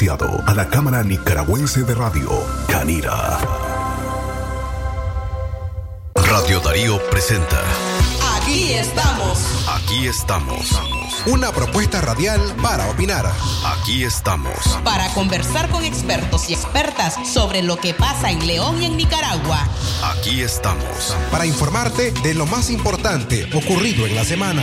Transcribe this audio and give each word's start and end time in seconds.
asociado 0.00 0.42
a 0.46 0.54
la 0.54 0.66
Cámara 0.68 1.02
Nicaragüense 1.02 1.82
de 1.82 1.94
Radio, 1.94 2.30
Canira. 2.68 3.38
Radio 6.14 6.60
Darío 6.60 6.98
presenta. 7.10 7.60
Aquí 8.36 8.72
estamos. 8.72 9.68
Aquí 9.68 10.06
estamos. 10.06 10.80
Una 11.26 11.52
propuesta 11.52 12.00
radial 12.00 12.40
para 12.62 12.88
opinar. 12.88 13.30
Aquí 13.66 14.02
estamos. 14.02 14.54
Para 14.84 15.12
conversar 15.12 15.68
con 15.68 15.84
expertos 15.84 16.48
y 16.48 16.54
expertas 16.54 17.16
sobre 17.28 17.62
lo 17.62 17.76
que 17.76 17.92
pasa 17.92 18.30
en 18.30 18.46
León 18.46 18.82
y 18.82 18.86
en 18.86 18.96
Nicaragua. 18.96 19.68
Aquí 20.02 20.40
estamos. 20.40 21.14
Para 21.30 21.44
informarte 21.44 22.12
de 22.22 22.32
lo 22.32 22.46
más 22.46 22.70
importante 22.70 23.50
ocurrido 23.54 24.06
en 24.06 24.14
la 24.14 24.24
semana 24.24 24.62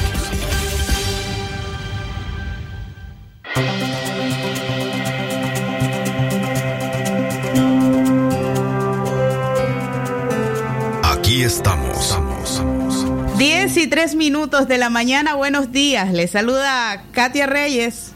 Y 13.81 13.87
3 13.87 14.13
minutos 14.13 14.67
de 14.67 14.77
la 14.77 14.91
mañana, 14.91 15.33
buenos 15.33 15.71
días. 15.71 16.13
Les 16.13 16.29
saluda 16.29 17.03
Katia 17.13 17.47
Reyes. 17.47 18.11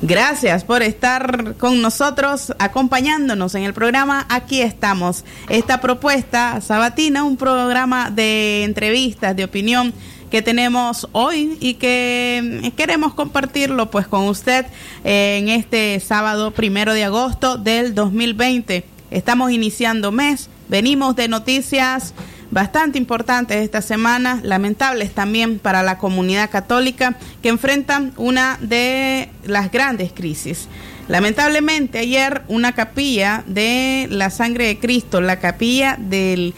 Gracias 0.00 0.64
por 0.64 0.82
estar 0.82 1.56
con 1.58 1.82
nosotros, 1.82 2.54
acompañándonos 2.58 3.54
en 3.54 3.64
el 3.64 3.74
programa. 3.74 4.24
Aquí 4.30 4.62
estamos. 4.62 5.26
Esta 5.50 5.82
propuesta 5.82 6.62
sabatina, 6.62 7.22
un 7.22 7.36
programa 7.36 8.10
de 8.10 8.64
entrevistas, 8.64 9.36
de 9.36 9.44
opinión 9.44 9.92
que 10.30 10.40
tenemos 10.40 11.06
hoy 11.12 11.58
y 11.60 11.74
que 11.74 12.72
queremos 12.78 13.12
compartirlo 13.12 13.90
pues 13.90 14.06
con 14.06 14.26
usted 14.26 14.64
en 15.04 15.50
este 15.50 16.00
sábado 16.00 16.52
primero 16.52 16.94
de 16.94 17.04
agosto 17.04 17.58
del 17.58 17.94
2020. 17.94 18.86
Estamos 19.10 19.52
iniciando 19.52 20.12
mes, 20.12 20.48
venimos 20.68 21.14
de 21.14 21.28
noticias 21.28 22.14
bastante 22.50 22.98
importantes 22.98 23.58
esta 23.58 23.82
semana, 23.82 24.40
lamentables 24.42 25.12
también 25.12 25.58
para 25.58 25.82
la 25.82 25.98
comunidad 25.98 26.50
católica 26.50 27.16
que 27.42 27.48
enfrenta 27.48 28.10
una 28.16 28.58
de 28.60 29.30
las 29.44 29.70
grandes 29.70 30.12
crisis. 30.12 30.68
Lamentablemente 31.08 32.00
ayer 32.00 32.42
una 32.48 32.72
capilla 32.72 33.44
de 33.46 34.08
la 34.10 34.30
sangre 34.30 34.66
de 34.66 34.78
Cristo, 34.78 35.20
la 35.20 35.38
capilla 35.38 35.96
de 35.98 36.52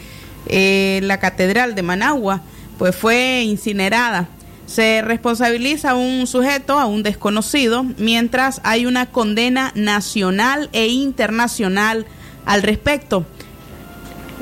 eh, 0.47 0.99
la 1.03 1.19
Catedral 1.19 1.75
de 1.75 1.83
Managua, 1.83 2.41
pues 2.77 2.95
fue 2.95 3.43
incinerada. 3.43 4.27
Se 4.65 5.01
responsabiliza 5.01 5.91
a 5.91 5.95
un 5.95 6.27
sujeto, 6.27 6.79
a 6.79 6.85
un 6.85 7.03
desconocido, 7.03 7.83
mientras 7.97 8.61
hay 8.63 8.85
una 8.85 9.07
condena 9.07 9.71
nacional 9.75 10.69
e 10.73 10.87
internacional 10.87 12.05
al 12.45 12.63
respecto. 12.63 13.25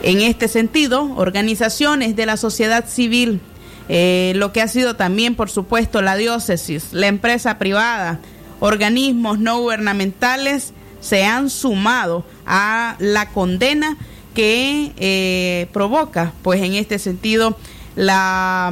En 0.03 0.21
este 0.21 0.47
sentido, 0.47 1.11
organizaciones 1.15 2.15
de 2.15 2.25
la 2.25 2.37
sociedad 2.37 2.87
civil, 2.87 3.41
eh, 3.89 4.33
lo 4.35 4.53
que 4.53 4.61
ha 4.61 4.67
sido 4.67 4.95
también, 4.95 5.35
por 5.35 5.49
supuesto, 5.49 6.01
la 6.01 6.15
diócesis, 6.15 6.93
la 6.93 7.07
empresa 7.07 7.57
privada, 7.57 8.19
organismos 8.59 9.39
no 9.39 9.59
gubernamentales, 9.59 10.73
se 10.99 11.25
han 11.25 11.49
sumado 11.49 12.25
a 12.45 12.95
la 12.99 13.29
condena 13.29 13.97
que 14.33 14.91
eh, 14.97 15.67
provoca, 15.73 16.33
pues 16.43 16.61
en 16.61 16.73
este 16.73 16.99
sentido, 16.99 17.57
la, 17.95 18.71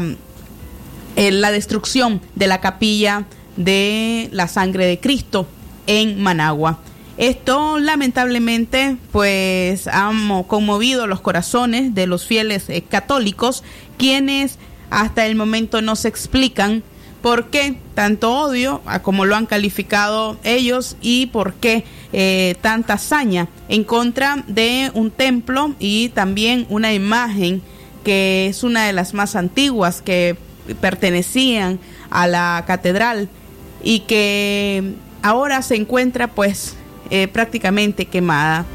eh, 1.15 1.31
la 1.31 1.51
destrucción 1.51 2.21
de 2.35 2.47
la 2.47 2.61
capilla 2.61 3.25
de 3.55 4.29
la 4.31 4.47
sangre 4.47 4.85
de 4.85 4.99
Cristo 4.99 5.47
en 5.87 6.21
Managua. 6.21 6.79
Esto 7.17 7.79
lamentablemente 7.79 8.97
pues 9.11 9.87
ha 9.87 10.11
conmovido 10.47 11.07
los 11.07 11.21
corazones 11.21 11.95
de 11.95 12.07
los 12.07 12.25
fieles 12.25 12.69
eh, 12.69 12.81
católicos 12.81 13.63
quienes 13.97 14.57
hasta 14.89 15.25
el 15.25 15.35
momento 15.35 15.81
no 15.81 15.95
se 15.95 16.09
explican 16.09 16.83
por 17.21 17.47
qué 17.47 17.75
tanto 17.95 18.39
odio, 18.39 18.83
como 19.01 19.25
lo 19.25 19.35
han 19.35 19.47
calificado 19.47 20.37
ellos, 20.43 20.95
y 21.01 21.25
por 21.25 21.55
qué 21.55 21.83
eh, 22.13 22.55
tanta 22.61 22.93
hazaña 22.93 23.47
en 23.67 23.83
contra 23.83 24.43
de 24.45 24.91
un 24.93 25.09
templo 25.09 25.73
y 25.79 26.09
también 26.09 26.67
una 26.69 26.93
imagen 26.93 27.63
que 28.03 28.45
es 28.45 28.63
una 28.63 28.85
de 28.85 28.93
las 28.93 29.15
más 29.15 29.35
antiguas 29.35 30.03
que 30.03 30.37
pertenecían 30.81 31.79
a 32.11 32.27
la 32.27 32.63
catedral 32.67 33.27
y 33.83 34.01
que 34.01 34.93
ahora 35.23 35.63
se 35.63 35.77
encuentra 35.77 36.27
pues 36.27 36.75
eh, 37.09 37.27
prácticamente 37.27 38.05
quemada. 38.05 38.65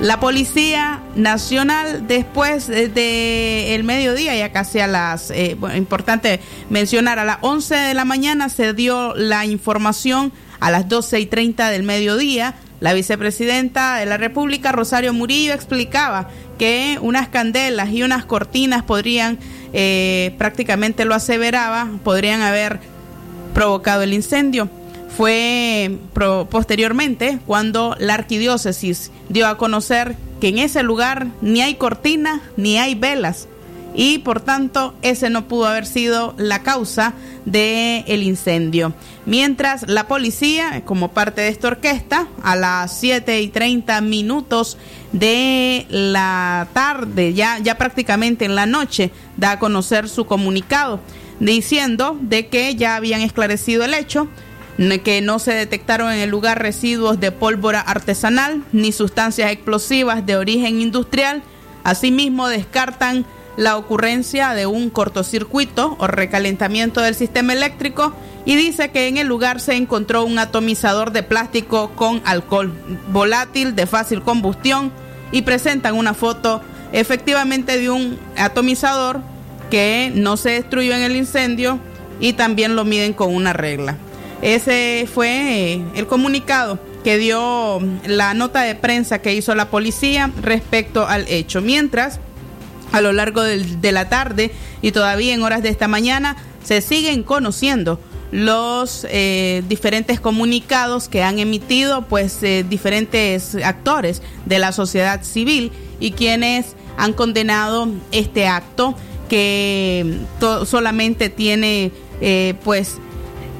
La 0.00 0.18
Policía 0.18 1.02
Nacional, 1.14 2.06
después 2.08 2.68
de 2.68 3.74
el 3.74 3.84
mediodía, 3.84 4.34
ya 4.34 4.50
casi 4.50 4.80
a 4.80 4.86
las, 4.86 5.30
eh, 5.30 5.58
importante 5.76 6.40
mencionar, 6.70 7.18
a 7.18 7.24
las 7.26 7.36
11 7.42 7.74
de 7.74 7.92
la 7.92 8.06
mañana 8.06 8.48
se 8.48 8.72
dio 8.72 9.14
la 9.14 9.44
información, 9.44 10.32
a 10.58 10.70
las 10.70 10.88
12 10.88 11.20
y 11.20 11.26
30 11.26 11.68
del 11.68 11.82
mediodía, 11.82 12.54
la 12.80 12.94
vicepresidenta 12.94 13.96
de 13.96 14.06
la 14.06 14.16
República, 14.16 14.72
Rosario 14.72 15.12
Murillo, 15.12 15.52
explicaba 15.52 16.28
que 16.58 16.98
unas 17.02 17.28
candelas 17.28 17.90
y 17.90 18.02
unas 18.02 18.24
cortinas 18.24 18.82
podrían, 18.82 19.38
eh, 19.74 20.34
prácticamente 20.38 21.04
lo 21.04 21.14
aseveraba, 21.14 21.88
podrían 22.02 22.40
haber 22.40 22.80
provocado 23.52 24.02
el 24.02 24.14
incendio 24.14 24.70
fue 25.20 25.98
posteriormente 26.48 27.40
cuando 27.44 27.94
la 27.98 28.14
arquidiócesis 28.14 29.10
dio 29.28 29.48
a 29.48 29.58
conocer 29.58 30.16
que 30.40 30.48
en 30.48 30.58
ese 30.58 30.82
lugar 30.82 31.26
ni 31.42 31.60
hay 31.60 31.74
cortina 31.74 32.40
ni 32.56 32.78
hay 32.78 32.94
velas 32.94 33.46
y 33.94 34.20
por 34.20 34.40
tanto 34.40 34.94
ese 35.02 35.28
no 35.28 35.46
pudo 35.46 35.66
haber 35.66 35.84
sido 35.84 36.32
la 36.38 36.62
causa 36.62 37.12
del 37.44 38.02
el 38.06 38.22
incendio. 38.22 38.94
Mientras 39.26 39.86
la 39.90 40.08
policía, 40.08 40.84
como 40.86 41.08
parte 41.08 41.42
de 41.42 41.48
esta 41.48 41.68
orquesta, 41.68 42.26
a 42.42 42.56
las 42.56 42.98
7 42.98 43.42
y 43.42 43.48
30 43.48 44.00
minutos 44.00 44.78
de 45.12 45.84
la 45.90 46.68
tarde, 46.72 47.34
ya, 47.34 47.58
ya 47.58 47.76
prácticamente 47.76 48.46
en 48.46 48.54
la 48.54 48.64
noche, 48.64 49.10
da 49.36 49.50
a 49.50 49.58
conocer 49.58 50.08
su 50.08 50.24
comunicado 50.24 50.98
diciendo 51.40 52.18
de 52.22 52.48
que 52.48 52.74
ya 52.74 52.96
habían 52.96 53.20
esclarecido 53.20 53.84
el 53.84 53.92
hecho, 53.92 54.28
que 55.02 55.20
no 55.20 55.38
se 55.38 55.52
detectaron 55.52 56.10
en 56.10 56.20
el 56.20 56.30
lugar 56.30 56.62
residuos 56.62 57.20
de 57.20 57.32
pólvora 57.32 57.80
artesanal 57.80 58.64
ni 58.72 58.92
sustancias 58.92 59.52
explosivas 59.52 60.24
de 60.24 60.36
origen 60.36 60.80
industrial. 60.80 61.42
Asimismo, 61.84 62.48
descartan 62.48 63.26
la 63.58 63.76
ocurrencia 63.76 64.54
de 64.54 64.64
un 64.64 64.88
cortocircuito 64.88 65.96
o 65.98 66.06
recalentamiento 66.06 67.02
del 67.02 67.14
sistema 67.14 67.52
eléctrico 67.52 68.14
y 68.46 68.56
dice 68.56 68.90
que 68.90 69.06
en 69.06 69.18
el 69.18 69.26
lugar 69.26 69.60
se 69.60 69.74
encontró 69.74 70.24
un 70.24 70.38
atomizador 70.38 71.12
de 71.12 71.22
plástico 71.22 71.90
con 71.94 72.22
alcohol 72.24 72.72
volátil 73.12 73.76
de 73.76 73.86
fácil 73.86 74.22
combustión 74.22 74.92
y 75.30 75.42
presentan 75.42 75.94
una 75.94 76.14
foto 76.14 76.62
efectivamente 76.92 77.78
de 77.78 77.90
un 77.90 78.18
atomizador 78.38 79.20
que 79.70 80.10
no 80.14 80.38
se 80.38 80.50
destruyó 80.50 80.94
en 80.94 81.02
el 81.02 81.16
incendio 81.16 81.78
y 82.18 82.32
también 82.32 82.76
lo 82.76 82.86
miden 82.86 83.12
con 83.12 83.34
una 83.34 83.52
regla. 83.52 83.98
Ese 84.42 85.06
fue 85.12 85.72
eh, 85.74 85.84
el 85.94 86.06
comunicado 86.06 86.78
que 87.04 87.18
dio 87.18 87.80
la 88.06 88.34
nota 88.34 88.62
de 88.62 88.74
prensa 88.74 89.20
que 89.20 89.34
hizo 89.34 89.54
la 89.54 89.70
policía 89.70 90.30
respecto 90.40 91.06
al 91.06 91.26
hecho. 91.28 91.60
Mientras, 91.60 92.20
a 92.92 93.00
lo 93.00 93.12
largo 93.12 93.42
de 93.42 93.92
la 93.92 94.08
tarde 94.08 94.50
y 94.82 94.92
todavía 94.92 95.34
en 95.34 95.42
horas 95.42 95.62
de 95.62 95.68
esta 95.68 95.88
mañana, 95.88 96.36
se 96.64 96.80
siguen 96.80 97.22
conociendo 97.22 98.00
los 98.32 99.06
eh, 99.10 99.62
diferentes 99.68 100.20
comunicados 100.20 101.08
que 101.08 101.22
han 101.22 101.38
emitido 101.38 102.02
pues 102.02 102.42
eh, 102.42 102.64
diferentes 102.68 103.56
actores 103.56 104.22
de 104.46 104.58
la 104.58 104.72
sociedad 104.72 105.22
civil 105.24 105.72
y 105.98 106.12
quienes 106.12 106.76
han 106.96 107.12
condenado 107.12 107.88
este 108.12 108.46
acto 108.46 108.94
que 109.28 110.18
solamente 110.66 111.28
tiene 111.28 111.92
pues 112.64 112.98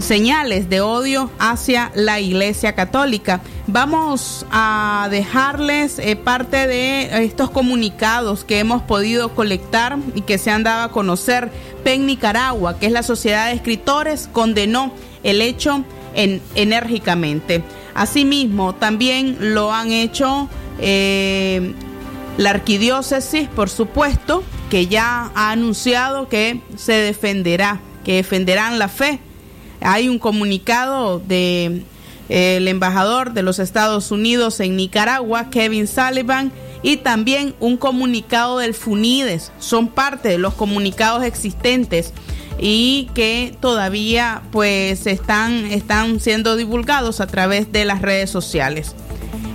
señales 0.01 0.69
de 0.69 0.81
odio 0.81 1.31
hacia 1.39 1.91
la 1.95 2.21
Iglesia 2.21 2.75
Católica. 2.75 3.41
Vamos 3.67 4.47
a 4.51 5.09
dejarles 5.11 5.99
eh, 5.99 6.17
parte 6.17 6.67
de 6.67 7.25
estos 7.25 7.51
comunicados 7.51 8.45
que 8.45 8.59
hemos 8.59 8.83
podido 8.83 9.35
colectar 9.35 9.99
y 10.15 10.23
que 10.23 10.39
se 10.39 10.51
han 10.51 10.63
dado 10.63 10.85
a 10.85 10.93
conocer. 10.93 11.51
PEN 11.85 12.07
Nicaragua, 12.07 12.79
que 12.79 12.87
es 12.87 12.93
la 12.93 13.03
Sociedad 13.03 13.47
de 13.47 13.53
Escritores, 13.53 14.29
condenó 14.33 14.93
el 15.23 15.41
hecho 15.43 15.85
en, 16.15 16.43
enérgicamente. 16.55 17.63
Asimismo, 17.95 18.75
también 18.75 19.37
lo 19.55 19.73
han 19.73 19.93
hecho 19.93 20.49
eh, 20.81 21.75
la 22.39 22.51
arquidiócesis, 22.51 23.49
por 23.49 23.69
supuesto, 23.69 24.43
que 24.71 24.87
ya 24.87 25.31
ha 25.35 25.51
anunciado 25.51 26.29
que 26.29 26.61
se 26.77 26.93
defenderá, 26.93 27.81
que 28.05 28.15
defenderán 28.15 28.79
la 28.79 28.89
fe. 28.89 29.21
Hay 29.81 30.09
un 30.09 30.19
comunicado 30.19 31.19
de 31.21 31.83
el 32.31 32.69
embajador 32.69 33.33
de 33.33 33.43
los 33.43 33.59
Estados 33.59 34.13
Unidos 34.13 34.61
en 34.61 34.77
Nicaragua, 34.77 35.51
Kevin 35.51 35.89
Sullivan, 35.89 36.53
y 36.83 36.99
también 36.99 37.55
un 37.59 37.77
comunicado 37.77 38.59
del 38.59 38.73
FUNIDES. 38.73 39.53
Son 39.59 39.89
parte 39.89 40.29
de 40.29 40.39
los 40.39 40.55
comunicados 40.55 41.25
existentes 41.25 42.13
y 42.59 43.11
que 43.15 43.55
todavía 43.61 44.43
pues 44.53 45.07
están, 45.07 45.67
están 45.67 46.21
siendo 46.21 46.57
divulgados 46.57 47.21
a 47.21 47.27
través 47.27 47.73
de 47.73 47.85
las 47.85 48.01
redes 48.01 48.31
sociales. 48.31 48.95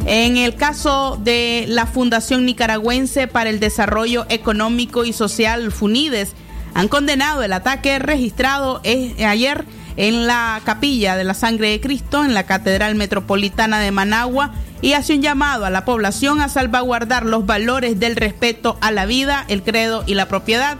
En 0.06 0.38
el 0.38 0.56
caso 0.56 1.20
de 1.24 1.66
la 1.68 1.88
Fundación 1.88 2.46
Nicaragüense 2.46 3.28
para 3.28 3.50
el 3.50 3.60
Desarrollo 3.60 4.26
Económico 4.30 5.06
y 5.06 5.14
Social, 5.14 5.72
FUNIDES, 5.72 6.34
han 6.74 6.90
condenado 6.90 7.42
el 7.42 7.54
ataque 7.54 8.00
registrado 8.00 8.82
eh, 8.84 9.26
ayer 9.26 9.66
en 9.98 10.28
la 10.28 10.62
capilla 10.64 11.16
de 11.16 11.24
la 11.24 11.34
sangre 11.34 11.70
de 11.70 11.82
Cristo 11.82 12.24
en 12.24 12.34
la 12.34 12.46
Catedral 12.46 12.96
Metropolitana 12.96 13.80
de 13.80 13.92
Managua 13.92 14.54
y 14.82 14.94
hace 14.94 15.16
un 15.16 15.22
llamado 15.22 15.66
a 15.66 15.70
la 15.70 15.86
población 15.86 16.42
a 16.42 16.50
salvaguardar 16.50 17.26
los 17.26 17.46
valores 17.46 18.00
del 18.00 18.16
respeto 18.16 18.78
a 18.82 18.92
la 18.92 19.06
vida, 19.06 19.46
el 19.48 19.64
credo 19.64 20.04
y 20.06 20.16
la 20.16 20.28
propiedad. 20.28 20.78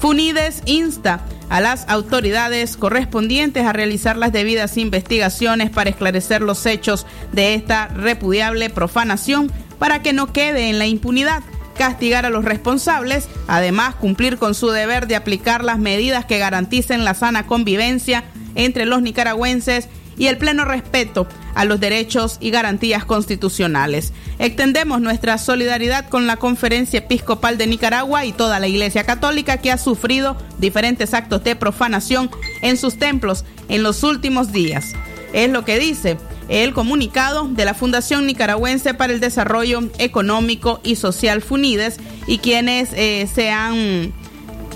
FUNIDES 0.00 0.62
insta 0.66 1.24
a 1.48 1.60
las 1.60 1.88
autoridades 1.88 2.76
correspondientes 2.76 3.66
a 3.66 3.72
realizar 3.72 4.16
las 4.16 4.32
debidas 4.32 4.76
investigaciones 4.76 5.70
para 5.70 5.90
esclarecer 5.90 6.40
los 6.40 6.64
hechos 6.66 7.06
de 7.32 7.54
esta 7.54 7.88
repudiable 7.88 8.70
profanación 8.70 9.52
para 9.78 10.02
que 10.02 10.12
no 10.12 10.32
quede 10.32 10.68
en 10.70 10.78
la 10.78 10.86
impunidad 10.86 11.42
castigar 11.76 12.26
a 12.26 12.30
los 12.30 12.44
responsables, 12.44 13.28
además 13.48 13.94
cumplir 13.94 14.38
con 14.38 14.54
su 14.54 14.70
deber 14.70 15.06
de 15.06 15.16
aplicar 15.16 15.64
las 15.64 15.78
medidas 15.78 16.24
que 16.24 16.38
garanticen 16.38 17.04
la 17.04 17.14
sana 17.14 17.46
convivencia 17.46 18.24
entre 18.54 18.86
los 18.86 19.02
nicaragüenses 19.02 19.88
y 20.16 20.26
el 20.26 20.38
pleno 20.38 20.64
respeto 20.64 21.26
a 21.54 21.64
los 21.64 21.80
derechos 21.80 22.36
y 22.40 22.50
garantías 22.50 23.04
constitucionales. 23.04 24.12
Extendemos 24.38 25.00
nuestra 25.00 25.38
solidaridad 25.38 26.08
con 26.08 26.26
la 26.26 26.36
Conferencia 26.36 27.00
Episcopal 27.00 27.58
de 27.58 27.66
Nicaragua 27.66 28.24
y 28.24 28.32
toda 28.32 28.60
la 28.60 28.68
Iglesia 28.68 29.04
Católica 29.04 29.58
que 29.58 29.72
ha 29.72 29.78
sufrido 29.78 30.36
diferentes 30.58 31.14
actos 31.14 31.44
de 31.44 31.56
profanación 31.56 32.30
en 32.60 32.76
sus 32.76 32.98
templos 32.98 33.44
en 33.68 33.82
los 33.82 34.02
últimos 34.02 34.52
días. 34.52 34.92
Es 35.32 35.50
lo 35.50 35.64
que 35.64 35.78
dice 35.78 36.18
el 36.48 36.74
comunicado 36.74 37.48
de 37.48 37.64
la 37.64 37.74
Fundación 37.74 38.26
Nicaragüense 38.26 38.94
para 38.94 39.12
el 39.12 39.20
Desarrollo 39.20 39.80
Económico 39.98 40.80
y 40.82 40.96
Social 40.96 41.40
FUNIDES 41.40 41.96
y 42.26 42.38
quienes 42.38 42.90
eh, 42.92 43.28
se 43.32 43.50
han 43.50 44.12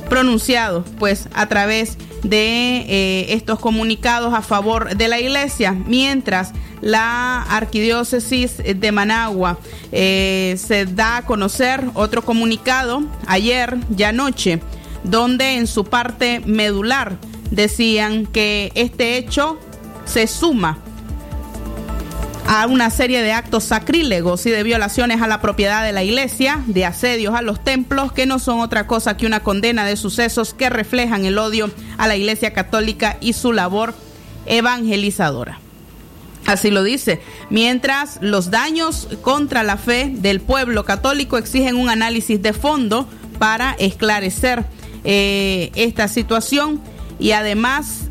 pronunciado 0.09 0.85
pues 0.99 1.29
a 1.35 1.47
través 1.47 1.99
de 1.99 2.16
eh, 2.35 3.27
estos 3.31 3.59
comunicados 3.59 4.35
a 4.35 4.43
favor 4.43 4.97
de 4.97 5.09
la 5.09 5.21
iglesia, 5.21 5.73
mientras 5.73 6.53
la 6.81 7.43
arquidiócesis 7.43 8.57
de 8.59 8.93
Managua 8.93 9.59
eh, 9.93 10.57
se 10.59 10.87
da 10.87 11.19
a 11.19 11.27
conocer 11.27 11.85
otro 11.95 12.23
comunicado 12.23 13.03
ayer, 13.27 13.77
ya 13.91 14.11
anoche, 14.11 14.61
donde 15.05 15.57
en 15.57 15.67
su 15.67 15.85
parte 15.85 16.41
medular 16.45 17.17
decían 17.51 18.27
que 18.27 18.73
este 18.75 19.17
hecho 19.17 19.59
se 20.05 20.27
suma 20.27 20.79
a 22.49 22.67
una 22.67 22.91
serie 22.91 23.23
de 23.23 23.33
actos 23.33 23.65
sacrílegos 23.65 24.47
y 24.47 24.51
de 24.51 24.63
violaciones 24.63 25.21
a 25.21 25.27
la 25.27 25.41
propiedad 25.41 25.85
de 25.85 25.93
la 25.93 26.05
iglesia, 26.05 26.63
de 26.67 26.85
asedios 26.85 27.35
a 27.35 27.43
los 27.43 27.63
templos, 27.63 28.13
que 28.13 28.27
no 28.27 28.39
son 28.39 28.61
otra 28.61 28.87
cosa 28.87 29.17
que 29.17 29.27
una 29.27 29.41
condena 29.41 29.85
de 29.85 29.97
sucesos 29.97 30.55
que 30.55 30.71
reflejan 30.71 31.25
el 31.25 31.39
odio 31.39 31.71
a 31.99 32.07
la 32.07 32.17
iglesia 32.17 32.53
católica 32.53 33.17
y 33.21 33.33
su 33.33 33.53
labor 33.53 33.95
evangelizadora. 34.47 35.59
Así 36.47 36.71
lo 36.71 36.85
dice. 36.85 37.21
Mientras 37.51 38.19
los 38.21 38.53
daños 38.53 39.09
contra 39.23 39.65
la 39.65 39.77
fe 39.77 40.13
del 40.13 40.41
pueblo 40.41 40.85
católico 40.85 41.39
exigen 41.39 41.77
un 41.77 41.91
análisis 41.91 42.41
de 42.41 42.53
fondo 42.53 43.09
para 43.41 43.73
esclarecer 43.79 44.65
eh, 45.03 45.73
esta 45.75 46.07
situación 46.07 46.81
y 47.19 47.33
además 47.33 48.03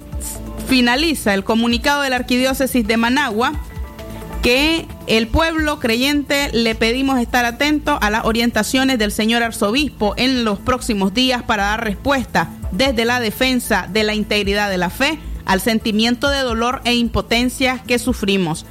finaliza 0.68 1.34
el 1.34 1.46
comunicado 1.46 2.02
de 2.02 2.10
la 2.10 2.18
Arquidiócesis 2.18 2.86
de 2.86 2.98
Managua 2.98 3.54
que 4.46 4.86
el 5.08 5.28
pueblo 5.28 5.80
creyente 5.80 6.52
le 6.54 6.76
pedimos 6.76 7.20
estar 7.20 7.46
atento 7.46 7.98
a 8.00 8.12
las 8.12 8.26
orientaciones 8.26 9.00
del 9.00 9.12
señor 9.12 9.42
arzobispo 9.42 10.14
en 10.18 10.46
los 10.46 10.60
próximos 10.60 11.16
días 11.16 11.42
para 11.42 11.64
dar 11.64 11.84
respuesta 11.84 12.52
desde 12.72 13.06
la 13.06 13.20
defensa 13.20 13.90
de 13.92 14.04
la 14.04 14.14
integridad 14.14 14.70
de 14.70 14.78
la 14.78 14.92
fe 14.92 15.18
al 15.46 15.62
sentimiento 15.62 16.30
de 16.30 16.42
dolor 16.42 16.82
e 16.86 16.94
impotencia 16.94 17.82
que 17.88 17.98
sufrimos. 17.98 18.68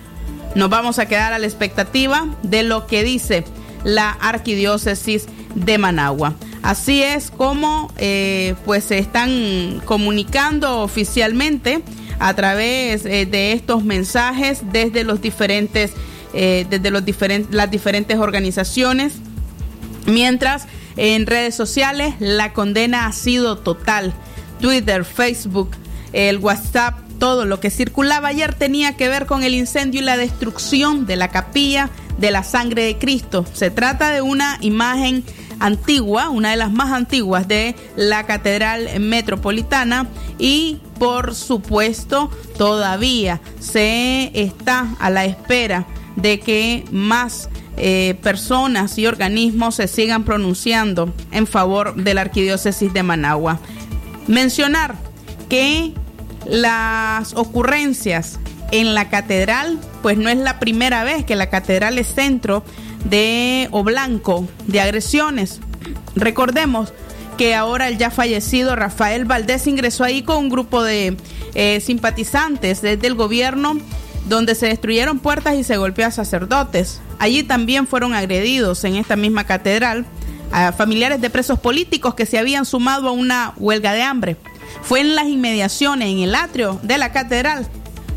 Nos 0.55 0.71
vamos 0.71 1.01
a 1.01 1.07
quedar 1.07 1.33
a 1.33 1.41
la 1.41 1.47
expectativa 1.47 2.25
de 2.45 2.63
lo 2.63 2.87
que 2.87 3.03
dice 3.03 3.45
la 3.83 4.11
arquidiócesis 4.11 5.27
de 5.57 5.79
Managua. 5.79 6.35
Así 6.65 7.03
es 7.03 7.31
como 7.31 7.93
eh, 7.99 8.55
pues 8.65 8.85
se 8.85 8.97
están 8.97 9.83
comunicando 9.85 10.81
oficialmente 10.81 11.83
a 12.19 12.33
través 12.33 13.05
eh, 13.05 13.27
de 13.27 13.53
estos 13.53 13.85
mensajes 13.85 14.63
desde 14.73 15.05
los 15.05 15.21
diferentes, 15.21 15.93
eh, 16.33 16.67
desde 16.71 16.91
los 16.91 17.03
las 17.51 17.71
diferentes 17.71 18.17
organizaciones. 18.17 19.13
Mientras 20.07 20.67
en 20.97 21.27
redes 21.27 21.55
sociales 21.55 22.15
la 22.19 22.55
condena 22.55 23.05
ha 23.05 23.13
sido 23.13 23.59
total. 23.59 24.15
Twitter, 24.59 25.05
Facebook, 25.05 25.73
el 26.15 26.39
WhatsApp, 26.39 26.99
todo 27.19 27.45
lo 27.45 27.61
que 27.61 27.69
circulaba 27.69 28.29
ayer 28.29 28.55
tenía 28.55 28.97
que 28.97 29.11
ver 29.11 29.27
con 29.27 29.43
el 29.43 29.53
incendio 29.53 30.01
y 30.01 30.05
la 30.05 30.17
destrucción 30.17 31.05
de 31.05 31.17
la 31.17 31.29
capilla 31.29 31.91
de 32.17 32.31
la 32.31 32.43
sangre 32.43 32.85
de 32.85 32.97
Cristo. 32.97 33.45
Se 33.53 33.71
trata 33.71 34.13
de 34.13 34.23
una 34.23 34.57
imagen 34.63 35.25
antigua, 35.61 36.31
una 36.31 36.51
de 36.51 36.57
las 36.57 36.73
más 36.73 36.93
antiguas 36.93 37.49
de 37.49 37.75
la 37.97 38.25
Catedral 38.27 39.01
Metropolitana 39.01 40.09
y 40.39 40.79
por 40.99 41.35
supuesto 41.35 42.31
todavía 42.57 43.41
se 43.61 44.31
está 44.35 44.95
a 44.99 45.11
la 45.11 45.25
espera 45.25 45.87
de 46.17 46.41
que 46.41 46.85
más 46.91 47.49
eh, 47.77 48.17
personas 48.23 48.99
y 48.99 49.07
organismos 49.07 49.77
se 49.77 49.89
sigan 49.89 50.25
pronunciando 50.25 51.13
en 51.33 51.47
favor 51.47 51.97
de 51.97 52.15
la 52.15 52.21
arquidiócesis 52.21 52.93
de 52.93 53.03
Managua. 53.03 53.59
Mencionar 54.29 54.95
que 55.49 55.93
las 56.47 57.35
ocurrencias 57.35 58.39
en 58.71 58.95
la 58.95 59.09
catedral, 59.09 59.79
pues 60.03 60.19
no 60.19 60.29
es 60.29 60.39
la 60.39 60.59
primera 60.59 61.05
vez 61.05 61.25
que 61.25 61.37
la 61.37 61.51
catedral 61.51 61.99
es 61.99 62.15
centro 62.15 62.65
de 63.05 63.69
o 63.71 63.85
blanco 63.85 64.49
de 64.67 64.81
agresiones. 64.81 65.61
Recordemos 66.17 66.93
que 67.37 67.55
ahora 67.55 67.89
el 67.89 67.99
ya 67.99 68.11
fallecido 68.11 68.77
Rafael 68.77 69.25
Valdés 69.25 69.67
ingresó 69.67 70.05
ahí 70.05 70.23
con 70.23 70.37
un 70.37 70.49
grupo 70.49 70.83
de 70.83 71.17
eh, 71.55 71.81
simpatizantes 71.81 72.81
desde 72.81 73.07
el 73.07 73.15
gobierno 73.15 73.79
donde 74.29 74.55
se 74.55 74.67
destruyeron 74.67 75.19
puertas 75.19 75.55
y 75.55 75.65
se 75.65 75.77
golpeó 75.77 76.07
a 76.07 76.11
sacerdotes. 76.11 77.01
Allí 77.19 77.43
también 77.43 77.87
fueron 77.87 78.15
agredidos 78.15 78.85
en 78.85 78.97
esta 78.97 79.17
misma 79.17 79.45
catedral 79.45 80.07
a 80.53 80.73
familiares 80.73 81.21
de 81.21 81.31
presos 81.31 81.59
políticos 81.59 82.15
que 82.15 82.27
se 82.27 82.39
habían 82.39 82.65
sumado 82.65 83.09
a 83.09 83.13
una 83.13 83.53
huelga 83.57 83.93
de 83.93 84.03
hambre. 84.03 84.37
Fue 84.83 85.01
en 85.01 85.15
las 85.15 85.27
inmediaciones, 85.27 86.09
en 86.09 86.19
el 86.21 86.35
atrio 86.35 86.79
de 86.83 86.99
la 86.99 87.13
catedral, 87.13 87.67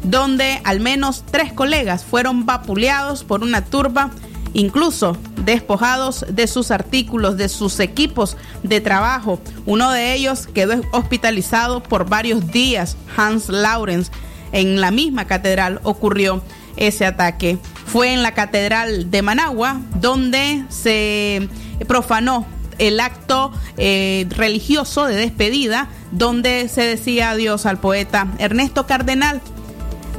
donde 0.03 0.61
al 0.63 0.79
menos 0.79 1.23
tres 1.29 1.51
colegas 1.51 2.05
fueron 2.05 2.45
vapuleados 2.45 3.23
por 3.23 3.43
una 3.43 3.65
turba 3.65 4.11
incluso 4.57 5.15
despojados 5.45 6.25
de 6.29 6.47
sus 6.47 6.71
artículos, 6.71 7.37
de 7.37 7.47
sus 7.47 7.79
equipos 7.79 8.37
de 8.63 8.81
trabajo. 8.81 9.39
Uno 9.67 9.91
de 9.91 10.15
ellos 10.15 10.47
quedó 10.47 10.81
hospitalizado 10.91 11.83
por 11.83 12.09
varios 12.09 12.51
días, 12.51 12.97
Hans 13.15 13.49
Laurens. 13.49 14.11
En 14.51 14.81
la 14.81 14.89
misma 14.89 15.25
catedral 15.25 15.79
ocurrió 15.83 16.41
ese 16.75 17.05
ataque. 17.05 17.59
Fue 17.85 18.13
en 18.13 18.23
la 18.23 18.33
catedral 18.33 19.11
de 19.11 19.21
Managua 19.21 19.79
donde 20.01 20.63
se 20.69 21.47
profanó 21.87 22.47
el 22.79 22.99
acto 22.99 23.51
eh, 23.77 24.25
religioso 24.31 25.05
de 25.05 25.17
despedida 25.17 25.87
donde 26.11 26.67
se 26.67 26.81
decía 26.81 27.31
adiós 27.31 27.67
al 27.67 27.79
poeta 27.79 28.27
Ernesto 28.39 28.87
Cardenal. 28.87 29.39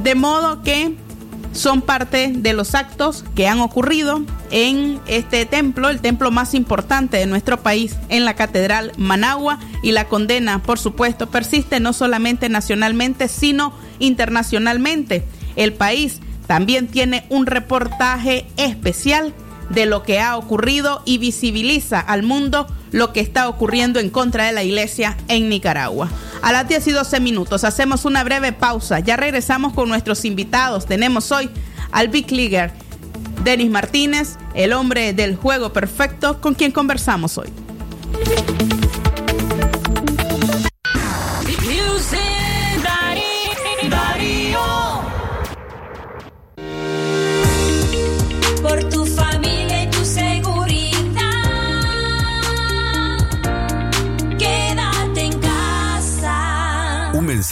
De 0.01 0.15
modo 0.15 0.63
que 0.63 0.95
son 1.51 1.81
parte 1.81 2.31
de 2.33 2.53
los 2.53 2.75
actos 2.75 3.25
que 3.35 3.47
han 3.47 3.59
ocurrido 3.59 4.21
en 4.51 4.99
este 5.07 5.45
templo, 5.45 5.89
el 5.89 5.99
templo 5.99 6.31
más 6.31 6.53
importante 6.53 7.17
de 7.17 7.25
nuestro 7.25 7.61
país, 7.61 7.95
en 8.09 8.25
la 8.25 8.35
Catedral 8.35 8.91
Managua, 8.97 9.59
y 9.83 9.91
la 9.91 10.07
condena, 10.07 10.61
por 10.61 10.79
supuesto, 10.79 11.29
persiste 11.29 11.79
no 11.79 11.93
solamente 11.93 12.49
nacionalmente, 12.49 13.27
sino 13.27 13.73
internacionalmente. 13.99 15.23
El 15.55 15.73
país 15.73 16.19
también 16.47 16.87
tiene 16.87 17.25
un 17.29 17.45
reportaje 17.45 18.47
especial 18.57 19.33
de 19.69 19.85
lo 19.85 20.03
que 20.03 20.19
ha 20.19 20.37
ocurrido 20.37 21.01
y 21.05 21.17
visibiliza 21.17 21.99
al 21.99 22.23
mundo 22.23 22.67
lo 22.91 23.13
que 23.13 23.19
está 23.19 23.47
ocurriendo 23.47 23.99
en 23.99 24.09
contra 24.09 24.45
de 24.45 24.51
la 24.51 24.63
iglesia 24.63 25.17
en 25.27 25.49
Nicaragua. 25.49 26.09
A 26.41 26.51
las 26.51 26.67
10 26.67 26.87
y 26.87 26.91
12 26.91 27.19
minutos 27.19 27.63
hacemos 27.63 28.05
una 28.05 28.23
breve 28.23 28.51
pausa. 28.53 28.99
Ya 28.99 29.17
regresamos 29.17 29.73
con 29.73 29.89
nuestros 29.89 30.25
invitados. 30.25 30.85
Tenemos 30.85 31.31
hoy 31.31 31.49
al 31.91 32.07
Big 32.07 32.31
Leaguer, 32.31 32.71
Denis 33.43 33.69
Martínez, 33.69 34.37
el 34.53 34.73
hombre 34.73 35.13
del 35.13 35.35
juego 35.35 35.73
perfecto, 35.73 36.41
con 36.41 36.55
quien 36.55 36.71
conversamos 36.71 37.37
hoy. 37.37 37.49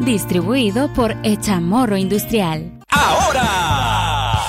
Distribuido 0.00 0.92
por 0.92 1.12
Echamorro 1.22 1.96
Industrial. 1.96 2.70
Ahora, 2.90 3.65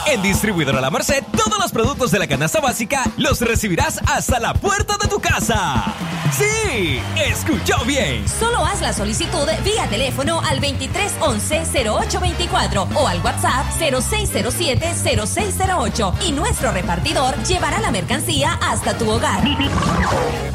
en 0.10 0.22
Distribuidora 0.22 0.80
La 0.80 0.90
Merced, 0.90 1.22
todos 1.36 1.60
los 1.60 1.70
productos 1.72 2.12
de 2.12 2.20
la 2.20 2.28
canasta 2.28 2.62
básica 2.62 3.04
los 3.18 3.42
recibirás 3.42 4.00
hasta 4.06 4.40
la 4.40 4.54
puerta 4.54 4.96
de 5.02 5.10
tu 5.10 5.20
casa. 5.20 5.84
Sí, 6.32 7.02
escuchó 7.16 7.84
bien. 7.86 8.28
Solo 8.28 8.66
haz 8.66 8.82
la 8.82 8.92
solicitud 8.94 9.48
vía 9.64 9.88
teléfono 9.90 10.42
al 10.42 10.60
2311-0824 10.62 12.88
o 12.96 13.08
al 13.08 13.22
WhatsApp 13.22 13.66
0607-0608 13.80 16.14
y 16.26 16.32
nuestro 16.32 16.72
repartidor 16.72 17.36
llevará 17.44 17.80
la 17.80 17.92
mercancía 17.92 18.58
hasta 18.62 18.98
tu 18.98 19.08
hogar. 19.10 19.44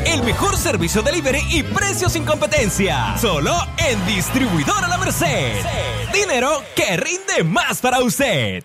El 0.05 0.23
mejor 0.23 0.57
servicio 0.57 1.03
delivery 1.03 1.43
y 1.51 1.63
precios 1.63 2.13
sin 2.13 2.25
competencia. 2.25 3.17
Solo 3.19 3.55
en 3.77 4.05
Distribuidora 4.07 4.89
La 4.89 4.97
Merced. 4.99 5.65
Dinero 6.13 6.63
que 6.75 6.97
rinde 6.97 7.45
más 7.45 7.81
para 7.81 8.01
usted. 8.01 8.65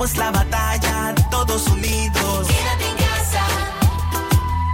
Ganemos 0.00 0.16
la 0.16 0.30
batalla, 0.30 1.14
todos 1.30 1.66
unidos. 1.68 2.46
Quédate 2.48 2.88
en 2.88 2.96
casa. 2.96 3.44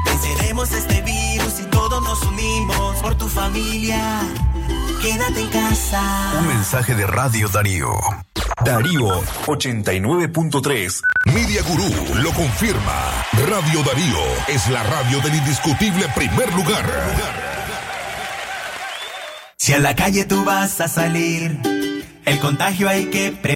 Venceremos 0.04 0.71
este 0.71 1.02
virus 1.02 1.59
y 1.59 1.64
todos 1.64 2.00
nos 2.00 2.23
unimos 2.23 2.97
por 2.99 3.16
tu 3.16 3.28
familia. 3.28 4.21
Quédate 5.02 5.40
en 5.40 5.49
casa. 5.49 6.33
Un 6.38 6.47
mensaje 6.47 6.95
de 6.95 7.09
Radio 7.09 7.49
Darío. 7.49 7.90
Darío 8.64 9.21
89.3. 9.47 11.00
Media 11.25 11.62
Gurú 11.62 12.21
lo 12.23 12.30
confirma. 12.30 13.25
Radio 13.49 13.83
Darío 13.83 14.23
es 14.47 14.68
la 14.68 14.85
radio 14.85 15.21
del 15.23 15.35
indiscutible 15.35 16.06
primer 16.14 16.54
lugar. 16.54 16.87
Si 19.56 19.73
a 19.73 19.80
la 19.80 19.97
calle 19.97 20.25
tú 20.25 20.45
vas 20.45 20.80
a 20.80 20.87
salir, 20.87 21.61
el 22.25 22.38
contagio 22.38 22.88
hay 22.88 23.06
que 23.06 23.33
pre 23.33 23.55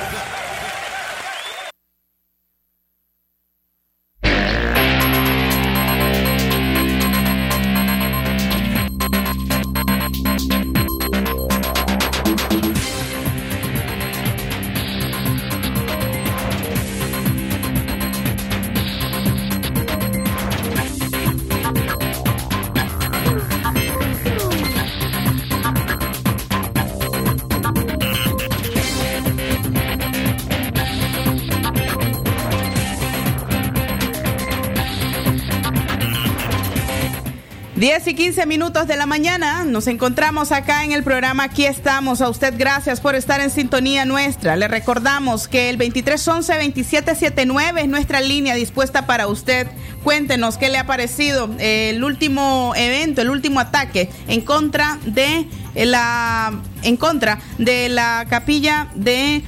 Y 38.11 38.13
15 38.13 38.45
minutos 38.45 38.87
de 38.87 38.97
la 38.97 39.05
mañana 39.05 39.63
nos 39.63 39.87
encontramos 39.87 40.51
acá 40.51 40.83
en 40.83 40.91
el 40.91 41.01
programa 41.01 41.45
Aquí 41.45 41.65
estamos. 41.65 42.19
A 42.19 42.27
usted 42.27 42.53
gracias 42.57 42.99
por 42.99 43.15
estar 43.15 43.39
en 43.39 43.49
sintonía 43.49 44.03
nuestra. 44.03 44.57
Le 44.57 44.67
recordamos 44.67 45.47
que 45.47 45.69
el 45.69 45.77
2311-2779 45.77 47.79
es 47.79 47.87
nuestra 47.87 48.19
línea 48.19 48.53
dispuesta 48.55 49.07
para 49.07 49.27
usted. 49.27 49.65
Cuéntenos 50.03 50.57
qué 50.57 50.67
le 50.67 50.77
ha 50.77 50.85
parecido 50.85 51.49
el 51.59 52.03
último 52.03 52.73
evento, 52.75 53.21
el 53.21 53.29
último 53.29 53.61
ataque 53.61 54.09
en 54.27 54.41
contra 54.41 54.99
de 55.05 55.47
la 55.75 56.51
en 56.83 56.97
contra 56.97 57.39
de 57.59 57.87
la 57.87 58.25
capilla 58.29 58.89
de 58.93 59.41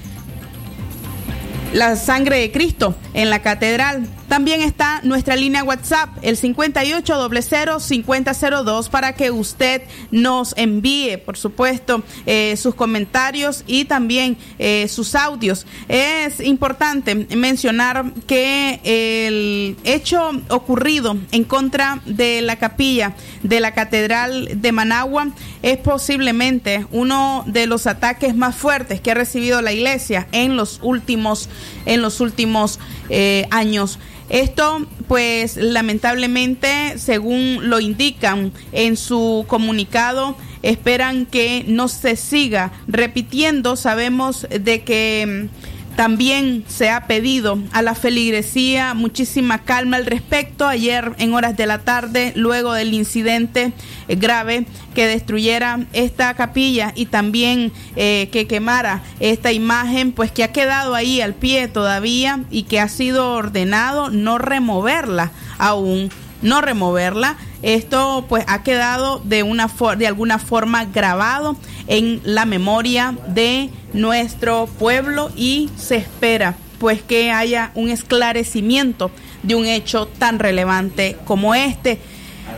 la 1.73 1.97
sangre 1.97 2.39
de 2.39 2.53
Cristo 2.53 2.95
en 3.13 3.29
la 3.29 3.41
catedral. 3.41 4.07
También 4.33 4.63
está 4.63 4.99
nuestra 5.03 5.35
línea 5.35 5.63
WhatsApp, 5.63 6.09
el 6.23 6.37
5800-5002, 6.37 8.89
para 8.89 9.13
que 9.13 9.29
usted 9.29 9.83
nos 10.09 10.55
envíe, 10.57 11.19
por 11.19 11.37
supuesto, 11.37 12.01
eh, 12.25 12.57
sus 12.57 12.73
comentarios 12.73 13.63
y 13.67 13.85
también 13.85 14.35
eh, 14.57 14.87
sus 14.87 15.13
audios. 15.13 15.67
Es 15.87 16.39
importante 16.39 17.13
mencionar 17.13 18.11
que 18.25 18.79
el 18.83 19.77
hecho 19.83 20.31
ocurrido 20.49 21.15
en 21.31 21.43
contra 21.43 22.01
de 22.07 22.41
la 22.41 22.55
capilla 22.55 23.15
de 23.43 23.59
la 23.59 23.75
Catedral 23.75 24.59
de 24.59 24.71
Managua 24.71 25.27
es 25.61 25.77
posiblemente 25.77 26.87
uno 26.91 27.43
de 27.45 27.67
los 27.67 27.85
ataques 27.85 28.35
más 28.35 28.55
fuertes 28.55 28.99
que 28.99 29.11
ha 29.11 29.13
recibido 29.13 29.61
la 29.61 29.73
iglesia 29.73 30.27
en 30.31 30.57
los 30.57 30.79
últimos, 30.81 31.49
en 31.85 32.01
los 32.01 32.19
últimos 32.19 32.79
eh, 33.09 33.45
años. 33.51 33.99
Esto, 34.33 34.87
pues 35.07 35.57
lamentablemente, 35.57 36.97
según 36.97 37.69
lo 37.69 37.79
indican 37.79 38.51
en 38.71 38.97
su 38.97 39.45
comunicado, 39.47 40.35
esperan 40.63 41.27
que 41.27 41.63
no 41.67 41.87
se 41.87 42.15
siga 42.15 42.71
repitiendo. 42.87 43.75
Sabemos 43.75 44.47
de 44.49 44.81
que 44.81 45.49
mm, 45.51 45.72
también 45.95 46.63
se 46.67 46.89
ha 46.89 47.07
pedido 47.07 47.59
a 47.71 47.81
la 47.81 47.95
feligresía 47.95 48.93
muchísima 48.93 49.63
calma 49.63 49.97
al 49.97 50.05
respecto. 50.05 50.67
Ayer 50.67 51.13
en 51.19 51.33
horas 51.33 51.55
de 51.55 51.67
la 51.67 51.79
tarde, 51.79 52.33
luego 52.35 52.73
del 52.73 52.93
incidente 52.93 53.73
eh, 54.07 54.15
grave 54.15 54.65
que 54.95 55.07
destruyera 55.07 55.79
esta 55.93 56.33
capilla 56.33 56.93
y 56.95 57.07
también 57.07 57.71
eh, 57.95 58.29
que 58.31 58.47
quemara 58.47 59.03
esta 59.19 59.51
imagen, 59.51 60.11
pues 60.11 60.31
que 60.31 60.43
ha 60.43 60.51
quedado 60.51 60.95
ahí 60.95 61.21
al 61.21 61.33
pie 61.33 61.67
todavía 61.67 62.43
y 62.49 62.63
que 62.63 62.79
ha 62.79 62.87
sido 62.87 63.33
ordenado 63.33 64.09
no 64.09 64.37
removerla 64.37 65.31
aún, 65.57 66.09
no 66.43 66.61
removerla. 66.61 67.37
Esto 67.63 68.25
pues 68.29 68.45
ha 68.47 68.61
quedado 68.61 69.19
de 69.23 69.41
una 69.41 69.69
de 69.97 70.07
alguna 70.07 70.37
forma 70.37 70.85
grabado 70.85 71.55
en 71.87 72.21
la 72.23 72.45
memoria 72.45 73.17
de 73.27 73.71
nuestro 73.93 74.67
pueblo 74.67 75.31
y 75.35 75.69
se 75.75 75.95
espera 75.95 76.55
pues 76.79 77.01
que 77.01 77.31
haya 77.31 77.71
un 77.75 77.89
esclarecimiento 77.89 79.09
de 79.41 79.55
un 79.55 79.65
hecho 79.65 80.07
tan 80.07 80.37
relevante 80.37 81.17
como 81.25 81.55
este. 81.55 81.99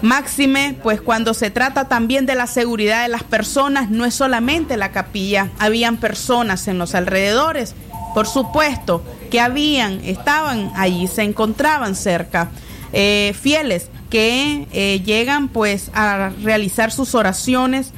Máxime, 0.01 0.75
pues 0.81 0.99
cuando 0.99 1.33
se 1.33 1.51
trata 1.51 1.87
también 1.87 2.25
de 2.25 2.35
la 2.35 2.47
seguridad 2.47 3.03
de 3.03 3.09
las 3.09 3.23
personas, 3.23 3.91
no 3.91 4.03
es 4.03 4.15
solamente 4.15 4.77
la 4.77 4.91
capilla, 4.91 5.51
habían 5.59 5.97
personas 5.97 6.67
en 6.67 6.79
los 6.79 6.95
alrededores, 6.95 7.75
por 8.13 8.27
supuesto, 8.27 9.03
que 9.29 9.39
habían, 9.39 10.01
estaban 10.03 10.71
allí, 10.75 11.07
se 11.07 11.23
encontraban 11.23 11.95
cerca, 11.95 12.49
eh, 12.97 13.33
fieles 13.33 13.89
que 14.09 14.67
eh, 14.71 15.01
llegan 15.03 15.49
pues 15.49 15.91
a 15.93 16.31
realizar 16.41 16.93
sus 16.93 17.13
oraciones 17.13 17.91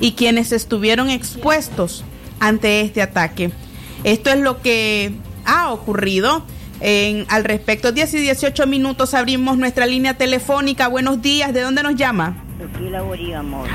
y 0.00 0.12
quienes 0.12 0.50
estuvieron 0.50 1.08
expuestos 1.08 2.02
ante 2.40 2.80
este 2.80 3.00
ataque. 3.00 3.52
Esto 4.02 4.30
es 4.30 4.40
lo 4.40 4.60
que 4.60 5.12
ha 5.44 5.70
ocurrido. 5.70 6.42
En, 6.80 7.26
al 7.28 7.44
respecto, 7.44 7.92
10 7.92 8.14
y 8.14 8.18
18 8.22 8.66
minutos 8.66 9.14
abrimos 9.14 9.56
nuestra 9.56 9.86
línea 9.86 10.14
telefónica. 10.14 10.88
Buenos 10.88 11.22
días, 11.22 11.54
¿de 11.54 11.60
dónde 11.60 11.84
nos 11.84 11.94
llama? 11.94 12.42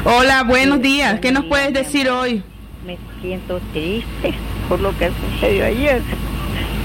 Hola, 0.03 0.43
buenos 0.43 0.81
días. 0.81 1.21
¿Qué 1.21 1.31
nos 1.31 1.45
puedes 1.45 1.73
decir 1.73 2.09
hoy? 2.09 2.43
Me 2.85 2.97
siento 3.21 3.61
triste 3.71 4.33
por 4.67 4.81
lo 4.81 4.97
que 4.97 5.09
sucedió 5.31 5.67
ayer. 5.67 6.01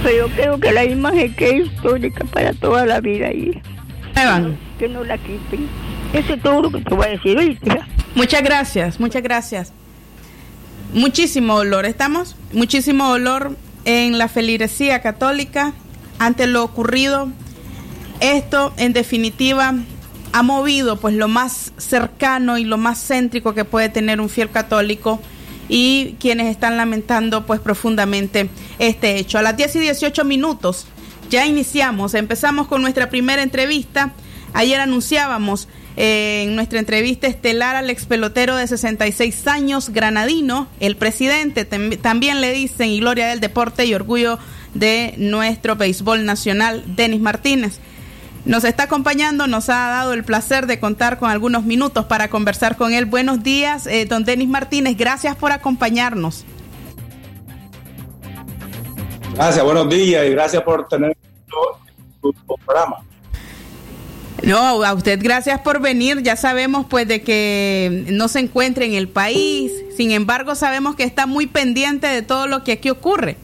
Pero 0.04 0.28
yo 0.28 0.34
creo 0.34 0.60
que 0.60 0.70
la 0.70 0.84
imagen 0.84 1.34
que 1.34 1.50
es 1.58 1.66
histórica 1.66 2.24
para 2.26 2.52
toda 2.52 2.86
la 2.86 3.00
vida 3.00 3.26
ahí. 3.26 3.60
Que 4.78 4.88
no 4.88 5.04
la 5.04 5.18
quiten. 5.18 5.68
Eso 6.12 6.34
es 6.34 6.42
todo 6.42 6.62
lo 6.62 6.70
que 6.70 6.80
te 6.80 6.94
voy 6.94 7.06
a 7.06 7.10
decir 7.10 7.36
ahorita. 7.36 7.86
Muchas 8.14 8.42
gracias, 8.42 9.00
muchas 9.00 9.22
gracias. 9.22 9.72
Muchísimo 10.92 11.56
dolor, 11.56 11.86
¿estamos? 11.86 12.36
Muchísimo 12.52 13.08
dolor 13.08 13.56
en 13.84 14.18
la 14.18 14.28
feligresía 14.28 15.02
católica 15.02 15.72
ante 16.18 16.46
lo 16.46 16.64
ocurrido. 16.64 17.28
Esto, 18.20 18.72
en 18.76 18.92
definitiva, 18.92 19.74
ha 20.32 20.42
movido 20.42 20.96
pues 20.96 21.14
lo 21.14 21.28
más 21.28 21.72
cercano 21.78 22.58
y 22.58 22.64
lo 22.64 22.76
más 22.76 23.06
céntrico 23.06 23.54
que 23.54 23.64
puede 23.64 23.88
tener 23.88 24.20
un 24.20 24.28
fiel 24.28 24.50
católico 24.50 25.20
y 25.68 26.16
quienes 26.18 26.48
están 26.48 26.76
lamentando 26.76 27.46
pues 27.46 27.60
profundamente 27.60 28.50
este 28.78 29.16
hecho. 29.16 29.38
A 29.38 29.42
las 29.42 29.56
10 29.56 29.76
y 29.76 29.78
18 29.80 30.24
minutos 30.24 30.86
ya 31.30 31.46
iniciamos, 31.46 32.14
empezamos 32.14 32.66
con 32.66 32.82
nuestra 32.82 33.08
primera 33.08 33.42
entrevista. 33.42 34.12
Ayer 34.52 34.80
anunciábamos 34.80 35.68
eh, 35.96 36.42
en 36.44 36.56
nuestra 36.56 36.80
entrevista 36.80 37.28
estelar 37.28 37.76
al 37.76 37.88
ex 37.88 38.04
pelotero 38.04 38.56
de 38.56 38.66
66 38.66 39.46
años, 39.46 39.90
granadino, 39.90 40.66
el 40.80 40.96
presidente, 40.96 41.64
también 41.64 42.40
le 42.40 42.52
dicen, 42.52 42.90
y 42.90 43.00
gloria 43.00 43.28
del 43.28 43.40
deporte 43.40 43.86
y 43.86 43.94
orgullo 43.94 44.38
de 44.74 45.14
nuestro 45.18 45.76
béisbol 45.76 46.24
nacional, 46.24 46.82
Denis 46.96 47.20
Martínez. 47.20 47.78
Nos 48.44 48.64
está 48.64 48.84
acompañando, 48.84 49.46
nos 49.46 49.68
ha 49.68 49.88
dado 49.88 50.14
el 50.14 50.24
placer 50.24 50.66
de 50.66 50.80
contar 50.80 51.18
con 51.18 51.30
algunos 51.30 51.64
minutos 51.64 52.06
para 52.06 52.28
conversar 52.28 52.76
con 52.76 52.92
él. 52.92 53.04
Buenos 53.04 53.42
días, 53.42 53.86
eh, 53.86 54.06
don 54.06 54.24
Denis 54.24 54.48
Martínez, 54.48 54.96
gracias 54.96 55.36
por 55.36 55.52
acompañarnos. 55.52 56.44
Gracias, 59.34 59.64
buenos 59.64 59.88
días 59.88 60.26
y 60.26 60.30
gracias 60.30 60.62
por 60.62 60.88
tener 60.88 61.16
tu, 62.20 62.34
programa. 62.64 62.98
No, 64.42 64.82
a 64.82 64.94
usted 64.94 65.18
gracias 65.22 65.60
por 65.60 65.80
venir. 65.80 66.22
Ya 66.22 66.36
sabemos 66.36 66.86
pues 66.88 67.06
de 67.06 67.22
que 67.22 68.06
no 68.10 68.28
se 68.28 68.40
encuentra 68.40 68.84
en 68.84 68.94
el 68.94 69.08
país. 69.08 69.72
Sin 69.96 70.10
embargo, 70.10 70.54
sabemos 70.54 70.96
que 70.96 71.04
está 71.04 71.26
muy 71.26 71.46
pendiente 71.46 72.06
de 72.06 72.22
todo 72.22 72.46
lo 72.46 72.64
que 72.64 72.72
aquí 72.72 72.90
ocurre. 72.90 73.36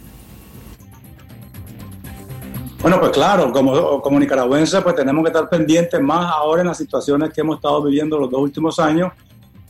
Bueno, 2.81 3.01
pues 3.01 3.12
claro, 3.12 3.53
como, 3.53 4.01
como 4.01 4.20
nicaragüenses, 4.20 4.81
pues 4.83 4.94
tenemos 4.94 5.25
que 5.25 5.29
estar 5.29 5.49
pendientes 5.49 6.01
más 6.01 6.31
ahora 6.33 6.62
en 6.62 6.68
las 6.68 6.79
situaciones 6.79 7.33
que 7.33 7.40
hemos 7.40 7.57
estado 7.57 7.83
viviendo 7.83 8.18
los 8.18 8.31
dos 8.31 8.40
últimos 8.40 8.79
años. 8.79 9.12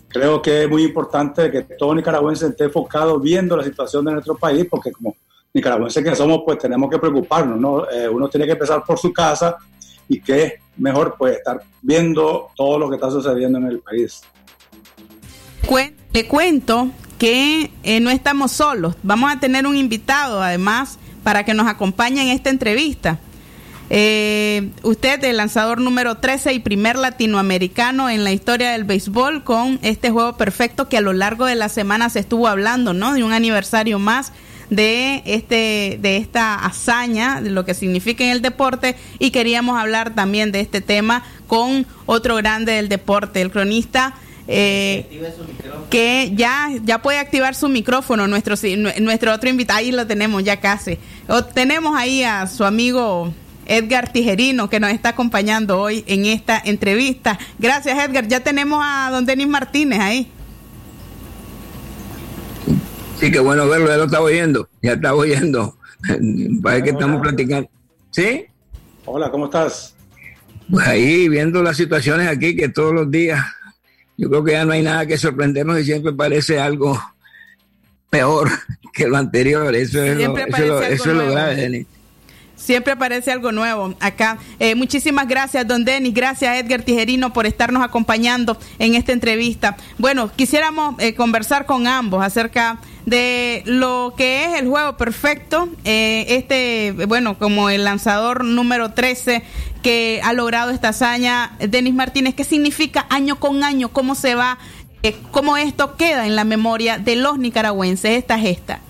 Creo 0.08 0.40
que 0.42 0.64
es 0.64 0.68
muy 0.68 0.84
importante 0.84 1.50
que 1.50 1.62
todo 1.62 1.94
nicaragüense 1.94 2.46
esté 2.46 2.64
enfocado 2.64 3.18
viendo 3.18 3.56
la 3.56 3.64
situación 3.64 4.04
de 4.04 4.12
nuestro 4.12 4.36
país, 4.36 4.66
porque 4.70 4.92
como 4.92 5.16
nicaragüenses 5.56 6.04
que 6.04 6.14
somos, 6.14 6.42
pues 6.44 6.58
tenemos 6.58 6.88
que 6.90 6.98
preocuparnos, 6.98 7.58
¿no? 7.58 7.90
Eh, 7.90 8.08
uno 8.08 8.28
tiene 8.28 8.46
que 8.46 8.52
empezar 8.52 8.84
por 8.84 8.98
su 8.98 9.12
casa 9.12 9.56
y 10.08 10.20
que 10.20 10.42
es 10.42 10.52
mejor 10.76 11.16
pues 11.18 11.38
estar 11.38 11.62
viendo 11.82 12.50
todo 12.54 12.78
lo 12.78 12.88
que 12.88 12.96
está 12.96 13.10
sucediendo 13.10 13.58
en 13.58 13.66
el 13.66 13.80
país. 13.80 14.22
Le 16.16 16.26
cuento 16.26 16.88
que 17.18 17.70
eh, 17.82 18.00
no 18.00 18.08
estamos 18.08 18.50
solos. 18.50 18.94
Vamos 19.02 19.30
a 19.30 19.38
tener 19.38 19.66
un 19.66 19.76
invitado, 19.76 20.42
además, 20.42 20.98
para 21.22 21.44
que 21.44 21.52
nos 21.52 21.66
acompañe 21.66 22.22
en 22.22 22.28
esta 22.28 22.48
entrevista. 22.48 23.18
Eh, 23.90 24.70
usted, 24.82 25.22
el 25.24 25.36
lanzador 25.36 25.78
número 25.78 26.14
13 26.14 26.54
y 26.54 26.60
primer 26.60 26.96
latinoamericano 26.96 28.08
en 28.08 28.24
la 28.24 28.32
historia 28.32 28.70
del 28.70 28.84
béisbol 28.84 29.44
con 29.44 29.78
este 29.82 30.08
juego 30.08 30.38
perfecto 30.38 30.88
que 30.88 30.96
a 30.96 31.02
lo 31.02 31.12
largo 31.12 31.44
de 31.44 31.54
la 31.54 31.68
semana 31.68 32.08
se 32.08 32.20
estuvo 32.20 32.48
hablando, 32.48 32.94
¿no? 32.94 33.12
De 33.12 33.22
un 33.22 33.34
aniversario 33.34 33.98
más 33.98 34.32
de 34.70 35.22
este 35.26 35.98
de 36.00 36.16
esta 36.16 36.54
hazaña, 36.54 37.40
de 37.40 37.50
lo 37.50 37.64
que 37.64 37.74
significa 37.74 38.24
en 38.24 38.30
el 38.30 38.42
deporte 38.42 38.96
y 39.18 39.30
queríamos 39.30 39.78
hablar 39.78 40.14
también 40.14 40.52
de 40.52 40.60
este 40.60 40.80
tema 40.80 41.22
con 41.46 41.86
otro 42.06 42.36
grande 42.36 42.72
del 42.72 42.88
deporte, 42.88 43.40
el 43.40 43.50
cronista 43.50 44.14
eh, 44.48 45.06
que 45.90 46.32
ya 46.34 46.70
ya 46.84 47.02
puede 47.02 47.18
activar 47.18 47.54
su 47.54 47.68
micrófono 47.68 48.28
nuestro 48.28 48.54
nuestro 49.00 49.32
otro 49.32 49.48
invitado 49.48 49.80
ahí 49.80 49.92
lo 49.92 50.06
tenemos 50.06 50.44
ya 50.44 50.60
casi. 50.60 50.98
Tenemos 51.54 51.96
ahí 51.96 52.22
a 52.22 52.46
su 52.46 52.64
amigo 52.64 53.32
Edgar 53.66 54.12
Tijerino 54.12 54.70
que 54.70 54.78
nos 54.78 54.92
está 54.92 55.10
acompañando 55.10 55.80
hoy 55.80 56.04
en 56.06 56.26
esta 56.26 56.60
entrevista. 56.64 57.38
Gracias 57.58 57.98
Edgar. 57.98 58.28
Ya 58.28 58.40
tenemos 58.40 58.80
a 58.84 59.10
don 59.10 59.26
Denis 59.26 59.48
Martínez 59.48 59.98
ahí 59.98 60.30
Sí, 63.20 63.30
qué 63.30 63.38
bueno 63.40 63.66
verlo, 63.68 63.88
ya 63.88 63.96
lo 63.96 64.04
estaba 64.04 64.24
oyendo, 64.24 64.68
ya 64.82 64.92
estaba 64.92 65.14
oyendo. 65.16 65.76
Parece 66.62 66.84
que 66.84 66.90
estamos 66.90 67.20
platicando. 67.22 67.68
¿Sí? 68.10 68.44
Hola, 69.06 69.30
¿cómo 69.30 69.46
estás? 69.46 69.94
Pues 70.70 70.86
ahí 70.86 71.28
viendo 71.28 71.62
las 71.62 71.76
situaciones 71.76 72.28
aquí 72.28 72.56
que 72.56 72.68
todos 72.68 72.92
los 72.92 73.10
días, 73.10 73.42
yo 74.16 74.28
creo 74.28 74.44
que 74.44 74.52
ya 74.52 74.64
no 74.64 74.72
hay 74.72 74.82
nada 74.82 75.06
que 75.06 75.16
sorprendernos 75.16 75.78
y 75.80 75.84
siempre 75.84 76.12
parece 76.12 76.58
algo 76.60 77.00
peor 78.10 78.50
que 78.92 79.06
lo 79.06 79.16
anterior. 79.16 79.74
Eso 79.74 80.02
es 80.02 80.18
lo, 80.18 80.36
eso 80.36 80.56
es 80.56 80.68
lo- 80.68 80.82
eso 80.82 81.10
es 81.10 81.16
lo 81.16 81.30
grave, 81.32 81.54
Denis. 81.56 81.86
Siempre 82.56 82.94
aparece 82.94 83.30
algo 83.30 83.52
nuevo 83.52 83.94
acá. 84.00 84.38
Eh, 84.58 84.74
muchísimas 84.74 85.28
gracias, 85.28 85.66
don 85.68 85.84
Denis. 85.84 86.12
Gracias, 86.14 86.56
Edgar 86.58 86.82
Tijerino, 86.82 87.32
por 87.32 87.46
estarnos 87.46 87.82
acompañando 87.84 88.58
en 88.78 88.94
esta 88.94 89.12
entrevista. 89.12 89.76
Bueno, 89.98 90.30
quisiéramos 90.34 90.96
eh, 90.98 91.14
conversar 91.14 91.66
con 91.66 91.86
ambos 91.86 92.24
acerca 92.24 92.78
de 93.06 93.62
lo 93.64 94.14
que 94.16 94.44
es 94.44 94.60
el 94.60 94.68
juego 94.68 94.96
perfecto. 94.96 95.68
Eh, 95.84 96.26
este, 96.28 97.06
bueno, 97.06 97.38
como 97.38 97.70
el 97.70 97.84
lanzador 97.84 98.44
número 98.44 98.92
13 98.92 99.42
que 99.82 100.20
ha 100.22 100.32
logrado 100.32 100.72
esta 100.72 100.88
hazaña, 100.88 101.56
Denis 101.60 101.94
Martínez, 101.94 102.34
¿qué 102.34 102.44
significa 102.44 103.06
año 103.08 103.38
con 103.38 103.62
año? 103.62 103.88
¿Cómo 103.88 104.16
se 104.16 104.34
va? 104.34 104.58
Eh, 105.04 105.16
¿Cómo 105.30 105.56
esto 105.56 105.96
queda 105.96 106.26
en 106.26 106.34
la 106.34 106.44
memoria 106.44 106.98
de 106.98 107.14
los 107.14 107.38
nicaragüenses, 107.38 108.18
esta 108.18 108.38
gesta? 108.38 108.80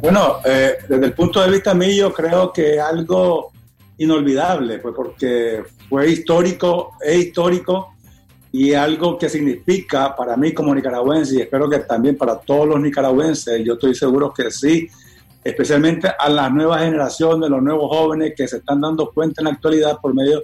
Bueno, 0.00 0.36
eh, 0.44 0.74
desde 0.88 1.06
el 1.06 1.12
punto 1.14 1.40
de 1.42 1.50
vista 1.50 1.74
mío, 1.74 2.12
creo 2.12 2.52
que 2.52 2.78
algo 2.78 3.50
inolvidable, 3.98 4.78
pues 4.78 4.94
porque 4.94 5.64
fue 5.88 6.10
histórico, 6.10 6.92
es 7.00 7.16
histórico 7.16 7.95
y 8.58 8.72
algo 8.72 9.18
que 9.18 9.28
significa 9.28 10.16
para 10.16 10.34
mí 10.34 10.54
como 10.54 10.74
nicaragüense 10.74 11.36
y 11.36 11.40
espero 11.42 11.68
que 11.68 11.80
también 11.80 12.16
para 12.16 12.38
todos 12.38 12.66
los 12.66 12.80
nicaragüenses, 12.80 13.62
yo 13.62 13.74
estoy 13.74 13.94
seguro 13.94 14.32
que 14.32 14.50
sí, 14.50 14.88
especialmente 15.44 16.08
a 16.18 16.30
la 16.30 16.48
nueva 16.48 16.78
generación 16.78 17.38
de 17.42 17.50
los 17.50 17.62
nuevos 17.62 17.94
jóvenes 17.94 18.32
que 18.34 18.48
se 18.48 18.56
están 18.56 18.80
dando 18.80 19.10
cuenta 19.10 19.42
en 19.42 19.44
la 19.44 19.50
actualidad 19.50 19.98
por 20.00 20.14
medio 20.14 20.42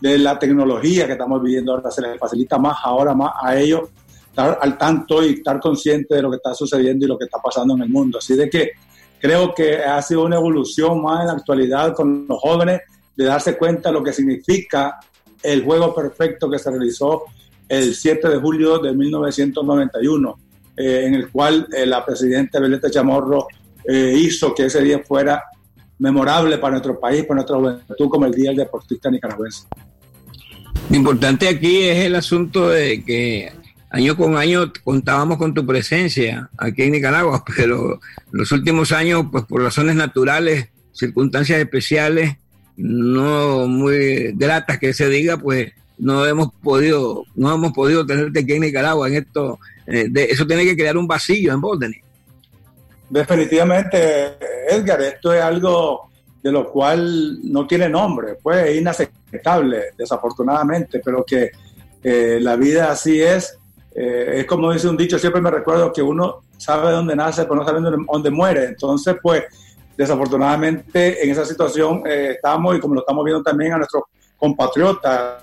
de 0.00 0.16
la 0.16 0.38
tecnología 0.38 1.04
que 1.04 1.12
estamos 1.12 1.42
viviendo 1.42 1.72
ahora, 1.72 1.90
se 1.90 2.00
les 2.00 2.18
facilita 2.18 2.56
más 2.56 2.78
ahora 2.82 3.12
más 3.12 3.32
a 3.42 3.54
ellos 3.60 3.90
estar 4.26 4.58
al 4.62 4.78
tanto 4.78 5.22
y 5.22 5.34
estar 5.34 5.60
consciente 5.60 6.14
de 6.14 6.22
lo 6.22 6.30
que 6.30 6.36
está 6.36 6.54
sucediendo 6.54 7.04
y 7.04 7.08
lo 7.08 7.18
que 7.18 7.26
está 7.26 7.40
pasando 7.44 7.74
en 7.74 7.82
el 7.82 7.90
mundo. 7.90 8.16
Así 8.16 8.36
de 8.36 8.48
que 8.48 8.70
creo 9.20 9.54
que 9.54 9.84
ha 9.84 10.00
sido 10.00 10.24
una 10.24 10.36
evolución 10.36 11.02
más 11.02 11.20
en 11.20 11.26
la 11.26 11.32
actualidad 11.34 11.94
con 11.94 12.24
los 12.26 12.40
jóvenes 12.40 12.80
de 13.14 13.24
darse 13.26 13.58
cuenta 13.58 13.90
de 13.90 13.92
lo 13.92 14.02
que 14.02 14.14
significa 14.14 14.98
el 15.42 15.62
juego 15.62 15.94
perfecto 15.94 16.48
que 16.48 16.58
se 16.58 16.70
realizó 16.70 17.24
el 17.70 17.94
7 17.94 18.28
de 18.28 18.36
julio 18.38 18.78
de 18.78 18.92
1991, 18.92 20.38
eh, 20.76 21.04
en 21.06 21.14
el 21.14 21.30
cual 21.30 21.68
eh, 21.72 21.86
la 21.86 22.04
presidenta 22.04 22.58
Beleta 22.58 22.90
Chamorro 22.90 23.46
eh, 23.84 24.12
hizo 24.16 24.52
que 24.52 24.66
ese 24.66 24.82
día 24.82 24.98
fuera 25.06 25.40
memorable 26.00 26.58
para 26.58 26.72
nuestro 26.72 26.98
país, 26.98 27.24
para 27.24 27.36
nuestra 27.36 27.56
juventud, 27.56 28.08
como 28.10 28.26
el 28.26 28.34
Día 28.34 28.50
del 28.50 28.58
Deportista 28.58 29.08
Nicaragüense. 29.08 29.68
Lo 30.90 30.96
importante 30.96 31.46
aquí 31.46 31.82
es 31.84 32.06
el 32.06 32.16
asunto 32.16 32.70
de 32.70 33.04
que 33.04 33.52
año 33.90 34.16
con 34.16 34.36
año 34.36 34.72
contábamos 34.82 35.38
con 35.38 35.54
tu 35.54 35.64
presencia 35.64 36.50
aquí 36.58 36.82
en 36.82 36.92
Nicaragua, 36.92 37.44
pero 37.56 38.00
los 38.32 38.50
últimos 38.50 38.90
años, 38.90 39.26
pues 39.30 39.44
por 39.44 39.62
razones 39.62 39.94
naturales, 39.94 40.70
circunstancias 40.92 41.60
especiales, 41.60 42.36
no 42.76 43.68
muy 43.68 44.32
gratas 44.32 44.78
que 44.78 44.92
se 44.92 45.08
diga, 45.08 45.36
pues 45.36 45.72
no 46.00 46.26
hemos 46.26 46.48
podido, 46.62 47.24
no 47.34 47.54
hemos 47.54 47.72
podido 47.72 48.04
tenerte 48.04 48.40
aquí 48.40 48.52
en 48.52 48.62
Nicaragua 48.62 49.08
en 49.08 49.14
esto. 49.14 49.58
Eh, 49.86 50.06
de, 50.10 50.24
eso 50.24 50.46
tiene 50.46 50.64
que 50.64 50.76
crear 50.76 50.96
un 50.96 51.06
vacío 51.06 51.52
en 51.52 51.60
Bordeni. 51.60 51.96
Definitivamente, 53.08 54.36
Edgar, 54.68 55.00
esto 55.02 55.32
es 55.32 55.42
algo 55.42 56.10
de 56.42 56.52
lo 56.52 56.70
cual 56.70 57.38
no 57.42 57.66
tiene 57.66 57.88
nombre, 57.88 58.38
pues 58.42 58.68
es 58.68 58.80
inaceptable, 58.80 59.86
desafortunadamente, 59.98 61.02
pero 61.04 61.22
que 61.24 61.50
eh, 62.02 62.38
la 62.40 62.56
vida 62.56 62.90
así 62.90 63.20
es. 63.20 63.58
Eh, 63.94 64.38
es 64.38 64.46
como 64.46 64.72
dice 64.72 64.88
un 64.88 64.96
dicho, 64.96 65.18
siempre 65.18 65.42
me 65.42 65.50
recuerdo 65.50 65.92
que 65.92 66.00
uno 66.00 66.44
sabe 66.56 66.92
dónde 66.92 67.16
nace, 67.16 67.42
pero 67.42 67.56
no 67.56 67.66
sabe 67.66 67.80
dónde, 67.80 68.06
dónde 68.10 68.30
muere. 68.30 68.64
Entonces, 68.64 69.16
pues, 69.20 69.42
desafortunadamente 69.98 71.22
en 71.22 71.30
esa 71.30 71.44
situación 71.44 72.02
estamos 72.06 72.74
y 72.74 72.80
como 72.80 72.94
lo 72.94 73.00
estamos 73.00 73.22
viendo 73.22 73.42
también 73.42 73.74
a 73.74 73.76
nuestros 73.76 74.04
compatriotas 74.38 75.42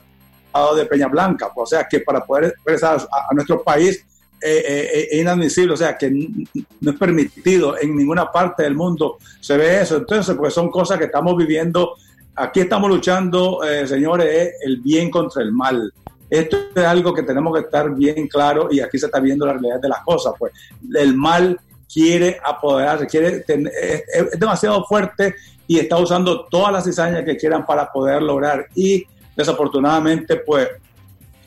de 0.76 0.86
Peña 0.86 1.08
Blanca, 1.08 1.50
o 1.56 1.66
sea 1.66 1.88
que 1.90 2.00
para 2.02 2.22
poder 2.26 2.46
expresar 2.46 2.98
a, 2.98 3.32
a 3.32 3.34
nuestro 3.34 3.64
país 3.64 4.06
eh, 4.40 4.64
eh, 4.68 5.08
es 5.12 5.20
inadmisible, 5.20 5.74
o 5.74 5.78
sea 5.78 5.98
que 5.98 6.12
no 6.12 6.92
es 6.92 6.98
permitido 6.98 7.76
en 7.76 7.96
ninguna 7.96 8.32
parte 8.32 8.62
del 8.62 8.76
mundo 8.76 9.18
se 9.40 9.58
ve 9.58 9.82
eso, 9.82 9.98
entonces 9.98 10.36
pues 10.38 10.54
son 10.54 10.70
cosas 10.70 11.00
que 11.00 11.06
estamos 11.06 11.36
viviendo, 11.36 11.96
aquí 12.36 12.60
estamos 12.60 12.88
luchando, 12.88 13.64
eh, 13.64 13.88
señores, 13.88 14.28
es 14.28 14.54
el 14.64 14.78
bien 14.82 15.10
contra 15.10 15.42
el 15.42 15.52
mal. 15.52 15.92
Esto 16.30 16.58
es 16.76 16.84
algo 16.84 17.16
que 17.16 17.24
tenemos 17.24 17.52
que 17.52 17.62
estar 17.62 17.90
bien 17.96 18.28
claro 18.28 18.68
y 18.70 18.80
aquí 18.80 19.00
se 19.00 19.08
está 19.08 19.20
viendo 19.20 19.46
la 19.46 19.54
realidad 19.54 19.80
de 19.82 19.90
las 19.90 20.04
cosas, 20.04 20.34
pues. 20.38 20.54
El 20.94 21.16
mal 21.16 21.60
quiere 21.92 22.38
apoderarse, 22.44 23.08
quiere 23.08 23.40
tener, 23.40 23.74
es, 23.82 24.04
es 24.14 24.40
demasiado 24.40 24.84
fuerte 24.86 25.34
y 25.66 25.80
está 25.80 25.98
usando 25.98 26.46
todas 26.46 26.72
las 26.72 26.84
cizañas 26.84 27.24
que 27.24 27.38
quieran 27.38 27.66
para 27.66 27.92
poder 27.92 28.22
lograr. 28.22 28.68
Y 28.76 29.06
desafortunadamente, 29.38 30.38
pues, 30.38 30.68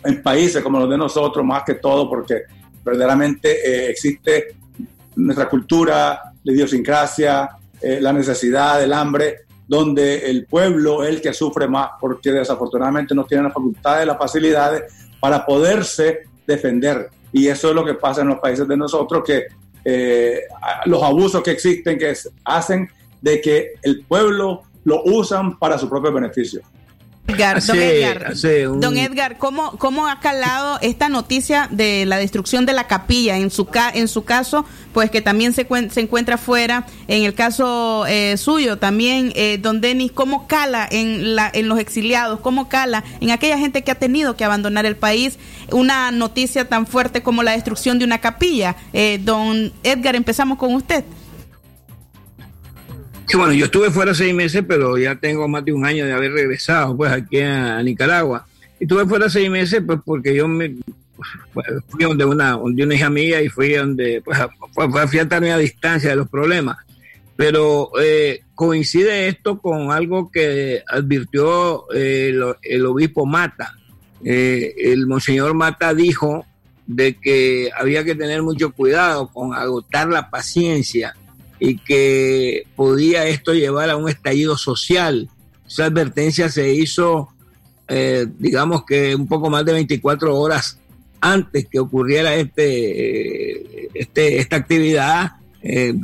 en 0.05 0.23
países 0.23 0.63
como 0.63 0.79
los 0.79 0.89
de 0.89 0.97
nosotros, 0.97 1.45
más 1.45 1.65
que 1.65 1.75
todo, 1.75 2.09
porque 2.09 2.45
verdaderamente 2.85 3.51
eh, 3.51 3.91
existe 3.91 4.55
nuestra 5.17 5.49
cultura, 5.49 6.33
la 6.43 6.53
idiosincrasia, 6.53 7.51
eh, 7.83 7.99
la 8.01 8.13
necesidad, 8.13 8.83
el 8.83 8.93
hambre, 8.93 9.41
donde 9.67 10.31
el 10.31 10.47
pueblo 10.47 11.05
es 11.05 11.11
el 11.11 11.21
que 11.21 11.33
sufre 11.33 11.69
más, 11.69 11.91
porque 12.01 12.33
desafortunadamente 12.33 13.15
no 13.15 13.25
tiene 13.25 13.45
las 13.45 13.53
facultades, 13.53 14.07
las 14.07 14.19
facilidades 14.19 14.85
para 15.21 15.45
poderse 15.45 16.21
defender. 16.47 17.11
Y 17.33 17.49
eso 17.49 17.69
es 17.69 17.75
lo 17.75 17.85
que 17.85 17.95
pasa 17.95 18.23
en 18.23 18.29
los 18.29 18.39
países 18.39 18.67
de 18.67 18.77
nosotros, 18.77 19.23
que 19.25 19.47
eh, 19.85 20.41
los 20.87 21.03
abusos 21.03 21.43
que 21.43 21.51
existen, 21.51 21.99
que 21.99 22.15
hacen 22.45 22.89
de 23.21 23.41
que 23.41 23.75
el 23.83 24.05
pueblo 24.07 24.63
lo 24.85 25.03
usan 25.05 25.59
para 25.59 25.79
su 25.79 25.89
propio 25.89 26.13
beneficio. 26.13 26.63
Edgar, 27.31 27.65
don 27.65 27.79
Edgar, 27.79 28.35
don 28.81 28.99
Edgar 28.99 29.39
¿cómo, 29.39 29.73
¿cómo 29.79 30.07
ha 30.07 30.21
calado 30.21 30.79
esta 30.83 31.09
noticia 31.09 31.69
de 31.71 32.05
la 32.07 32.19
destrucción 32.19 32.67
de 32.67 32.73
la 32.73 32.87
capilla? 32.87 33.37
En 33.37 33.51
su, 33.51 33.67
ca 33.67 33.91
en 33.93 34.09
su 34.09 34.25
caso, 34.25 34.65
pues 34.93 35.11
que 35.11 35.21
también 35.21 35.53
se, 35.53 35.67
se 35.91 36.01
encuentra 36.01 36.39
fuera, 36.39 36.87
en 37.09 37.25
el 37.25 37.35
caso 37.35 38.07
eh, 38.07 38.37
suyo 38.37 38.79
también, 38.79 39.33
eh, 39.35 39.59
don 39.61 39.81
Denis, 39.81 40.13
¿cómo 40.13 40.47
cala 40.47 40.89
en, 40.91 41.37
la, 41.37 41.51
en 41.53 41.69
los 41.69 41.79
exiliados? 41.79 42.41
¿Cómo 42.41 42.69
cala 42.69 43.05
en 43.21 43.31
aquella 43.31 43.59
gente 43.59 43.83
que 43.83 43.91
ha 43.91 43.97
tenido 43.97 44.37
que 44.37 44.45
abandonar 44.45 44.87
el 44.87 44.97
país 44.97 45.39
una 45.71 46.11
noticia 46.11 46.69
tan 46.69 46.87
fuerte 46.87 47.23
como 47.23 47.43
la 47.43 47.53
destrucción 47.53 47.99
de 47.99 48.05
una 48.05 48.19
capilla? 48.19 48.77
Eh, 48.93 49.21
don 49.23 49.73
Edgar, 49.83 50.17
empezamos 50.17 50.59
con 50.59 50.75
usted. 50.75 51.05
Bueno, 53.37 53.53
yo 53.53 53.67
estuve 53.67 53.91
fuera 53.91 54.15
seis 54.15 54.35
meses, 54.35 54.65
pero 54.67 54.99
ya 54.99 55.15
tengo 55.15 55.47
más 55.47 55.65
de 55.65 55.73
un 55.73 55.85
año 55.85 56.05
de 56.05 56.13
haber 56.13 56.33
regresado, 56.33 56.97
pues, 56.97 57.13
aquí 57.13 57.41
a, 57.41 57.83
Nicaragua. 57.83 58.47
Y 58.79 58.85
estuve 58.85 59.07
fuera 59.07 59.29
seis 59.29 59.51
meses, 59.51 59.83
pues, 59.87 60.01
porque 60.05 60.35
yo 60.35 60.49
me 60.49 60.75
fui 61.89 62.05
donde 62.05 62.25
una, 62.25 62.53
donde 62.53 62.85
una 62.85 62.95
hija 62.95 63.11
mía 63.11 63.43
y 63.43 63.49
fui 63.49 63.75
donde, 63.75 64.23
pues, 64.25 64.39
fue 64.73 65.03
a 65.03 65.09
fiatarme 65.09 65.53
a 65.53 65.59
distancia 65.59 66.11
de 66.11 66.17
los 66.17 66.29
problemas. 66.29 66.79
Pero 67.37 67.93
eh, 68.01 68.43
coincide 68.55 69.29
esto 69.29 69.59
con 69.61 69.93
algo 69.93 70.31
que 70.31 70.83
advirtió 70.89 71.91
eh, 71.95 72.31
el, 72.31 72.55
el, 72.63 72.87
obispo 72.87 73.27
Mata. 73.27 73.75
Eh, 74.25 74.75
el 74.77 75.07
monseñor 75.07 75.55
Mata 75.55 75.95
dijo 75.95 76.45
de 76.87 77.15
que 77.15 77.71
había 77.79 78.05
que 78.05 78.15
tener 78.15 78.43
mucho 78.43 78.73
cuidado 78.73 79.29
con 79.29 79.55
agotar 79.55 80.09
la 80.09 80.29
paciencia 80.29 81.15
y 81.61 81.77
que 81.77 82.65
podía 82.75 83.27
esto 83.27 83.53
llevar 83.53 83.91
a 83.91 83.97
un 83.97 84.09
estallido 84.09 84.57
social. 84.57 85.29
Esa 85.69 85.85
advertencia 85.85 86.49
se 86.49 86.73
hizo, 86.73 87.29
eh, 87.87 88.27
digamos 88.39 88.85
que 88.85 89.15
un 89.15 89.29
poco 89.29 89.51
más 89.51 89.65
de 89.65 89.75
24 89.75 90.37
horas 90.37 90.79
antes 91.21 91.67
que 91.71 91.79
ocurriera 91.79 92.35
este, 92.35 93.91
este 93.93 94.39
esta 94.39 94.57
actividad 94.57 95.33
eh, 95.63 95.95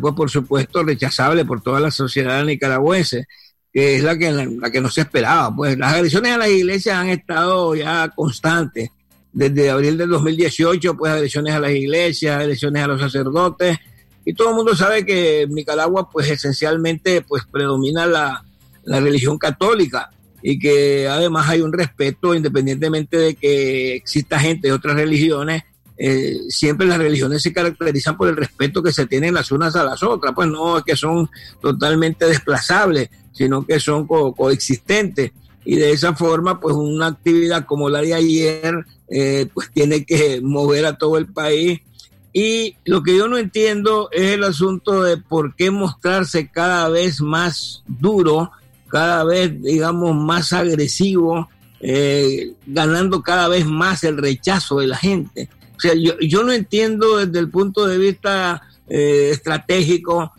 pues 0.00 0.14
por 0.14 0.30
supuesto 0.30 0.82
rechazable 0.82 1.44
por 1.44 1.62
toda 1.62 1.80
la 1.80 1.90
sociedad 1.90 2.44
nicaragüense, 2.44 3.26
que 3.72 3.96
es 3.96 4.02
la 4.02 4.18
que, 4.18 4.32
la 4.32 4.70
que 4.70 4.80
no 4.80 4.90
se 4.90 5.02
esperaba. 5.02 5.54
Pues 5.54 5.78
las 5.78 5.94
agresiones 5.94 6.32
a 6.32 6.38
las 6.38 6.48
iglesias 6.48 6.96
han 6.96 7.08
estado 7.08 7.74
ya 7.74 8.08
constantes. 8.14 8.90
Desde 9.32 9.70
abril 9.70 9.96
del 9.96 10.10
2018, 10.10 10.96
pues 10.96 11.12
agresiones 11.12 11.54
a 11.54 11.60
las 11.60 11.70
iglesias, 11.70 12.40
agresiones 12.40 12.82
a 12.82 12.88
los 12.88 13.00
sacerdotes, 13.00 13.78
y 14.24 14.34
todo 14.34 14.50
el 14.50 14.56
mundo 14.56 14.76
sabe 14.76 15.04
que 15.04 15.46
Nicaragua 15.48 16.08
pues 16.10 16.30
esencialmente 16.30 17.22
pues 17.22 17.44
predomina 17.50 18.06
la, 18.06 18.44
la, 18.84 19.00
religión 19.00 19.38
católica 19.38 20.10
y 20.42 20.58
que 20.58 21.08
además 21.08 21.48
hay 21.48 21.60
un 21.60 21.72
respeto 21.72 22.34
independientemente 22.34 23.16
de 23.16 23.34
que 23.34 23.94
exista 23.94 24.38
gente 24.38 24.68
de 24.68 24.74
otras 24.74 24.96
religiones 24.96 25.62
eh, 26.02 26.38
siempre 26.48 26.86
las 26.86 26.96
religiones 26.96 27.42
se 27.42 27.52
caracterizan 27.52 28.16
por 28.16 28.26
el 28.28 28.36
respeto 28.36 28.82
que 28.82 28.90
se 28.90 29.06
tienen 29.06 29.34
las 29.34 29.52
unas 29.52 29.76
a 29.76 29.84
las 29.84 30.02
otras. 30.02 30.32
Pues 30.34 30.48
no 30.48 30.78
es 30.78 30.84
que 30.84 30.96
son 30.96 31.28
totalmente 31.60 32.24
desplazables 32.24 33.10
sino 33.32 33.66
que 33.66 33.78
son 33.78 34.06
co 34.06 34.34
coexistentes. 34.34 35.32
Y 35.64 35.76
de 35.76 35.92
esa 35.92 36.14
forma 36.14 36.58
pues 36.58 36.74
una 36.74 37.08
actividad 37.08 37.66
como 37.66 37.90
la 37.90 38.00
de 38.00 38.14
ayer 38.14 38.84
eh, 39.08 39.46
pues 39.52 39.70
tiene 39.72 40.04
que 40.04 40.40
mover 40.42 40.86
a 40.86 40.96
todo 40.96 41.18
el 41.18 41.26
país 41.26 41.80
y 42.32 42.76
lo 42.84 43.02
que 43.02 43.16
yo 43.16 43.28
no 43.28 43.38
entiendo 43.38 44.08
es 44.12 44.32
el 44.32 44.44
asunto 44.44 45.02
de 45.02 45.16
por 45.16 45.56
qué 45.56 45.70
mostrarse 45.70 46.48
cada 46.48 46.88
vez 46.88 47.20
más 47.20 47.82
duro, 47.86 48.52
cada 48.88 49.24
vez, 49.24 49.60
digamos, 49.62 50.14
más 50.14 50.52
agresivo, 50.52 51.48
eh, 51.80 52.52
ganando 52.66 53.22
cada 53.22 53.48
vez 53.48 53.66
más 53.66 54.04
el 54.04 54.16
rechazo 54.18 54.78
de 54.78 54.86
la 54.86 54.96
gente. 54.96 55.48
O 55.76 55.80
sea, 55.80 55.94
yo, 55.94 56.12
yo 56.20 56.44
no 56.44 56.52
entiendo 56.52 57.16
desde 57.16 57.38
el 57.38 57.48
punto 57.48 57.86
de 57.86 57.98
vista 57.98 58.62
eh, 58.88 59.30
estratégico 59.32 60.32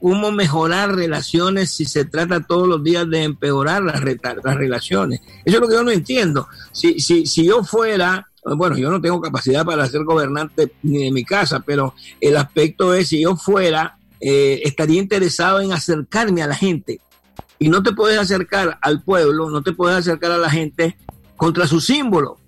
cómo 0.00 0.32
mejorar 0.32 0.94
relaciones 0.94 1.70
si 1.70 1.84
se 1.84 2.04
trata 2.04 2.40
todos 2.40 2.68
los 2.68 2.82
días 2.82 3.08
de 3.08 3.22
empeorar 3.22 3.82
las, 3.82 4.02
las 4.02 4.56
relaciones. 4.56 5.20
Eso 5.44 5.56
es 5.56 5.60
lo 5.60 5.68
que 5.68 5.74
yo 5.74 5.82
no 5.84 5.90
entiendo. 5.90 6.48
Si, 6.72 6.98
si, 7.00 7.26
si 7.26 7.44
yo 7.44 7.62
fuera 7.62 8.25
bueno, 8.54 8.76
yo 8.76 8.90
no 8.90 9.00
tengo 9.00 9.20
capacidad 9.20 9.64
para 9.64 9.86
ser 9.86 10.04
gobernante 10.04 10.72
ni 10.82 11.04
de 11.04 11.12
mi 11.12 11.24
casa, 11.24 11.60
pero 11.60 11.94
el 12.20 12.36
aspecto 12.36 12.94
es, 12.94 13.08
si 13.08 13.22
yo 13.22 13.36
fuera, 13.36 13.98
eh, 14.20 14.60
estaría 14.64 15.00
interesado 15.00 15.60
en 15.60 15.72
acercarme 15.72 16.42
a 16.42 16.46
la 16.46 16.54
gente. 16.54 17.00
Y 17.58 17.68
no 17.68 17.82
te 17.82 17.92
puedes 17.92 18.18
acercar 18.18 18.78
al 18.82 19.02
pueblo, 19.02 19.50
no 19.50 19.62
te 19.62 19.72
puedes 19.72 19.98
acercar 19.98 20.30
a 20.30 20.38
la 20.38 20.50
gente 20.50 20.96
contra 21.36 21.66
su 21.66 21.80
símbolo, 21.80 22.38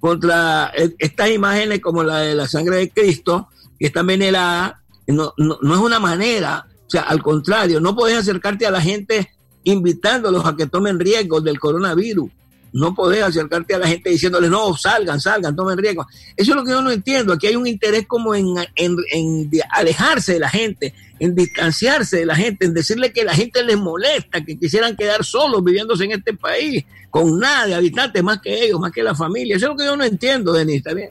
contra 0.00 0.72
e, 0.76 0.94
estas 0.98 1.30
imágenes 1.30 1.80
como 1.80 2.02
la 2.02 2.18
de 2.18 2.34
la 2.34 2.46
sangre 2.46 2.76
de 2.76 2.90
Cristo, 2.90 3.48
que 3.78 3.86
está 3.86 4.00
envenenada, 4.00 4.82
no, 5.06 5.32
no, 5.38 5.58
no 5.62 5.74
es 5.74 5.80
una 5.80 5.98
manera 5.98 6.66
O 6.86 6.90
sea, 6.90 7.02
al 7.02 7.22
contrario, 7.22 7.80
no 7.80 7.96
podés 7.96 8.18
acercarte 8.18 8.66
a 8.66 8.70
la 8.70 8.80
gente 8.80 9.30
invitándolos 9.64 10.44
a 10.44 10.56
que 10.56 10.66
tomen 10.66 10.98
riesgos 10.98 11.44
del 11.44 11.58
coronavirus. 11.58 12.30
No 12.72 12.94
podés 12.94 13.22
acercarte 13.22 13.74
a 13.74 13.78
la 13.78 13.88
gente 13.88 14.10
diciéndoles, 14.10 14.50
no, 14.50 14.76
salgan, 14.76 15.20
salgan, 15.20 15.56
tomen 15.56 15.78
riesgos. 15.78 16.06
Eso 16.36 16.52
es 16.52 16.56
lo 16.56 16.64
que 16.64 16.72
yo 16.72 16.82
no 16.82 16.90
entiendo. 16.90 17.32
Aquí 17.32 17.46
hay 17.46 17.56
un 17.56 17.66
interés 17.66 18.06
como 18.06 18.34
en, 18.34 18.54
en, 18.76 19.50
alejarse 19.70 20.34
de 20.34 20.38
la 20.40 20.50
gente, 20.50 20.94
en 21.18 21.34
distanciarse 21.34 22.18
de 22.18 22.26
la 22.26 22.36
gente, 22.36 22.66
en 22.66 22.74
decirle 22.74 23.12
que 23.12 23.24
la 23.24 23.34
gente 23.34 23.62
les 23.64 23.76
molesta, 23.78 24.44
que 24.44 24.58
quisieran 24.58 24.96
quedar 24.96 25.24
solos 25.24 25.64
viviéndose 25.64 26.04
en 26.04 26.12
este 26.12 26.34
país, 26.34 26.84
con 27.10 27.38
nada 27.38 27.66
de 27.66 27.74
habitantes 27.74 28.22
más 28.22 28.40
que 28.40 28.64
ellos, 28.64 28.78
más 28.78 28.92
que 28.92 29.02
la 29.02 29.14
familia. 29.14 29.56
Eso 29.56 29.66
es 29.66 29.70
lo 29.70 29.76
que 29.76 29.84
yo 29.84 29.96
no 29.96 30.04
entiendo, 30.04 30.52
Denis, 30.52 30.76
¿está 30.76 30.92
bien? 30.94 31.10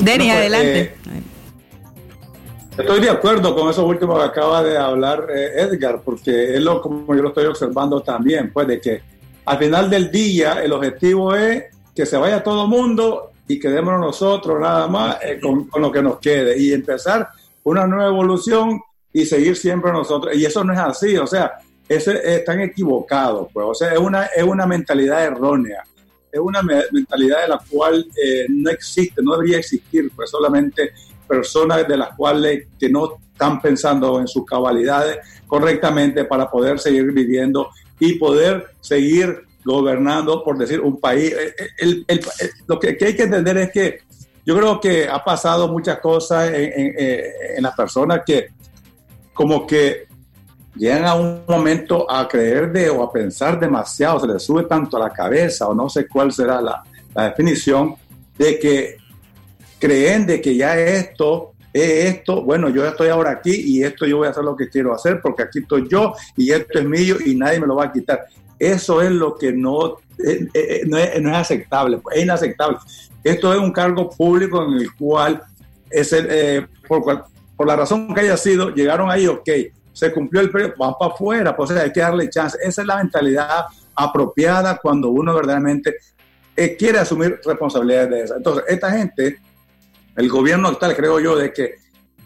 Bueno, 0.00 0.24
pues, 0.24 0.36
adelante. 0.36 0.80
eh, 0.80 0.94
Estoy 2.80 3.00
de 3.00 3.10
acuerdo 3.10 3.54
con 3.54 3.68
eso 3.70 3.84
último 3.86 4.16
que 4.16 4.24
acaba 4.24 4.62
de 4.62 4.76
hablar 4.76 5.26
eh, 5.34 5.52
Edgar, 5.56 6.02
porque 6.04 6.54
es 6.54 6.60
lo 6.60 6.80
como 6.80 7.14
yo 7.14 7.22
lo 7.22 7.28
estoy 7.28 7.46
observando 7.46 8.00
también, 8.02 8.52
pues 8.52 8.66
de 8.66 8.80
que 8.80 9.02
al 9.44 9.58
final 9.58 9.90
del 9.90 10.10
día 10.10 10.62
el 10.62 10.72
objetivo 10.72 11.34
es 11.34 11.64
que 11.94 12.06
se 12.06 12.16
vaya 12.16 12.42
todo 12.42 12.66
mundo 12.66 13.32
y 13.48 13.58
quedémonos 13.58 14.00
nosotros 14.00 14.60
nada 14.60 14.86
más 14.86 15.18
eh, 15.22 15.40
con, 15.40 15.68
lo 15.80 15.90
que 15.90 16.02
nos 16.02 16.18
quede 16.18 16.56
y 16.58 16.72
empezar 16.72 17.28
una 17.64 17.86
nueva 17.86 18.06
evolución 18.08 18.80
y 19.12 19.26
seguir 19.26 19.56
siempre 19.56 19.90
nosotros. 19.92 20.36
Y 20.36 20.44
eso 20.44 20.62
no 20.62 20.72
es 20.72 20.78
así, 20.78 21.16
o 21.16 21.26
sea, 21.26 21.52
ese, 21.88 22.36
están 22.36 22.60
equivocados, 22.60 23.48
pues, 23.52 23.66
o 23.68 23.74
sea, 23.74 23.92
es 23.92 23.98
una, 23.98 24.26
es 24.26 24.44
una 24.44 24.66
mentalidad 24.66 25.24
errónea, 25.24 25.82
es 26.30 26.38
una 26.38 26.62
me- 26.62 26.84
mentalidad 26.92 27.42
de 27.42 27.48
la 27.48 27.60
cual 27.68 28.06
eh, 28.24 28.46
no 28.48 28.70
existe, 28.70 29.20
no 29.20 29.32
debería 29.32 29.58
existir, 29.58 30.12
pues 30.14 30.30
solamente 30.30 30.92
personas 31.30 31.86
de 31.86 31.96
las 31.96 32.16
cuales 32.16 32.66
que 32.78 32.90
no 32.90 33.14
están 33.32 33.62
pensando 33.62 34.18
en 34.20 34.26
sus 34.26 34.44
cabalidades 34.44 35.18
correctamente 35.46 36.24
para 36.24 36.50
poder 36.50 36.80
seguir 36.80 37.12
viviendo 37.12 37.70
y 38.00 38.14
poder 38.14 38.66
seguir 38.80 39.46
gobernando, 39.64 40.42
por 40.42 40.58
decir, 40.58 40.80
un 40.80 40.98
país. 40.98 41.32
Eh, 41.32 41.54
eh, 41.78 42.50
lo 42.66 42.80
que, 42.80 42.98
hay 43.00 43.14
que 43.16 43.22
entender 43.22 43.56
es 43.58 43.70
que 43.70 43.98
yo 44.44 44.56
creo 44.56 44.80
que 44.80 45.08
ha 45.08 45.22
pasado 45.22 45.68
muchas 45.68 46.00
cosas 46.00 46.50
eh, 46.52 47.54
en 47.56 47.62
las 47.62 47.74
personas 47.76 48.22
que 48.26 48.48
como 49.32 49.66
que 49.66 50.08
llegan 50.74 51.04
a 51.04 51.14
un 51.14 51.42
momento 51.46 52.10
a 52.10 52.26
creer 52.26 52.72
de 52.72 52.90
o 52.90 53.02
a 53.02 53.12
pensar 53.12 53.60
demasiado, 53.60 54.20
se 54.20 54.26
les 54.26 54.42
sube 54.42 54.64
tanto 54.64 54.96
a 54.96 55.00
la 55.00 55.10
cabeza 55.10 55.68
o 55.68 55.74
no 55.74 55.88
sé 55.88 56.08
cuál 56.08 56.32
será 56.32 56.60
la 56.60 56.82
definición 57.14 57.94
de 58.36 58.58
que 58.58 58.99
creen 59.80 60.26
de 60.26 60.40
que 60.40 60.54
ya 60.54 60.78
esto 60.78 61.52
es 61.72 62.14
esto, 62.16 62.42
bueno, 62.42 62.68
yo 62.68 62.86
estoy 62.86 63.08
ahora 63.08 63.30
aquí 63.30 63.52
y 63.54 63.82
esto 63.84 64.04
yo 64.06 64.18
voy 64.18 64.26
a 64.26 64.30
hacer 64.30 64.44
lo 64.44 64.56
que 64.56 64.68
quiero 64.68 64.92
hacer 64.92 65.20
porque 65.22 65.44
aquí 65.44 65.60
estoy 65.60 65.88
yo 65.88 66.14
y 66.36 66.50
esto 66.52 66.78
es 66.80 66.84
mío 66.84 67.16
y 67.24 67.34
nadie 67.34 67.60
me 67.60 67.66
lo 67.66 67.76
va 67.76 67.84
a 67.86 67.92
quitar. 67.92 68.26
Eso 68.58 69.00
es 69.00 69.10
lo 69.10 69.36
que 69.38 69.52
no, 69.52 69.98
eh, 70.18 70.46
eh, 70.52 70.82
no, 70.86 70.98
es, 70.98 71.22
no 71.22 71.30
es 71.30 71.36
aceptable, 71.36 71.98
pues, 71.98 72.16
es 72.18 72.22
inaceptable. 72.24 72.76
Esto 73.24 73.52
es 73.52 73.58
un 73.58 73.72
cargo 73.72 74.10
público 74.10 74.62
en 74.64 74.74
el 74.80 74.94
cual, 74.94 75.42
es 75.88 76.12
el, 76.12 76.26
eh, 76.28 76.66
por, 76.86 77.02
cual- 77.02 77.24
por 77.56 77.66
la 77.66 77.76
razón 77.76 78.12
que 78.14 78.20
haya 78.22 78.36
sido, 78.36 78.70
llegaron 78.70 79.10
ahí, 79.10 79.26
ok, 79.26 79.48
se 79.92 80.12
cumplió 80.12 80.40
el 80.42 80.50
periodo, 80.50 80.74
van 80.78 80.94
para 80.98 81.12
afuera, 81.12 81.56
pues 81.56 81.70
hay 81.70 81.92
que 81.92 82.00
darle 82.00 82.28
chance. 82.30 82.58
Esa 82.62 82.80
es 82.82 82.86
la 82.86 82.96
mentalidad 82.96 83.66
apropiada 83.94 84.78
cuando 84.78 85.10
uno 85.10 85.34
verdaderamente 85.34 85.96
eh, 86.56 86.76
quiere 86.76 86.98
asumir 86.98 87.38
responsabilidades 87.44 88.10
de 88.10 88.20
esa. 88.22 88.36
Entonces, 88.36 88.64
esta 88.68 88.90
gente, 88.90 89.38
el 90.20 90.28
gobierno 90.28 90.68
actual, 90.68 90.94
creo 90.96 91.18
yo, 91.20 91.36
de 91.36 91.52
que 91.52 91.74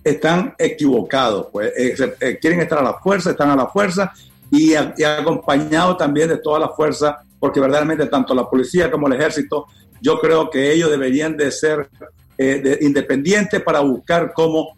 están 0.03 0.55
equivocados, 0.59 1.47
pues 1.53 1.73
eh, 1.77 2.15
eh, 2.21 2.39
quieren 2.41 2.61
estar 2.61 2.79
a 2.79 2.83
la 2.83 2.95
fuerza, 2.95 3.31
están 3.31 3.51
a 3.51 3.57
la 3.57 3.69
fuerza 3.69 4.13
y, 4.51 4.75
a- 4.75 4.95
y 4.99 5.03
acompañados 5.03 5.97
también 5.97 6.29
de 6.29 6.37
toda 6.39 6.59
la 6.59 6.69
fuerza, 6.69 7.19
porque 7.41 7.61
verdaderamente 7.61 8.07
tanto 8.07 8.35
la 8.35 8.49
policía 8.49 8.91
como 8.91 9.07
el 9.07 9.15
ejército, 9.15 9.67
yo 10.03 10.21
creo 10.21 10.51
que 10.51 10.73
ellos 10.73 10.91
deberían 10.91 11.37
de 11.37 11.51
ser 11.51 11.89
eh, 12.37 12.61
de- 12.63 12.79
independientes 12.83 13.63
para 13.63 13.81
buscar 13.81 14.33
cómo 14.35 14.77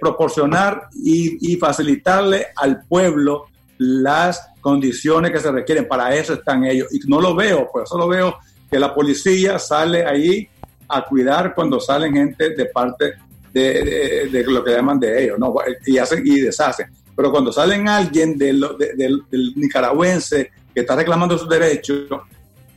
proporcionar 0.00 0.88
y, 1.02 1.52
y 1.52 1.56
facilitarle 1.56 2.48
al 2.56 2.84
pueblo 2.86 3.46
las 3.78 4.48
condiciones 4.60 5.30
que 5.30 5.40
se 5.40 5.50
requieren. 5.50 5.88
Para 5.88 6.14
eso 6.14 6.34
están 6.34 6.64
ellos. 6.64 6.88
Y 6.92 6.98
no 7.08 7.20
lo 7.20 7.34
veo, 7.34 7.68
pues 7.72 7.88
solo 7.88 8.06
veo 8.06 8.36
que 8.70 8.78
la 8.78 8.92
policía 8.94 9.58
sale 9.58 10.04
ahí 10.04 10.48
a 10.92 11.04
cuidar 11.04 11.54
cuando 11.54 11.80
salen 11.80 12.12
gente 12.14 12.50
de 12.50 12.66
parte 12.66 13.14
de, 13.52 13.62
de- 13.84 14.28
de 14.30 14.44
lo 14.44 14.62
que 14.64 14.70
llaman 14.72 14.98
de 15.00 15.24
ellos, 15.24 15.38
¿no? 15.38 15.54
Y 15.86 15.98
hacen 15.98 16.22
y 16.26 16.40
deshacen. 16.40 16.86
Pero 17.14 17.30
cuando 17.30 17.52
salen 17.52 17.88
alguien 17.88 18.38
de 18.38 18.52
lo- 18.54 18.74
de- 18.74 18.94
del, 18.94 19.22
nicaragüense 19.56 20.50
que 20.74 20.80
está 20.80 20.96
reclamando 20.96 21.36
sus 21.36 21.48
derechos, 21.48 22.06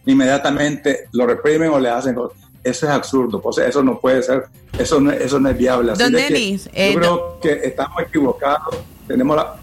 inmediatamente 0.06 1.08
lo 1.14 1.26
reprimen 1.28 1.70
o 1.70 1.80
le 1.80 1.90
hacen 1.90 2.16
cosas. 2.16 2.38
Eso 2.64 2.86
es 2.88 2.92
absurdo, 2.92 3.42
pues 3.42 3.58
eso 3.60 3.84
no 3.84 4.00
puede 4.00 4.24
ser, 4.24 4.46
eso 4.78 5.00
no, 5.00 5.12
eso 5.12 5.40
no 5.40 5.50
es 5.50 5.58
viable. 5.58 5.92
Así 5.92 6.02
Don 6.04 6.14
que 6.14 6.22
Denis, 6.24 6.70
eh, 6.74 6.92
yo 6.94 7.00
creo 7.00 7.40
que 7.42 7.68
estamos 7.68 8.02
equivocados, 8.02 8.76
tenemos 9.08 9.36
la... 9.36 9.56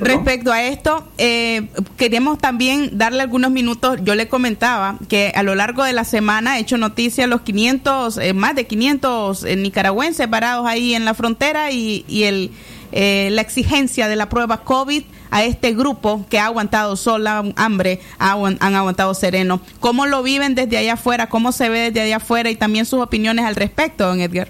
Respecto 0.00 0.50
a 0.52 0.62
esto, 0.62 1.06
eh, 1.18 1.68
queríamos 1.96 2.38
también 2.38 2.98
darle 2.98 3.22
algunos 3.22 3.50
minutos. 3.50 3.98
Yo 4.02 4.14
le 4.14 4.28
comentaba 4.28 4.98
que 5.08 5.32
a 5.34 5.42
lo 5.42 5.54
largo 5.54 5.84
de 5.84 5.92
la 5.92 6.04
semana 6.04 6.58
he 6.58 6.60
hecho 6.60 6.78
noticia 6.78 7.26
los 7.26 7.42
500, 7.42 8.18
eh, 8.18 8.32
más 8.32 8.54
de 8.54 8.66
500 8.66 9.44
eh, 9.44 9.56
nicaragüenses 9.56 10.26
parados 10.28 10.66
ahí 10.66 10.94
en 10.94 11.04
la 11.04 11.14
frontera 11.14 11.70
y, 11.70 12.04
y 12.08 12.24
el, 12.24 12.50
eh, 12.92 13.28
la 13.30 13.42
exigencia 13.42 14.08
de 14.08 14.16
la 14.16 14.28
prueba 14.28 14.64
COVID 14.64 15.04
a 15.30 15.44
este 15.44 15.74
grupo 15.74 16.26
que 16.28 16.40
ha 16.40 16.46
aguantado 16.46 16.96
sola, 16.96 17.44
hambre, 17.54 18.00
han 18.18 18.74
aguantado 18.74 19.14
sereno. 19.14 19.60
¿Cómo 19.78 20.06
lo 20.06 20.22
viven 20.22 20.56
desde 20.56 20.76
allá 20.76 20.94
afuera? 20.94 21.28
¿Cómo 21.28 21.52
se 21.52 21.68
ve 21.68 21.90
desde 21.90 22.00
allá 22.00 22.16
afuera? 22.16 22.50
Y 22.50 22.56
también 22.56 22.86
sus 22.86 23.00
opiniones 23.00 23.44
al 23.44 23.54
respecto, 23.54 24.06
don 24.06 24.20
Edgar. 24.20 24.48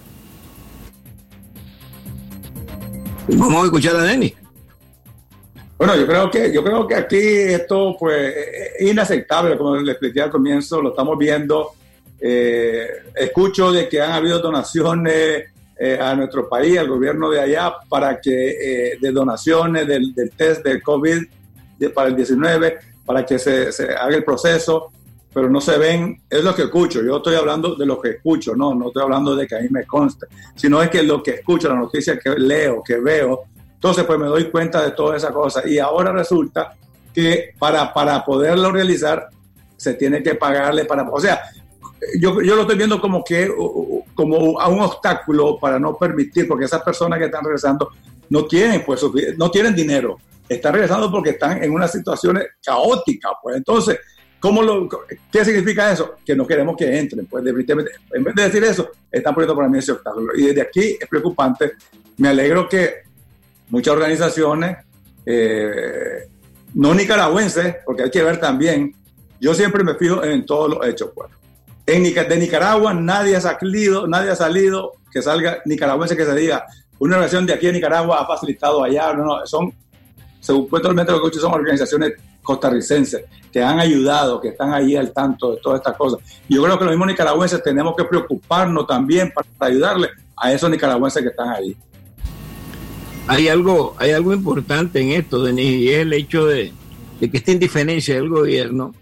Vamos 3.28 3.62
a 3.62 3.64
escuchar 3.66 3.96
a 3.96 4.02
Denis. 4.02 4.39
Bueno, 5.80 5.96
yo 5.96 6.06
creo 6.06 6.30
que 6.30 6.52
yo 6.52 6.62
creo 6.62 6.86
que 6.86 6.94
aquí 6.94 7.16
esto 7.16 7.96
pues 7.98 8.34
es 8.78 8.86
inaceptable, 8.86 9.56
como 9.56 9.76
le 9.76 9.92
expliqué 9.92 10.20
al 10.20 10.30
comienzo, 10.30 10.82
lo 10.82 10.90
estamos 10.90 11.16
viendo. 11.16 11.70
Eh, 12.20 12.86
escucho 13.16 13.72
de 13.72 13.88
que 13.88 13.98
han 13.98 14.12
habido 14.12 14.40
donaciones 14.40 15.44
eh, 15.78 15.98
a 15.98 16.14
nuestro 16.14 16.46
país, 16.50 16.76
al 16.76 16.86
gobierno 16.86 17.30
de 17.30 17.40
allá, 17.40 17.72
para 17.88 18.20
que 18.20 18.90
eh, 18.90 18.98
de 19.00 19.10
donaciones 19.10 19.86
del, 19.86 20.12
test 20.36 20.62
del 20.62 20.82
COVID 20.82 21.22
para 21.94 22.10
el 22.10 22.16
19, 22.16 22.78
para 23.06 23.24
que 23.24 23.38
se, 23.38 23.72
se 23.72 23.84
haga 23.84 24.14
el 24.14 24.22
proceso, 24.22 24.92
pero 25.32 25.48
no 25.48 25.62
se 25.62 25.78
ven, 25.78 26.20
es 26.28 26.44
lo 26.44 26.54
que 26.54 26.64
escucho. 26.64 27.02
Yo 27.02 27.16
estoy 27.16 27.36
hablando 27.36 27.74
de 27.74 27.86
lo 27.86 27.98
que 27.98 28.10
escucho, 28.10 28.54
no, 28.54 28.74
no 28.74 28.88
estoy 28.88 29.02
hablando 29.02 29.34
de 29.34 29.46
que 29.46 29.56
a 29.56 29.60
mí 29.60 29.68
me 29.70 29.86
conste, 29.86 30.26
sino 30.54 30.82
es 30.82 30.90
que 30.90 31.02
lo 31.02 31.22
que 31.22 31.36
escucho, 31.36 31.70
la 31.70 31.76
noticia 31.76 32.18
que 32.18 32.38
leo, 32.38 32.82
que 32.84 32.98
veo, 32.98 33.44
entonces, 33.80 34.04
pues 34.04 34.18
me 34.18 34.26
doy 34.26 34.50
cuenta 34.50 34.82
de 34.82 34.90
toda 34.90 35.16
esa 35.16 35.32
cosa. 35.32 35.66
Y 35.66 35.78
ahora 35.78 36.12
resulta 36.12 36.76
que 37.14 37.54
para, 37.58 37.94
para 37.94 38.22
poderlo 38.22 38.70
realizar, 38.70 39.30
se 39.74 39.94
tiene 39.94 40.22
que 40.22 40.34
pagarle 40.34 40.84
para... 40.84 41.08
O 41.08 41.18
sea, 41.18 41.40
yo, 42.20 42.42
yo 42.42 42.56
lo 42.56 42.62
estoy 42.62 42.76
viendo 42.76 43.00
como 43.00 43.24
que 43.24 43.50
como 44.14 44.60
a 44.60 44.68
un 44.68 44.80
obstáculo 44.80 45.58
para 45.58 45.78
no 45.78 45.96
permitir, 45.96 46.46
porque 46.46 46.66
esas 46.66 46.82
personas 46.82 47.18
que 47.18 47.24
están 47.24 47.42
regresando 47.42 47.88
no 48.28 48.44
tienen, 48.44 48.84
pues, 48.84 49.00
no 49.38 49.50
tienen 49.50 49.74
dinero. 49.74 50.18
Están 50.46 50.74
regresando 50.74 51.10
porque 51.10 51.30
están 51.30 51.64
en 51.64 51.72
unas 51.72 51.90
situaciones 51.90 52.48
caóticas. 52.62 53.32
Pues 53.42 53.56
entonces, 53.56 53.98
¿cómo 54.38 54.60
lo, 54.62 54.90
¿qué 55.32 55.42
significa 55.42 55.90
eso? 55.90 56.16
Que 56.22 56.36
no 56.36 56.46
queremos 56.46 56.76
que 56.76 56.98
entren. 56.98 57.24
Pues 57.24 57.42
definitivamente, 57.42 57.92
en 58.12 58.24
vez 58.24 58.34
de 58.34 58.42
decir 58.42 58.62
eso, 58.62 58.90
están 59.10 59.32
poniendo 59.32 59.56
para 59.56 59.70
mí 59.70 59.78
ese 59.78 59.92
obstáculo. 59.92 60.34
Y 60.36 60.48
desde 60.48 60.60
aquí 60.60 60.98
es 61.00 61.08
preocupante. 61.08 61.72
Me 62.18 62.28
alegro 62.28 62.68
que 62.68 63.08
muchas 63.70 63.94
organizaciones, 63.94 64.78
eh, 65.26 66.28
no 66.74 66.94
nicaragüenses, 66.94 67.76
porque 67.84 68.04
hay 68.04 68.10
que 68.10 68.22
ver 68.22 68.38
también, 68.38 68.94
yo 69.40 69.54
siempre 69.54 69.82
me 69.82 69.94
fijo 69.94 70.22
en 70.22 70.44
todos 70.44 70.70
los 70.70 70.86
hechos. 70.86 71.10
Pues. 71.14 71.30
En 71.86 72.02
de 72.02 72.36
Nicaragua 72.36 72.92
nadie 72.94 73.36
ha 73.36 73.40
salido, 73.40 74.06
nadie 74.06 74.30
ha 74.30 74.36
salido 74.36 74.92
que 75.10 75.22
salga 75.22 75.58
nicaragüense 75.64 76.16
que 76.16 76.24
se 76.24 76.34
diga, 76.34 76.64
una 76.98 77.16
organización 77.16 77.46
de 77.46 77.54
aquí 77.54 77.66
de 77.66 77.72
Nicaragua 77.72 78.20
ha 78.20 78.26
facilitado 78.26 78.84
allá, 78.84 79.12
no, 79.14 79.24
no, 79.24 79.46
son, 79.46 79.72
supuestamente 80.38 81.10
lo 81.10 81.28
que 81.28 81.38
son 81.38 81.52
organizaciones 81.52 82.12
costarricenses 82.42 83.24
que 83.52 83.62
han 83.62 83.80
ayudado, 83.80 84.40
que 84.40 84.48
están 84.48 84.72
ahí 84.72 84.96
al 84.96 85.12
tanto 85.12 85.52
de 85.52 85.60
todas 85.60 85.80
estas 85.80 85.96
cosas. 85.96 86.20
Yo 86.48 86.62
creo 86.62 86.78
que 86.78 86.84
los 86.84 86.92
mismos 86.92 87.08
nicaragüenses 87.08 87.62
tenemos 87.62 87.94
que 87.96 88.04
preocuparnos 88.04 88.86
también 88.86 89.32
para 89.32 89.46
ayudarle 89.60 90.08
a 90.36 90.52
esos 90.52 90.70
nicaragüenses 90.70 91.22
que 91.22 91.28
están 91.30 91.48
ahí. 91.48 91.76
Hay 93.26 93.48
algo, 93.48 93.94
hay 93.98 94.10
algo 94.10 94.32
importante 94.32 95.00
en 95.00 95.10
esto, 95.10 95.44
Denis, 95.44 95.66
y 95.66 95.88
es 95.90 95.98
el 95.98 96.12
hecho 96.12 96.46
de, 96.46 96.72
que 97.20 97.30
esta 97.32 97.52
indiferencia 97.52 98.14
del 98.14 98.28
gobierno 98.28 98.94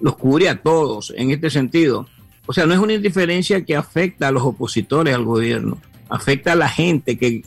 los 0.00 0.16
cubre 0.16 0.48
a 0.48 0.60
todos 0.60 1.12
en 1.16 1.30
este 1.30 1.50
sentido. 1.50 2.06
O 2.46 2.52
sea, 2.52 2.66
no 2.66 2.74
es 2.74 2.80
una 2.80 2.94
indiferencia 2.94 3.64
que 3.64 3.76
afecta 3.76 4.28
a 4.28 4.32
los 4.32 4.42
opositores 4.42 5.14
al 5.14 5.24
gobierno, 5.24 5.80
afecta 6.08 6.52
a 6.52 6.56
la 6.56 6.68
gente 6.68 7.16
que, 7.16 7.42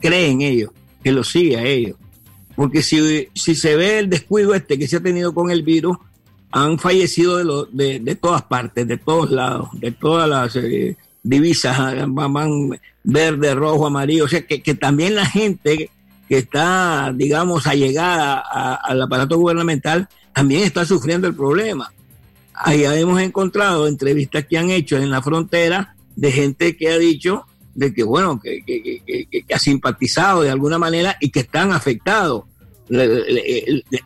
cree 0.00 0.30
en 0.30 0.40
ellos, 0.42 0.70
que 1.02 1.12
lo 1.12 1.22
sigue 1.22 1.56
a 1.58 1.64
ellos. 1.64 1.96
Porque 2.56 2.82
si, 2.82 3.28
si 3.34 3.54
se 3.54 3.76
ve 3.76 3.98
el 3.98 4.10
descuido 4.10 4.54
este 4.54 4.78
que 4.78 4.88
se 4.88 4.96
ha 4.96 5.00
tenido 5.00 5.32
con 5.32 5.50
el 5.50 5.62
virus, 5.62 5.96
han 6.50 6.78
fallecido 6.78 7.66
de, 7.66 7.98
de 8.00 8.14
todas 8.14 8.42
partes, 8.42 8.86
de 8.86 8.98
todos 8.98 9.30
lados, 9.30 9.68
de 9.74 9.90
todas 9.90 10.28
las 10.28 10.54
eh, 10.56 10.96
divisas, 11.22 11.76
ah, 11.78 12.04
van, 12.08 12.78
verde, 13.04 13.54
rojo, 13.54 13.86
amarillo. 13.86 14.24
O 14.24 14.28
sea, 14.28 14.46
que, 14.46 14.62
que 14.62 14.74
también 14.74 15.14
la 15.14 15.26
gente 15.26 15.90
que 16.28 16.38
está, 16.38 17.12
digamos, 17.14 17.66
allegada 17.66 18.42
a- 18.44 18.74
al 18.74 19.02
aparato 19.02 19.38
gubernamental, 19.38 20.08
también 20.32 20.62
está 20.62 20.84
sufriendo 20.84 21.26
el 21.28 21.34
problema. 21.34 21.92
Ahí 22.54 22.84
hemos 22.84 23.20
encontrado 23.20 23.86
entrevistas 23.86 24.46
que 24.48 24.58
han 24.58 24.70
hecho 24.70 24.96
en 24.96 25.10
la 25.10 25.22
frontera 25.22 25.94
de 26.16 26.32
gente 26.32 26.76
que 26.76 26.90
ha 26.90 26.98
dicho 26.98 27.44
de 27.74 27.92
que, 27.94 28.02
bueno, 28.02 28.38
que, 28.40 28.62
que- 28.66 29.02
que- 29.30 29.54
ha 29.54 29.58
simpatizado 29.58 30.42
de 30.42 30.50
alguna 30.50 30.78
manera 30.78 31.16
y 31.20 31.30
que 31.30 31.40
están 31.40 31.72
afectados. 31.72 32.44
La- 32.88 33.06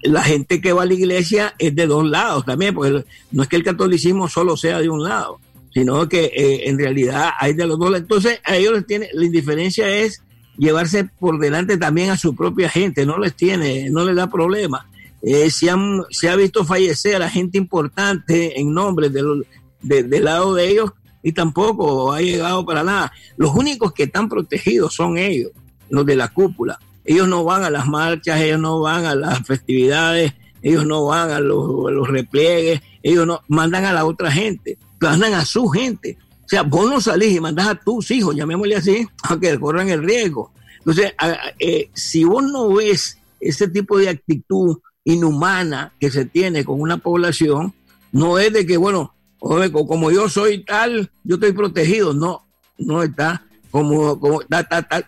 la 0.03 0.23
gente 0.23 0.61
que 0.61 0.73
va 0.73 0.83
a 0.83 0.87
la 0.87 0.95
iglesia 0.95 1.55
es 1.59 1.75
de 1.75 1.87
dos 1.87 2.05
lados 2.07 2.45
también, 2.45 2.75
porque 2.75 3.05
no 3.33 3.43
es 3.43 3.49
que 3.49 3.57
el 3.57 3.65
catolicismo 3.65 4.29
solo 4.29 4.57
sea 4.57 4.79
de 4.81 4.89
un 4.89 5.03
lado, 5.03 5.41
sino 5.77 6.09
que 6.09 6.25
eh, 6.35 6.71
en 6.71 6.79
realidad 6.79 7.33
hay 7.39 7.53
de 7.53 7.67
los 7.67 7.79
dos. 7.79 7.95
Entonces, 7.95 8.41
a 8.45 8.57
ellos 8.57 8.73
les 8.73 8.87
tiene, 8.87 9.11
la 9.13 9.27
indiferencia 9.27 9.87
es 9.95 10.23
llevarse 10.57 11.05
por 11.05 11.39
delante 11.39 11.77
también 11.77 12.09
a 12.09 12.17
su 12.17 12.35
propia 12.35 12.71
gente, 12.71 13.05
no 13.05 13.19
les 13.19 13.35
tiene, 13.37 13.91
no 13.91 14.03
les 14.07 14.17
da 14.17 14.27
problema. 14.31 14.89
Eh, 15.21 15.51
se, 15.51 15.69
han- 15.69 16.01
se 16.09 16.31
ha 16.31 16.37
visto 16.37 16.65
fallecer 16.65 17.23
a 17.23 17.29
gente 17.29 17.59
importante 17.59 18.59
en 18.59 18.73
nombre 18.73 19.11
de- 19.11 20.03
del 20.03 20.25
lado 20.25 20.55
de 20.55 20.67
ellos 20.67 20.93
y 21.23 21.33
tampoco 21.33 22.11
ha 22.11 22.23
llegado 22.23 22.65
para 22.65 22.83
nada. 22.83 23.13
Los 23.37 23.55
únicos 23.55 23.93
que 23.93 24.05
están 24.05 24.31
protegidos 24.31 24.95
son 24.95 25.19
ellos, 25.19 25.51
los 25.91 26.07
de 26.07 26.17
la 26.17 26.29
cúpula. 26.29 26.79
Ellos 27.05 27.29
no 27.29 27.45
van 27.45 27.65
a 27.65 27.69
las 27.71 27.87
marchas, 27.87 28.41
ellos 28.41 28.61
no 28.61 28.81
van 28.81 29.05
a 29.05 29.15
las 29.15 29.47
festividades, 29.47 30.33
ellos 30.63 30.87
no 30.87 31.05
van 31.05 31.31
a 31.31 31.39
los, 31.39 31.87
a 31.87 31.91
los 31.91 32.09
repliegues, 32.09 32.81
ellos 33.03 33.27
no 33.27 33.43
mandan 33.49 33.85
a 33.85 33.93
la 33.93 34.07
otra 34.07 34.33
gente, 34.33 34.79
mandan 35.01 35.35
a 35.35 35.45
su 35.45 35.67
gente. 35.69 36.19
O 36.45 36.49
sea, 36.49 36.63
vos 36.63 36.89
no 36.89 37.01
salís 37.01 37.35
y 37.37 37.41
mandás 37.41 37.67
a 37.69 37.75
tus 37.75 38.11
hijos, 38.11 38.35
llamémosle 38.37 38.77
así, 38.77 39.07
a 39.23 39.39
que 39.39 39.59
corran 39.59 39.89
el 39.89 40.03
riesgo. 40.03 40.53
Entonces, 40.79 41.13
a- 41.19 41.37
eh, 41.59 41.91
si 41.95 42.25
vos 42.25 42.45
no 42.45 42.73
ves 42.75 43.19
ese 43.41 43.69
tipo 43.69 43.99
de 43.99 44.09
actitud 44.09 44.79
inhumana 45.05 45.93
que 46.01 46.11
se 46.11 46.25
tiene 46.25 46.65
con 46.65 46.81
una 46.81 46.99
población, 46.99 47.75
no 48.13 48.39
es 48.39 48.53
de 48.53 48.67
que, 48.67 48.77
bueno, 48.77 49.13
como 49.39 50.11
yo 50.11 50.29
soy 50.29 50.65
tal, 50.65 51.11
yo 51.25 51.35
estoy 51.37 51.53
protegido. 51.53 52.13
No, 52.15 52.47
no 52.79 53.03
está. 53.03 53.45
Como, 53.77 54.41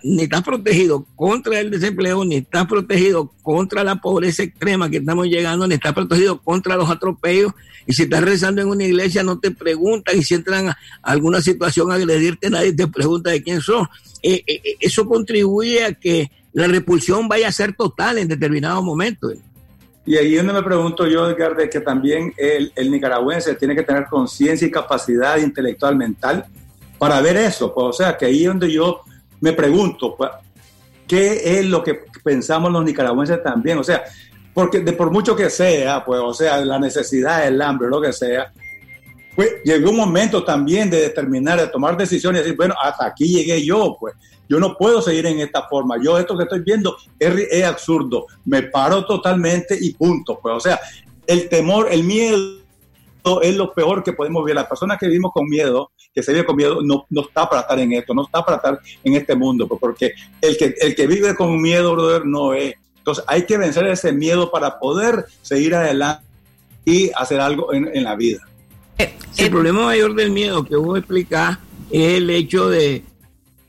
ni 0.03 0.23
estás 0.25 0.43
protegido 0.43 1.07
contra 1.17 1.59
el 1.59 1.71
desempleo, 1.71 2.23
ni 2.23 2.37
estás 2.37 2.67
protegido 2.67 3.33
contra 3.41 3.83
la 3.83 3.97
pobreza 3.97 4.43
extrema 4.43 4.91
que 4.91 4.99
estamos 4.99 5.27
llegando, 5.27 5.67
ni 5.67 5.77
estás 5.77 5.95
protegido 5.95 6.39
contra 6.43 6.77
los 6.77 6.91
atropellos. 6.91 7.53
Y 7.87 7.95
si 7.95 8.03
estás 8.03 8.23
rezando 8.23 8.61
en 8.61 8.69
una 8.69 8.85
iglesia, 8.85 9.23
no 9.23 9.39
te 9.39 9.53
preguntan. 9.53 10.19
Y 10.19 10.23
si 10.23 10.35
entran 10.35 10.69
a 10.69 10.77
alguna 11.01 11.41
situación 11.41 11.91
a 11.91 11.95
agredirte, 11.95 12.51
nadie 12.51 12.75
te 12.75 12.87
pregunta 12.89 13.31
de 13.31 13.43
quién 13.43 13.63
sos. 13.63 13.89
Eh, 14.23 14.43
eh, 14.47 14.61
eh, 14.63 14.77
eso 14.81 15.09
contribuye 15.09 15.83
a 15.83 15.95
que 15.95 16.31
la 16.53 16.67
repulsión 16.67 17.27
vaya 17.27 17.49
a 17.49 17.53
ser 17.53 17.75
total 17.75 18.19
en 18.19 18.29
determinados 18.29 18.85
momentos. 18.85 19.33
Y 20.05 20.17
ahí 20.17 20.35
donde 20.35 20.53
me 20.53 20.63
pregunto 20.63 21.07
yo, 21.07 21.31
Edgar, 21.31 21.57
de 21.57 21.71
que 21.71 21.81
también 21.81 22.35
el 22.37 22.91
nicaragüense 22.91 23.55
tiene 23.55 23.75
que 23.75 23.83
tener 23.83 24.09
conciencia 24.11 24.69
y 24.69 24.71
capacidad 24.71 25.39
intelectual 25.39 25.97
mental 25.97 26.45
para 26.99 27.21
ver 27.21 27.37
eso. 27.37 27.73
Pues, 27.73 27.87
o 27.87 27.93
sea, 27.93 28.17
que 28.17 28.27
ahí 28.27 28.43
es 28.43 28.49
donde 28.49 28.71
yo 28.71 29.03
me 29.41 29.53
pregunto, 29.53 30.17
pues, 30.17 30.31
¿qué 31.07 31.59
es 31.59 31.67
lo 31.67 31.83
que 31.83 32.01
pensamos 32.23 32.73
los 32.73 32.85
nicaragüenses 32.85 33.43
también? 33.43 33.79
O 33.79 33.85
sea, 33.85 34.05
porque 34.53 34.81
de 34.81 34.93
por 34.93 35.11
mucho 35.11 35.37
que 35.37 35.51
sea, 35.51 36.05
pues, 36.05 36.21
o 36.23 36.35
sea, 36.35 36.65
la 36.65 36.79
necesidad, 36.79 37.47
el 37.47 37.61
hambre, 37.63 37.89
lo 37.89 38.01
que 38.01 38.13
sea, 38.13 38.53
pues 39.37 39.63
llegó 39.65 39.91
un 39.91 39.97
momento 39.97 40.43
también 40.43 40.91
de 40.91 41.01
determinar, 41.01 41.61
de 41.61 41.69
tomar 41.69 41.97
decisiones 41.97 42.41
y 42.41 42.43
decir, 42.43 42.57
bueno, 42.57 42.75
hasta 42.83 43.07
aquí 43.07 43.29
llegué 43.29 43.65
yo, 43.65 43.97
pues 44.01 44.15
yo 44.49 44.59
no 44.59 44.77
puedo 44.77 45.03
seguir 45.03 45.27
en 45.27 45.41
esta 45.41 45.69
forma. 45.69 45.97
Yo 46.03 46.19
esto 46.19 46.37
que 46.37 46.45
estoy 46.45 46.61
viendo 46.61 46.97
es, 47.19 47.65
absurdo. 47.65 48.27
Me 48.47 48.63
paro 48.63 49.05
totalmente 49.05 49.77
y 49.79 49.95
punto. 49.95 50.39
Pues, 50.41 50.55
o 50.57 50.61
sea, 50.61 50.81
el 51.27 51.49
temor, 51.49 51.89
el 51.91 52.03
miedo 52.03 52.59
es 53.43 53.57
lo 53.57 53.73
peor 53.75 54.03
que 54.03 54.15
podemos 54.15 54.43
vivir. 54.43 54.55
Las 54.55 54.67
personas 54.67 54.99
que 54.99 55.07
vivimos 55.07 55.33
con 55.33 55.47
miedo, 55.47 55.93
que 56.19 56.25
se 56.25 56.33
vive 56.33 56.45
con 56.45 56.57
miedo, 56.57 56.83
no, 56.83 57.07
no 57.11 57.21
está 57.21 57.49
para 57.49 57.61
estar 57.61 57.79
en 57.79 57.93
esto, 57.93 58.13
no 58.13 58.25
está 58.25 58.45
para 58.45 58.57
estar 58.57 58.81
en 59.05 59.15
este 59.15 59.37
mundo, 59.37 59.69
pues, 59.69 59.81
porque 59.81 60.15
el 60.41 60.57
que, 60.57 60.75
el 60.81 60.97
que 60.97 61.07
vive 61.07 61.37
con 61.37 61.63
miedo, 61.63 61.93
brother, 61.93 62.27
no 62.27 62.55
es. 62.55 62.75
Entonces 62.97 63.23
hay 63.29 63.47
que 63.47 63.57
vencer 63.57 63.87
ese 63.87 64.13
miedo 64.13 64.51
para 64.51 64.81
poder 64.81 65.27
seguir 65.43 65.77
adelante 65.77 66.25
y 66.85 67.13
hacer 67.15 67.39
algo 67.39 67.73
en, 67.73 67.89
en 67.95 68.03
la 68.03 68.17
vida. 68.17 68.41
El 69.37 69.51
problema 69.51 69.85
mayor 69.85 70.17
del 70.17 70.33
miedo 70.33 70.65
que 70.65 70.75
vos 70.75 70.99
explicás 70.99 71.59
es 71.93 72.15
el 72.15 72.29
hecho 72.31 72.69
de, 72.69 73.05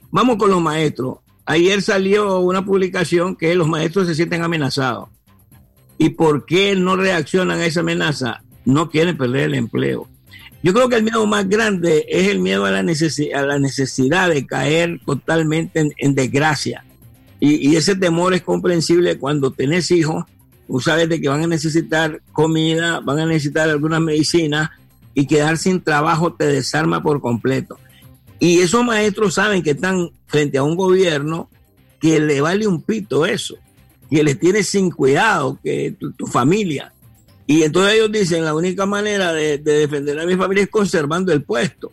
vamos 0.10 0.38
con 0.38 0.50
los 0.50 0.60
maestros. 0.60 1.20
Ayer 1.46 1.84
salió 1.84 2.40
una 2.40 2.66
publicación 2.66 3.36
que 3.36 3.54
los 3.54 3.68
maestros 3.68 4.08
se 4.08 4.16
sienten 4.16 4.42
amenazados. 4.42 5.10
¿Y 6.00 6.10
por 6.10 6.48
qué 6.48 6.76
no 6.76 6.96
reaccionan 6.96 7.60
a 7.60 7.66
esa 7.68 7.82
amenaza? 7.82 8.42
No 8.66 8.90
quieren 8.90 9.18
perder 9.18 9.44
el 9.44 9.54
empleo. 9.54 10.08
Yo 10.62 10.74
creo 10.74 10.90
que 10.90 10.98
el 10.98 11.04
miedo 11.04 11.26
más 11.26 11.48
grande 11.48 12.06
es 12.10 12.28
el 12.28 12.40
miedo 12.40 12.66
a 12.66 12.72
la, 12.72 12.80
a 12.80 13.42
la 13.42 13.60
necesidad 13.60 14.30
de 14.30 14.46
caer 14.46 15.00
totalmente 15.06 15.90
en, 15.98 16.16
desgracia. 16.16 16.84
Y, 17.40 17.78
ese 17.78 17.96
temor 17.96 18.34
es 18.34 18.42
comprensible 18.42 19.18
cuando 19.18 19.52
tenés 19.52 19.90
hijos, 19.92 20.26
tú 20.68 20.82
sabes 20.82 21.08
de 21.08 21.22
que 21.22 21.30
van 21.30 21.44
a 21.44 21.48
necesitar 21.48 22.22
comida, 22.34 23.00
van 23.00 23.20
a 23.20 23.26
necesitar 23.26 23.70
algunas 23.70 24.02
medicinas 24.02 24.70
y 25.14 25.26
quedar 25.26 25.58
sin 25.58 25.82
trabajo 25.82 26.34
te 26.34 26.48
desarma 26.48 27.02
por 27.02 27.22
completo. 27.22 27.80
Y 28.40 28.60
esos 28.60 28.84
maestros 28.84 29.36
saben 29.36 29.64
que 29.64 29.72
están 29.72 30.12
frente 30.28 30.58
a 30.58 30.64
un 30.64 30.76
gobierno 30.76 31.50
que 32.02 32.20
le 32.20 32.42
vale 32.42 32.68
un 32.68 32.82
pito 32.82 33.26
eso, 33.26 33.56
que 34.10 34.24
les 34.24 34.38
tiene 34.38 34.64
sin 34.64 34.92
cuidado, 34.92 35.58
que 35.64 35.96
tu 36.18 36.28
familia. 36.28 36.92
Y 37.50 37.64
entonces 37.64 37.96
ellos 37.96 38.12
dicen, 38.12 38.46
la 38.46 38.54
única 38.54 38.86
manera 38.86 39.34
de, 39.34 39.58
de 39.58 39.80
defender 39.80 40.20
a 40.20 40.26
mi 40.28 40.36
familia 40.36 40.66
es 40.66 40.70
conservando 40.70 41.34
el 41.34 41.42
puesto, 41.42 41.92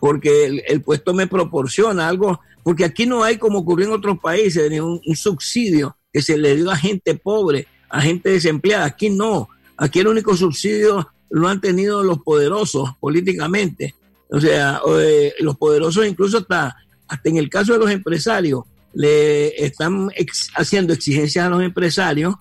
porque 0.00 0.62
el, 0.66 0.80
puesto 0.80 1.12
me 1.12 1.26
proporciona 1.26 2.08
algo, 2.08 2.40
porque 2.62 2.86
aquí 2.86 3.04
no 3.04 3.22
hay 3.22 3.36
como 3.36 3.58
ocurrió 3.58 3.88
en 3.88 3.92
otros 3.92 4.18
países, 4.18 4.70
ni 4.70 4.80
un, 4.80 5.02
subsidio 5.14 5.94
que 6.10 6.22
se 6.22 6.38
le 6.38 6.56
dio 6.56 6.70
a 6.70 6.76
gente 6.76 7.16
pobre, 7.16 7.66
a 7.90 8.00
gente 8.00 8.30
desempleada. 8.30 8.86
Aquí 8.86 9.10
no, 9.10 9.50
aquí 9.76 9.98
el 9.98 10.08
único 10.08 10.34
subsidio 10.38 11.06
lo 11.28 11.48
han 11.48 11.60
tenido 11.60 12.02
los 12.02 12.22
poderosos 12.22 12.96
políticamente. 12.98 13.94
O 14.30 14.40
sea, 14.40 14.80
eh, 15.00 15.34
los 15.40 15.58
poderosos 15.58 16.06
incluso 16.06 16.38
hasta, 16.38 16.76
hasta 17.08 17.28
en 17.28 17.36
el 17.36 17.50
caso 17.50 17.74
de 17.74 17.78
los 17.78 17.90
empresarios, 17.90 18.62
le 18.94 19.66
están 19.66 20.08
haciendo 20.56 20.94
exigencias 20.94 21.44
a 21.44 21.50
los 21.50 21.62
empresarios 21.62 22.36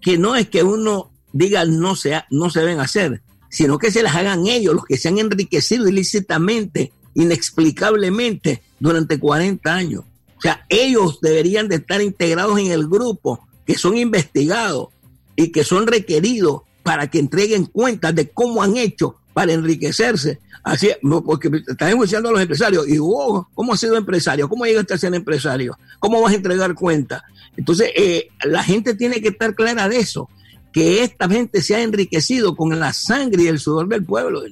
que 0.00 0.16
no 0.16 0.34
es 0.34 0.48
que 0.48 0.62
uno 0.62 1.11
diga 1.32 1.64
no 1.64 1.96
se, 1.96 2.14
ha- 2.14 2.26
no 2.30 2.50
se 2.50 2.60
deben 2.60 2.80
hacer, 2.80 3.22
sino 3.50 3.78
que 3.78 3.90
se 3.90 4.02
las 4.02 4.14
hagan 4.16 4.46
ellos, 4.46 4.74
los 4.74 4.84
que 4.84 4.96
se 4.96 5.08
han 5.08 5.18
enriquecido 5.18 5.88
ilícitamente, 5.88 6.92
inexplicablemente, 7.14 8.62
durante 8.80 9.18
40 9.18 9.72
años. 9.74 10.04
O 10.38 10.40
sea, 10.40 10.64
ellos 10.68 11.20
deberían 11.20 11.68
de 11.68 11.76
estar 11.76 12.00
integrados 12.02 12.58
en 12.58 12.68
el 12.72 12.88
grupo, 12.88 13.46
que 13.64 13.76
son 13.76 13.96
investigados 13.96 14.88
y 15.36 15.52
que 15.52 15.62
son 15.64 15.86
requeridos 15.86 16.62
para 16.82 17.08
que 17.08 17.18
entreguen 17.20 17.66
cuentas 17.66 18.14
de 18.14 18.28
cómo 18.30 18.62
han 18.62 18.76
hecho 18.76 19.16
para 19.34 19.52
enriquecerse. 19.52 20.40
Así, 20.64 20.90
porque 21.24 21.50
están 21.68 21.88
negociando 21.90 22.28
a 22.28 22.32
los 22.32 22.40
empresarios. 22.40 22.88
Y 22.88 22.98
vos, 22.98 23.46
¿cómo 23.54 23.72
has 23.72 23.80
sido 23.80 23.96
empresario? 23.96 24.48
¿Cómo 24.48 24.64
llegaste 24.64 24.94
a 24.94 24.98
ser 24.98 25.14
empresario? 25.14 25.76
¿Cómo 25.98 26.20
vas 26.20 26.32
a 26.32 26.36
entregar 26.36 26.74
cuentas? 26.74 27.22
Entonces, 27.56 27.90
eh, 27.96 28.28
la 28.44 28.62
gente 28.62 28.94
tiene 28.94 29.20
que 29.20 29.28
estar 29.28 29.54
clara 29.54 29.88
de 29.88 29.98
eso, 29.98 30.28
que 30.72 31.02
esta 31.02 31.28
gente 31.28 31.60
se 31.60 31.74
ha 31.74 31.82
enriquecido 31.82 32.56
con 32.56 32.78
la 32.78 32.92
sangre 32.92 33.44
y 33.44 33.48
el 33.48 33.58
sudor 33.58 33.88
del 33.88 34.04
pueblo. 34.04 34.42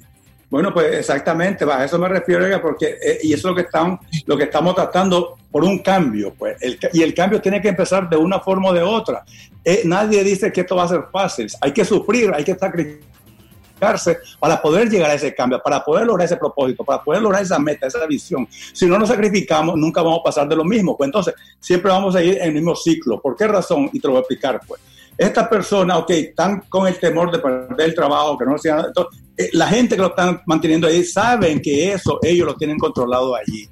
Bueno, 0.51 0.75
pues 0.75 0.93
exactamente, 0.93 1.65
va, 1.65 1.79
a 1.79 1.85
eso 1.85 1.97
me 1.97 2.09
refiero, 2.09 2.61
porque, 2.61 2.99
eh, 3.01 3.19
y 3.23 3.33
eso 3.33 3.49
es 3.49 3.51
lo 3.51 3.55
que, 3.55 3.63
están, 3.63 4.01
lo 4.27 4.37
que 4.37 4.45
estamos 4.45 4.75
tratando 4.75 5.39
por 5.49 5.63
un 5.63 5.79
cambio, 5.79 6.35
pues, 6.37 6.57
el 6.61 6.77
y 6.93 7.03
el 7.03 7.15
cambio 7.15 7.41
tiene 7.41 7.63
que 7.63 7.69
empezar 7.69 8.09
de 8.11 8.17
una 8.17 8.41
forma 8.41 8.71
o 8.71 8.73
de 8.73 8.83
otra. 8.83 9.25
Eh, 9.65 9.83
nadie 9.85 10.25
dice 10.25 10.53
que 10.53 10.63
esto 10.63 10.75
va 10.75 10.85
a 10.85 10.89
ser 10.89 11.05
fácil, 11.13 11.47
hay 11.61 11.73
que 11.73 11.85
sufrir, 11.85 12.33
hay 12.35 12.43
que 12.43 12.57
sacrificarse 12.57 14.19
para 14.41 14.61
poder 14.61 14.91
llegar 14.91 15.13
a 15.13 15.15
ese 15.15 15.33
cambio, 15.33 15.61
para 15.63 15.85
poder 15.85 16.05
lograr 16.05 16.27
ese 16.27 16.37
propósito, 16.37 16.83
para 16.83 17.03
poder 17.03 17.23
lograr 17.23 17.43
esa 17.43 17.61
meta, 17.61 17.87
esa 17.87 18.05
visión. 18.07 18.49
Si 18.51 18.87
no 18.87 18.99
nos 18.99 19.09
sacrificamos, 19.09 19.77
nunca 19.77 20.03
vamos 20.03 20.19
a 20.21 20.25
pasar 20.25 20.49
de 20.49 20.57
lo 20.57 20.65
mismo, 20.65 20.97
pues 20.97 21.07
entonces 21.07 21.35
siempre 21.61 21.93
vamos 21.93 22.17
a 22.17 22.23
ir 22.25 22.39
en 22.39 22.49
el 22.49 22.55
mismo 22.55 22.75
ciclo. 22.75 23.21
¿Por 23.21 23.37
qué 23.37 23.47
razón? 23.47 23.89
Y 23.93 24.01
te 24.01 24.09
lo 24.09 24.15
voy 24.15 24.19
a 24.19 24.21
explicar, 24.23 24.61
pues. 24.67 24.81
Estas 25.17 25.49
personas, 25.49 25.99
ok, 25.99 26.11
están 26.11 26.61
con 26.69 26.87
el 26.87 26.99
temor 26.99 27.31
de 27.31 27.39
perder 27.39 27.89
el 27.91 27.95
trabajo, 27.95 28.39
que 28.39 28.45
no 28.47 28.57
sigan, 28.57 28.87
entonces, 28.87 29.23
eh, 29.37 29.51
la 29.53 29.67
gente 29.69 29.95
que 29.97 30.03
lo 30.03 30.09
están 30.09 30.41
manteniendo 30.47 30.87
ahí 30.87 31.05
saben 31.05 31.61
que 31.61 31.93
eso 31.93 32.19
ellos 32.23 32.47
lo 32.47 32.55
tienen 32.57 32.79
controlado 32.79 33.35
allí. 33.35 33.69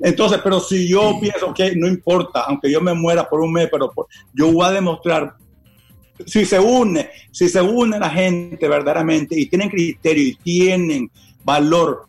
Entonces, 0.00 0.40
pero 0.42 0.60
si 0.60 0.88
yo 0.88 1.18
pienso 1.20 1.52
que 1.54 1.74
no 1.76 1.86
importa, 1.88 2.42
aunque 2.46 2.70
yo 2.70 2.80
me 2.80 2.94
muera 2.94 3.28
por 3.28 3.40
un 3.40 3.52
mes, 3.52 3.68
pero 3.70 3.90
por- 3.90 4.06
yo 4.32 4.52
voy 4.52 4.66
a 4.66 4.70
demostrar, 4.72 5.34
si 6.26 6.44
se 6.44 6.58
une, 6.58 7.10
si 7.30 7.48
se 7.48 7.60
une 7.60 7.98
la 7.98 8.10
gente 8.10 8.66
verdaderamente 8.68 9.38
y 9.38 9.46
tienen 9.46 9.68
criterio 9.70 10.22
y 10.24 10.34
tienen 10.36 11.10
valor 11.44 12.06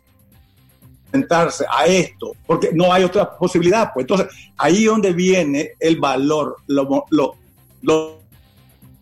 enfrentarse 1.06 1.64
a 1.68 1.86
esto, 1.86 2.32
porque 2.46 2.70
no 2.72 2.92
hay 2.92 3.02
otra 3.04 3.36
posibilidad. 3.36 3.90
Pues 3.92 4.04
entonces, 4.04 4.28
ahí 4.56 4.84
donde 4.84 5.12
viene 5.12 5.72
el 5.80 5.98
valor, 5.98 6.56
lo- 6.68 7.04
lo- 7.82 8.19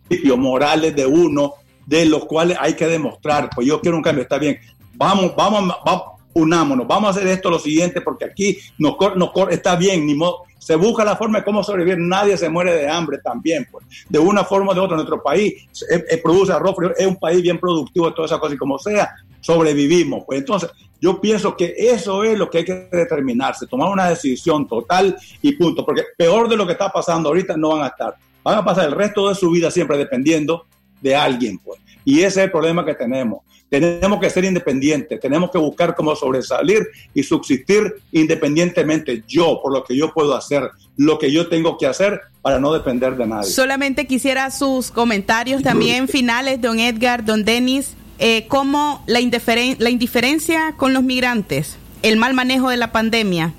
principios 0.09 0.39
morales 0.39 0.97
de 0.97 1.07
uno, 1.07 1.55
de 1.87 2.05
los 2.07 2.25
cuales 2.27 2.57
hay 2.61 2.75
que 2.75 2.87
demostrar, 2.87 3.51
pues 3.55 3.67
yo 3.67 3.81
quiero 3.81 3.97
un 3.97 4.03
cambio, 4.03 4.23
está 4.23 4.39
bien, 4.39 4.59
vamos, 4.95 5.35
vamos, 5.37 5.75
vamos 5.85 6.03
unámonos, 6.35 6.87
vamos 6.87 7.09
a 7.09 7.11
hacer 7.11 7.27
esto 7.29 7.51
lo 7.51 7.59
siguiente, 7.59 8.01
porque 8.01 8.27
aquí 8.27 8.59
nos, 8.79 8.97
nos 9.17 9.31
está 9.51 9.77
bien, 9.77 10.07
ni 10.07 10.15
modo, 10.15 10.43
se 10.59 10.77
busca 10.77 11.05
la 11.05 11.17
forma 11.17 11.39
de 11.39 11.45
cómo 11.45 11.63
sobrevivir, 11.63 11.99
nadie 11.99 12.37
se 12.37 12.49
muere 12.49 12.75
de 12.75 12.89
hambre 12.89 13.19
también, 13.19 13.67
pues, 13.71 13.87
de 14.09 14.19
una 14.19 14.45
forma 14.45 14.73
o 14.73 14.75
de 14.75 14.81
otra, 14.81 14.97
nuestro 14.97 15.23
país 15.23 15.55
eh, 15.91 16.05
eh, 16.11 16.21
produce 16.23 16.53
arroz, 16.53 16.77
es 16.97 17.07
un 17.07 17.17
país 17.17 17.43
bien 17.43 17.59
productivo, 17.59 18.13
todas 18.13 18.31
esas 18.31 18.41
cosas, 18.41 18.55
y 18.55 18.59
como 18.59 18.79
sea, 18.79 19.11
sobrevivimos, 19.41 20.25
pues. 20.27 20.41
Entonces, 20.41 20.71
yo 21.01 21.21
pienso 21.21 21.57
que 21.57 21.75
eso 21.79 22.25
es 22.25 22.37
lo 22.37 22.51
que 22.51 22.59
hay 22.59 22.65
que 22.65 22.89
determinarse, 22.91 23.67
tomar 23.67 23.89
una 23.89 24.09
decisión 24.09 24.67
total 24.67 25.17
y 25.41 25.53
punto, 25.53 25.85
porque 25.85 26.03
peor 26.17 26.49
de 26.49 26.57
lo 26.57 26.67
que 26.67 26.73
está 26.73 26.91
pasando 26.91 27.29
ahorita 27.29 27.57
no 27.57 27.71
van 27.71 27.85
a 27.85 27.89
estar, 27.89 28.15
van 28.49 28.59
a 28.59 28.65
pasar 28.65 28.87
el 28.87 28.93
resto 28.93 29.29
de 29.29 29.35
su 29.35 29.51
vida 29.51 29.71
siempre 29.71 29.99
dependiendo 29.99 30.65
de 31.01 31.15
alguien, 31.15 31.59
pues. 31.59 31.81
Y 32.05 32.21
ese 32.21 32.27
es 32.27 32.37
el 32.47 32.51
problema 32.51 32.85
que 32.85 32.95
tenemos. 32.95 33.43
Tenemos 33.71 34.19
que 34.19 34.31
ser 34.31 34.45
independientes, 34.47 35.21
tenemos 35.21 35.51
que 35.51 35.59
buscar 35.59 35.95
cómo 35.95 36.17
sobresalir 36.17 36.87
y 37.13 37.23
subsistir 37.23 37.97
independientemente 38.13 39.23
yo, 39.29 39.61
por 39.63 39.73
lo 39.73 39.85
que 39.85 39.95
yo 39.95 40.13
puedo 40.15 40.35
hacer, 40.35 40.71
lo 40.97 41.19
que 41.19 41.31
yo 41.31 41.49
tengo 41.49 41.77
que 41.77 41.87
hacer 41.87 42.21
para 42.41 42.59
no 42.59 42.73
depender 42.73 43.15
de 43.17 43.27
nadie. 43.27 43.51
Solamente 43.51 44.07
quisiera 44.07 44.51
sus 44.51 44.91
comentarios 44.91 45.63
también 45.63 46.09
finales, 46.09 46.63
don 46.63 46.79
Edgar, 46.79 47.25
don 47.27 47.45
Denis, 47.45 47.95
eh, 48.19 48.47
cómo 48.49 49.03
la, 49.07 49.21
indiferen- 49.21 49.77
la 49.79 49.91
indiferencia 49.91 50.75
con 50.79 50.95
los 50.95 51.03
migrantes, 51.03 51.77
el 52.03 52.17
mal 52.17 52.33
manejo 52.33 52.71
de 52.71 52.79
la 52.79 52.91
pandemia, 52.91 53.53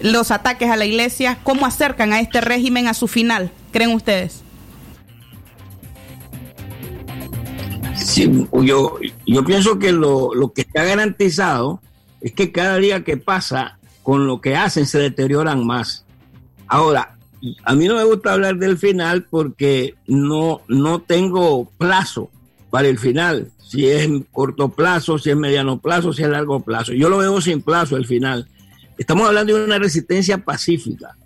los 0.00 0.32
ataques 0.32 0.68
a 0.68 0.76
la 0.76 0.84
iglesia, 0.84 1.38
cómo 1.44 1.64
acercan 1.64 2.12
a 2.12 2.18
este 2.20 2.40
régimen 2.40 2.88
a 2.88 2.94
su 2.94 3.06
final, 3.06 3.52
creen 3.74 3.90
ustedes. 3.90 4.42
Sí, 7.96 8.46
yo, 8.62 8.98
yo 9.26 9.44
pienso 9.44 9.78
que 9.80 9.90
lo, 9.90 10.32
lo 10.32 10.52
que 10.52 10.60
está 10.60 10.84
garantizado 10.84 11.80
es 12.20 12.32
que 12.32 12.52
cada 12.52 12.76
día 12.76 13.02
que 13.02 13.16
pasa, 13.16 13.78
con 14.04 14.28
lo 14.28 14.40
que 14.40 14.54
hacen, 14.54 14.86
se 14.86 15.00
deterioran 15.00 15.66
más. 15.66 16.04
Ahora, 16.68 17.16
a 17.64 17.74
mí 17.74 17.88
no 17.88 17.96
me 17.96 18.04
gusta 18.04 18.32
hablar 18.32 18.56
del 18.58 18.78
final 18.78 19.24
porque 19.24 19.96
no, 20.06 20.60
no 20.68 21.00
tengo 21.00 21.68
plazo 21.76 22.30
para 22.70 22.86
el 22.86 22.98
final. 22.98 23.50
Si 23.58 23.88
es 23.88 24.08
corto 24.30 24.68
plazo, 24.68 25.18
si 25.18 25.30
es 25.30 25.36
mediano 25.36 25.80
plazo, 25.80 26.12
si 26.12 26.22
es 26.22 26.28
largo 26.28 26.60
plazo. 26.60 26.92
Yo 26.92 27.08
lo 27.08 27.18
veo 27.18 27.40
sin 27.40 27.60
plazo 27.60 27.96
el 27.96 28.06
final. 28.06 28.48
Estamos 28.98 29.26
hablando 29.26 29.56
de 29.56 29.64
una 29.64 29.78
resistencia 29.78 30.38
pacífica. 30.38 31.16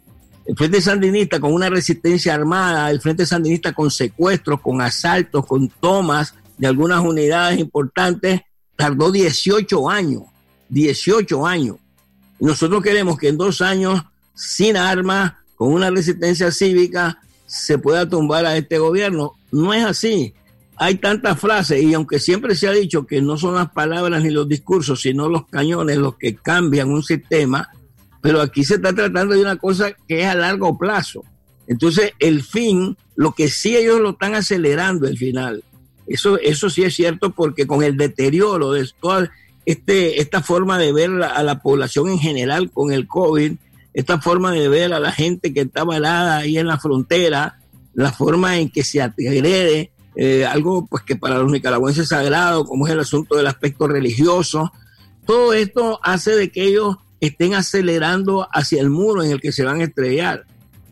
El 0.49 0.57
Frente 0.57 0.81
Sandinista 0.81 1.39
con 1.41 1.53
una 1.53 1.69
resistencia 1.69 2.33
armada, 2.33 2.91
el 2.91 3.03
Frente 3.03 3.27
Sandinista 3.27 3.75
con 3.75 3.91
secuestros, 3.91 4.63
con 4.63 4.81
asaltos, 4.81 5.45
con 5.45 5.69
tomas 5.69 6.33
de 6.57 6.67
algunas 6.67 7.05
unidades 7.05 7.59
importantes, 7.59 8.41
tardó 8.75 9.13
18 9.13 9.91
años. 9.91 10.23
18 10.71 11.47
años. 11.47 11.77
Nosotros 12.41 12.83
queremos 12.83 13.19
que 13.19 13.29
en 13.29 13.37
dos 13.37 13.61
años, 13.61 14.03
sin 14.35 14.79
armas, 14.79 15.35
con 15.55 15.71
una 15.71 15.91
resistencia 15.91 16.51
cívica, 16.51 17.21
se 17.45 17.77
pueda 17.77 18.09
tumbar 18.09 18.47
a 18.47 18.57
este 18.57 18.79
gobierno. 18.79 19.35
No 19.53 19.75
es 19.75 19.85
así. 19.85 20.33
Hay 20.77 20.95
tantas 20.95 21.39
frases 21.39 21.83
y 21.83 21.93
aunque 21.93 22.19
siempre 22.19 22.55
se 22.55 22.69
ha 22.69 22.73
dicho 22.73 23.07
que 23.07 23.21
no 23.21 23.37
son 23.37 23.57
las 23.57 23.71
palabras 23.73 24.23
ni 24.23 24.31
los 24.31 24.49
discursos, 24.49 25.03
sino 25.03 25.29
los 25.29 25.47
cañones 25.47 25.99
los 25.99 26.17
que 26.17 26.37
cambian 26.37 26.91
un 26.91 27.03
sistema, 27.03 27.69
pero 28.29 28.43
aquí 28.43 28.62
se 28.62 28.74
está 28.74 28.93
tratando 28.93 29.35
de 29.35 29.41
una 29.41 29.57
cosa 29.57 29.91
que 30.07 30.20
es 30.20 30.26
a 30.26 30.35
largo 30.35 30.76
plazo. 30.76 31.24
Entonces, 31.66 32.12
el 32.18 32.43
fin, 32.43 32.95
lo 33.16 33.33
que 33.33 33.49
sí 33.49 33.74
ellos 33.74 34.01
lo 34.01 34.11
están 34.11 34.35
acelerando, 34.35 35.09
el 35.09 35.16
final. 35.16 35.64
Eso, 36.07 36.39
eso 36.39 36.68
sí 36.68 36.83
es 36.83 36.95
cierto 36.95 37.31
porque 37.31 37.66
con 37.66 37.83
el 37.83 37.97
deterioro 37.97 38.72
de 38.72 38.87
toda 39.01 39.31
este, 39.64 40.20
esta 40.20 40.43
forma 40.43 40.76
de 40.76 40.93
ver 40.93 41.11
a 41.22 41.43
la 41.43 41.62
población 41.62 42.11
en 42.11 42.18
general 42.18 42.70
con 42.70 42.93
el 42.93 43.09
COVID, 43.09 43.55
esta 43.95 44.20
forma 44.20 44.53
de 44.53 44.68
ver 44.68 44.93
a 44.93 45.01
la 45.01 45.12
gente 45.12 45.55
que 45.55 45.62
está 45.62 45.85
varada 45.85 46.37
ahí 46.37 46.59
en 46.59 46.66
la 46.66 46.79
frontera, 46.79 47.59
la 47.95 48.12
forma 48.12 48.59
en 48.59 48.68
que 48.68 48.85
se 48.85 49.01
agrede, 49.01 49.91
eh, 50.16 50.45
algo 50.45 50.87
pues 50.87 51.03
que 51.03 51.16
para 51.16 51.39
los 51.39 51.51
nicaragüenses 51.51 52.03
es 52.03 52.09
sagrado, 52.11 52.66
como 52.66 52.87
es 52.87 52.93
el 52.93 53.01
asunto 53.01 53.37
del 53.37 53.47
aspecto 53.47 53.89
religioso, 53.89 54.70
todo 55.24 55.55
esto 55.55 55.99
hace 56.03 56.37
de 56.37 56.51
que 56.51 56.64
ellos 56.64 56.99
estén 57.21 57.55
acelerando 57.55 58.49
hacia 58.53 58.81
el 58.81 58.91
muro 58.91 59.23
en 59.23 59.33
el 59.33 59.41
que 59.41 59.53
se 59.53 59.64
van 59.64 59.81
a 59.81 59.85
estrellar. 59.85 60.45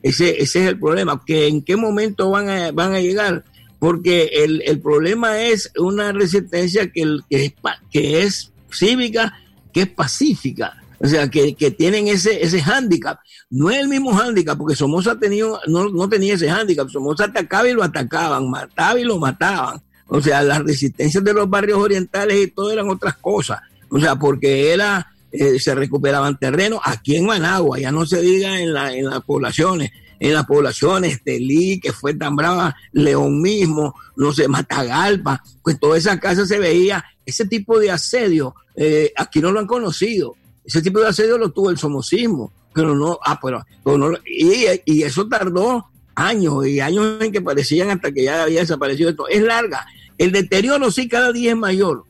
Ese, 0.03 0.43
ese 0.43 0.62
es 0.62 0.68
el 0.68 0.79
problema, 0.79 1.20
que 1.24 1.47
en 1.49 1.62
qué 1.62 1.77
momento 1.77 2.31
van 2.31 2.49
a, 2.49 2.70
van 2.72 2.95
a 2.95 3.01
llegar, 3.01 3.45
porque 3.79 4.31
el, 4.45 4.62
el 4.64 4.81
problema 4.81 5.41
es 5.41 5.70
una 5.79 6.12
resistencia 6.12 6.91
que, 6.91 7.03
el- 7.03 7.22
que, 7.29 7.45
es, 7.47 7.55
que 7.91 8.22
es 8.22 8.53
cívica, 8.72 9.35
que 9.72 9.83
es 9.83 9.89
pacífica, 9.89 10.74
o 10.99 11.07
sea, 11.09 11.29
que, 11.29 11.55
que 11.55 11.70
tienen 11.70 12.09
ese, 12.09 12.43
ese 12.43 12.62
hándicap. 12.62 13.18
No 13.51 13.70
es 13.70 13.79
el 13.79 13.89
mismo 13.89 14.12
hándicap, 14.14 14.57
porque 14.57 14.74
Somoza 14.77 15.18
tenido, 15.18 15.61
no, 15.66 15.89
no 15.91 16.09
tenía 16.09 16.35
ese 16.35 16.49
hándicap, 16.49 16.89
Somoza 16.89 17.24
atacaba 17.24 17.68
y 17.68 17.74
lo 17.74 17.83
atacaban, 17.83 18.49
mataba 18.49 18.99
y 18.99 19.05
lo 19.05 19.18
mataban. 19.18 19.81
O 20.09 20.20
sea, 20.22 20.43
las 20.43 20.62
resistencias 20.62 21.22
de 21.24 21.33
los 21.35 21.51
barrios 21.51 21.79
orientales 21.81 22.39
y 22.41 22.51
todo 22.51 22.70
eran 22.70 22.89
otras 22.89 23.16
cosas. 23.16 23.61
O 23.91 23.99
sea, 24.01 24.16
porque 24.16 24.72
era, 24.72 25.07
eh, 25.39 25.59
se 25.59 25.74
recuperaban 25.74 26.39
terrenos 26.39 26.80
aquí 26.84 27.16
en 27.16 27.26
Managua, 27.26 27.78
ya 27.78 27.93
no 27.93 28.07
se 28.07 28.20
diga 28.20 28.61
en, 28.61 28.72
la, 28.72 28.93
en 28.93 29.07
las 29.07 29.22
poblaciones, 29.22 29.91
en 30.18 30.34
las 30.34 30.47
poblaciones, 30.47 31.22
Telí, 31.22 31.80
que 31.80 31.93
fue 31.93 32.14
tan 32.14 32.37
brava, 32.37 32.74
León 32.93 33.41
mismo, 33.41 33.95
no 34.16 34.32
sé, 34.32 34.49
Matagalpa, 34.49 35.43
pues 35.62 35.78
toda 35.78 35.99
esa 35.99 36.18
casa 36.18 36.47
se 36.47 36.59
veía, 36.59 37.05
ese 37.24 37.47
tipo 37.47 37.78
de 37.78 37.91
asedio, 37.91 38.55
eh, 38.74 39.12
aquí 39.16 39.41
no 39.41 39.53
lo 39.53 39.61
han 39.61 39.66
conocido, 39.66 40.34
ese 40.64 40.82
tipo 40.82 41.01
de 41.01 41.09
asedio 41.09 41.39
lo 41.39 41.51
tuvo 41.51 41.70
el 41.70 41.78
somocismo, 41.78 42.53
pero 42.72 42.95
no, 42.95 43.18
ah, 43.24 43.39
pero, 43.43 43.64
pero 43.84 43.99
no, 43.99 44.18
y, 44.26 44.66
y 44.84 45.03
eso 45.03 45.26
tardó 45.28 45.87
años 46.16 46.66
y 46.66 46.80
años 46.80 47.20
en 47.20 47.30
que 47.30 47.41
parecían 47.41 47.91
hasta 47.91 48.11
que 48.11 48.24
ya 48.24 48.43
había 48.43 48.61
desaparecido 48.61 49.11
esto. 49.11 49.28
Es 49.28 49.43
larga. 49.43 49.87
El 50.18 50.32
deterioro 50.32 50.91
sí 50.91 51.09
cada 51.09 51.30
día 51.30 51.51
es 51.51 51.57
mayor, 51.57 52.05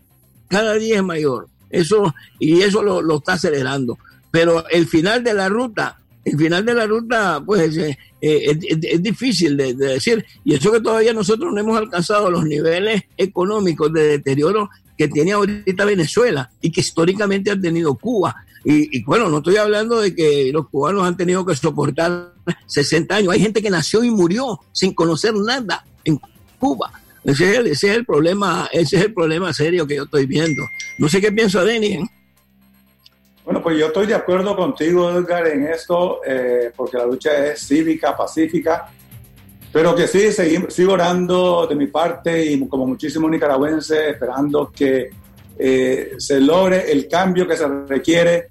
cada 0.48 0.74
día 0.74 0.96
es 0.96 1.02
mayor. 1.02 1.48
Eso, 1.70 2.14
y 2.38 2.62
eso 2.62 2.82
lo, 2.82 3.02
lo 3.02 3.18
está 3.18 3.34
acelerando. 3.34 3.98
Pero 4.30 4.68
el 4.68 4.86
final 4.86 5.24
de 5.24 5.34
la 5.34 5.48
ruta, 5.48 5.98
el 6.24 6.36
final 6.36 6.64
de 6.64 6.74
la 6.74 6.86
ruta, 6.86 7.42
pues 7.44 7.76
eh, 7.76 7.98
eh, 8.20 8.58
es, 8.68 8.78
es 8.82 9.02
difícil 9.02 9.56
de, 9.56 9.74
de 9.74 9.86
decir. 9.94 10.24
Y 10.44 10.54
eso 10.54 10.72
que 10.72 10.80
todavía 10.80 11.12
nosotros 11.12 11.52
no 11.52 11.60
hemos 11.60 11.78
alcanzado 11.78 12.30
los 12.30 12.44
niveles 12.44 13.04
económicos 13.16 13.92
de 13.92 14.08
deterioro 14.08 14.68
que 14.96 15.08
tiene 15.08 15.32
ahorita 15.32 15.84
Venezuela 15.84 16.50
y 16.60 16.70
que 16.70 16.80
históricamente 16.80 17.50
ha 17.50 17.60
tenido 17.60 17.94
Cuba. 17.94 18.34
Y 18.68 19.04
bueno, 19.04 19.28
no 19.28 19.38
estoy 19.38 19.58
hablando 19.58 20.00
de 20.00 20.12
que 20.12 20.50
los 20.52 20.68
cubanos 20.68 21.04
han 21.04 21.16
tenido 21.16 21.46
que 21.46 21.54
soportar 21.54 22.32
60 22.66 23.14
años. 23.14 23.32
Hay 23.32 23.38
gente 23.38 23.62
que 23.62 23.70
nació 23.70 24.02
y 24.02 24.10
murió 24.10 24.58
sin 24.72 24.92
conocer 24.92 25.34
nada 25.34 25.84
en 26.02 26.18
Cuba. 26.58 26.90
Ese 27.26 27.56
es 27.72 27.82
el, 27.82 28.06
problema, 28.06 28.68
ese 28.72 28.98
es 28.98 29.04
el 29.06 29.12
problema 29.12 29.52
serio 29.52 29.84
que 29.84 29.96
yo 29.96 30.04
estoy 30.04 30.26
viendo. 30.26 30.62
No 30.98 31.08
sé 31.08 31.20
qué 31.20 31.32
piensa 31.32 31.64
Denis. 31.64 31.96
¿eh? 31.96 32.10
Bueno, 33.44 33.60
pues 33.60 33.76
yo 33.78 33.86
estoy 33.86 34.06
de 34.06 34.14
acuerdo 34.14 34.54
contigo, 34.54 35.10
Edgar, 35.10 35.48
en 35.48 35.66
esto, 35.66 36.20
eh, 36.24 36.70
porque 36.76 36.96
la 36.96 37.04
lucha 37.04 37.46
es 37.46 37.66
cívica, 37.66 38.16
pacífica, 38.16 38.88
pero 39.72 39.94
que 39.96 40.06
sí, 40.06 40.30
seguimos, 40.30 40.72
sigo 40.72 40.92
orando 40.92 41.66
de 41.66 41.74
mi 41.74 41.88
parte 41.88 42.44
y 42.44 42.68
como 42.68 42.86
muchísimos 42.86 43.28
nicaragüenses, 43.28 44.10
esperando 44.10 44.70
que 44.70 45.10
eh, 45.58 46.12
se 46.18 46.40
logre 46.40 46.92
el 46.92 47.08
cambio 47.08 47.46
que 47.46 47.56
se 47.56 47.66
requiere, 47.88 48.46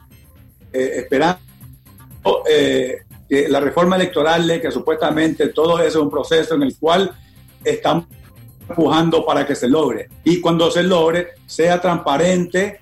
esperando 0.74 1.40
que 2.44 3.48
la 3.48 3.62
reforma 3.62 3.96
electoral, 3.96 4.60
que 4.62 4.70
supuestamente 4.70 5.48
todo 5.50 5.80
eso 5.80 5.88
es 5.88 5.96
un 5.96 6.12
proceso 6.12 6.56
en 6.56 6.64
el 6.64 6.76
cual 6.78 7.16
estamos 7.64 8.06
empujando 8.70 9.26
para 9.26 9.46
que 9.46 9.56
se 9.56 9.68
logre. 9.68 10.10
Y 10.24 10.40
cuando 10.42 10.70
se 10.72 10.84
logre, 10.84 11.30
sea 11.46 11.80
transparente, 11.80 12.80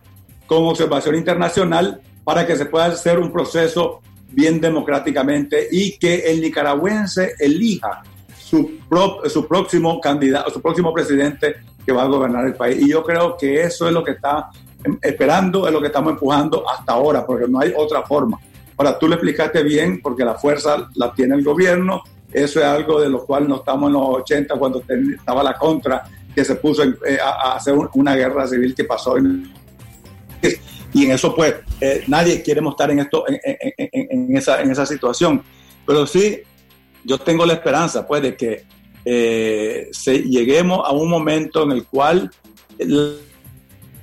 con 0.48 0.66
observación 0.66 1.16
internacional, 1.16 2.02
para 2.24 2.46
que 2.46 2.56
se 2.56 2.66
pueda 2.66 2.86
hacer 2.86 3.20
un 3.20 3.32
proceso 3.32 4.02
bien 4.30 4.60
democráticamente 4.62 5.68
y 5.72 5.98
que 5.98 6.32
el 6.32 6.42
nicaragüense 6.42 7.34
elija 7.40 8.02
su, 8.38 8.80
pro- 8.90 9.22
su 9.30 9.48
próximo 9.48 10.00
candidato, 10.00 10.50
su 10.52 10.62
próximo 10.62 10.94
presidente 10.94 11.56
que 11.86 11.92
va 11.92 12.04
a 12.04 12.08
gobernar 12.08 12.46
el 12.46 12.56
país. 12.56 12.82
Y 12.82 12.90
yo 12.90 13.04
creo 13.04 13.36
que 13.38 13.62
eso 13.64 13.88
es 13.88 13.94
lo 13.94 14.04
que 14.04 14.12
está 14.12 14.50
esperando, 15.02 15.68
es 15.68 15.74
lo 15.74 15.82
que 15.82 15.88
estamos 15.88 16.14
empujando 16.14 16.64
hasta 16.70 16.94
ahora, 16.94 17.26
porque 17.26 17.46
no 17.48 17.60
hay 17.60 17.74
otra 17.76 18.04
forma. 18.04 18.40
Ahora, 18.78 18.98
tú 18.98 19.08
lo 19.08 19.16
explicaste 19.16 19.64
bien 19.64 20.02
porque 20.02 20.26
la 20.26 20.36
fuerza 20.36 20.90
la 20.96 21.14
tiene 21.14 21.36
el 21.36 21.44
gobierno. 21.44 22.04
Eso 22.34 22.60
es 22.60 22.66
algo 22.66 23.00
de 23.00 23.10
lo 23.10 23.26
cual 23.26 23.48
no 23.48 23.58
estamos 23.58 23.88
en 23.88 23.94
los 23.94 24.08
80 24.08 24.56
cuando 24.56 24.84
estaba 24.90 25.44
la 25.44 25.54
contra, 25.54 26.04
que 26.36 26.44
se 26.44 26.56
puso 26.56 26.84
en- 26.84 26.98
eh, 27.08 27.18
a, 27.24 27.54
hacer 27.56 27.74
un- 27.76 27.90
una 27.94 28.16
guerra 28.16 28.48
civil 28.48 28.74
que 28.74 28.84
pasó 28.86 29.18
en, 29.18 29.52
y 30.94 31.06
en 31.06 31.12
eso 31.12 31.36
pues 31.36 31.56
eh, 31.82 32.04
nadie 32.08 32.42
queremos 32.44 32.74
estar 32.74 32.90
en 32.92 33.00
esto 33.00 33.24
en- 33.28 33.40
en- 33.44 34.30
en 34.30 34.38
esa, 34.38 34.62
en 34.62 34.72
esa 34.72 34.86
situación. 34.86 35.44
Pero 35.86 36.06
sí 36.08 36.40
yo 37.04 37.18
tengo 37.20 37.46
la 37.46 37.54
esperanza 37.54 38.08
pues 38.08 38.22
de 38.22 38.36
que 38.36 38.64
eh, 39.06 39.90
se, 39.92 40.20
lleguemos 40.24 40.82
a 40.88 40.92
un 40.92 41.10
momento 41.10 41.64
en 41.64 41.72
el 41.72 41.86
cual 41.86 42.32
la 42.80 43.10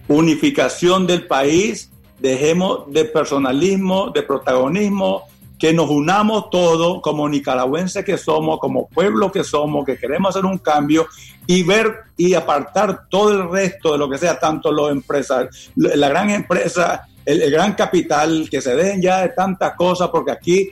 unificación 0.09 1.07
del 1.07 1.27
país 1.27 1.91
dejemos 2.19 2.93
de 2.93 3.05
personalismo 3.07 4.11
de 4.11 4.23
protagonismo 4.23 5.23
que 5.61 5.75
nos 5.75 5.91
unamos 5.91 6.49
todos 6.49 7.03
como 7.03 7.29
nicaragüenses 7.29 8.03
que 8.03 8.17
somos, 8.17 8.59
como 8.59 8.89
pueblo 8.89 9.31
que 9.31 9.45
somos, 9.45 9.85
que 9.85 9.99
queremos 9.99 10.31
hacer 10.31 10.47
un 10.47 10.57
cambio 10.57 11.07
y 11.47 11.63
ver 11.63 11.97
y 12.17 12.33
apartar 12.33 13.09
todo 13.11 13.31
el 13.33 13.51
resto 13.51 13.93
de 13.93 13.99
lo 13.99 14.09
que 14.09 14.17
sea, 14.17 14.39
tanto 14.39 14.73
los 14.73 14.91
empresarios, 14.91 15.71
la 15.77 16.09
gran 16.09 16.31
empresa, 16.31 17.03
el, 17.27 17.51
gran 17.51 17.75
capital, 17.75 18.49
que 18.51 18.63
se 18.63 18.75
dejen 18.75 19.03
ya 19.03 19.21
de 19.21 19.29
tantas 19.29 19.75
cosas, 19.77 20.09
porque 20.09 20.33
aquí 20.33 20.71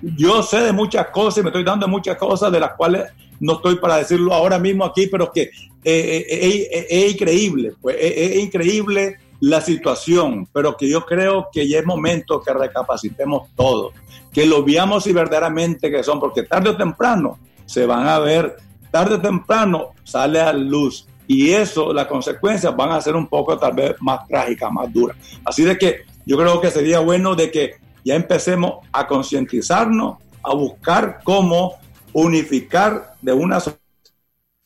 yo 0.00 0.44
sé 0.44 0.60
de 0.60 0.72
muchas 0.72 1.08
cosas 1.08 1.38
y 1.38 1.42
me 1.42 1.48
estoy 1.48 1.64
dando 1.64 1.88
muchas 1.88 2.16
cosas 2.16 2.52
de 2.52 2.60
las 2.60 2.74
cuales 2.74 3.10
no 3.40 3.54
estoy 3.54 3.76
para 3.76 3.96
decirlo 3.96 4.32
ahora 4.32 4.60
mismo 4.60 4.84
aquí, 4.84 5.08
pero 5.08 5.32
que 5.32 5.42
eh, 5.42 5.50
eh, 5.84 6.68
eh, 6.70 6.86
es 6.88 7.12
increíble, 7.14 7.72
pues 7.80 7.96
es, 7.98 8.12
es 8.16 8.44
increíble 8.44 9.16
la 9.40 9.60
situación, 9.60 10.46
pero 10.52 10.76
que 10.76 10.88
yo 10.88 11.04
creo 11.06 11.48
que 11.52 11.66
ya 11.66 11.78
es 11.78 11.86
momento 11.86 12.40
que 12.40 12.52
recapacitemos 12.52 13.48
todo, 13.56 13.92
que 14.32 14.46
lo 14.46 14.62
veamos 14.62 15.06
y 15.06 15.12
verdaderamente 15.12 15.90
que 15.90 16.04
son, 16.04 16.20
porque 16.20 16.42
tarde 16.42 16.70
o 16.70 16.76
temprano 16.76 17.38
se 17.66 17.86
van 17.86 18.06
a 18.06 18.18
ver, 18.18 18.56
tarde 18.90 19.14
o 19.14 19.20
temprano 19.20 19.90
sale 20.04 20.40
a 20.40 20.52
luz 20.52 21.06
y 21.26 21.52
eso, 21.52 21.92
las 21.92 22.06
consecuencias 22.06 22.74
van 22.76 22.90
a 22.90 23.00
ser 23.00 23.14
un 23.14 23.28
poco 23.28 23.56
tal 23.56 23.72
vez 23.72 23.94
más 24.00 24.26
trágicas, 24.26 24.70
más 24.72 24.92
duras. 24.92 25.16
Así 25.44 25.62
de 25.62 25.78
que 25.78 26.04
yo 26.26 26.36
creo 26.36 26.60
que 26.60 26.70
sería 26.72 26.98
bueno 26.98 27.36
de 27.36 27.52
que 27.52 27.76
ya 28.04 28.16
empecemos 28.16 28.84
a 28.92 29.06
concientizarnos, 29.06 30.18
a 30.42 30.54
buscar 30.54 31.20
cómo 31.22 31.76
unificar 32.12 33.14
de 33.22 33.32
una 33.32 33.58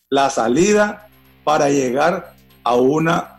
la 0.09 0.31
salida 0.31 1.09
para 1.45 1.69
llegar 1.69 2.33
a 2.63 2.77
una 2.77 3.34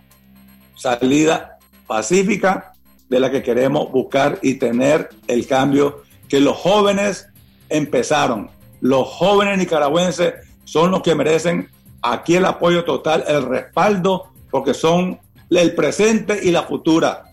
salida 0.76 1.58
pacífica 1.88 2.74
de 3.10 3.20
la 3.20 3.32
que 3.32 3.44
queremos 3.44 3.92
buscar 3.92 4.40
y 4.42 4.56
tener 4.56 5.10
el 5.28 5.48
cambio 5.48 6.04
que 6.28 6.40
los 6.40 6.58
jóvenes 6.58 7.28
empezaron. 7.70 8.50
Los 8.82 9.08
jóvenes 9.08 9.58
nicaragüenses 9.58 10.34
son 10.64 10.92
los 10.92 11.02
que 11.02 11.16
merecen 11.16 11.70
aquí 12.02 12.36
el 12.36 12.46
apoyo 12.46 12.84
total, 12.84 13.24
el 13.28 13.44
respaldo, 13.44 14.32
porque 14.50 14.74
son 14.74 15.20
el 15.50 15.76
presente 15.76 16.40
y 16.44 16.52
la 16.52 16.64
futura 16.64 17.32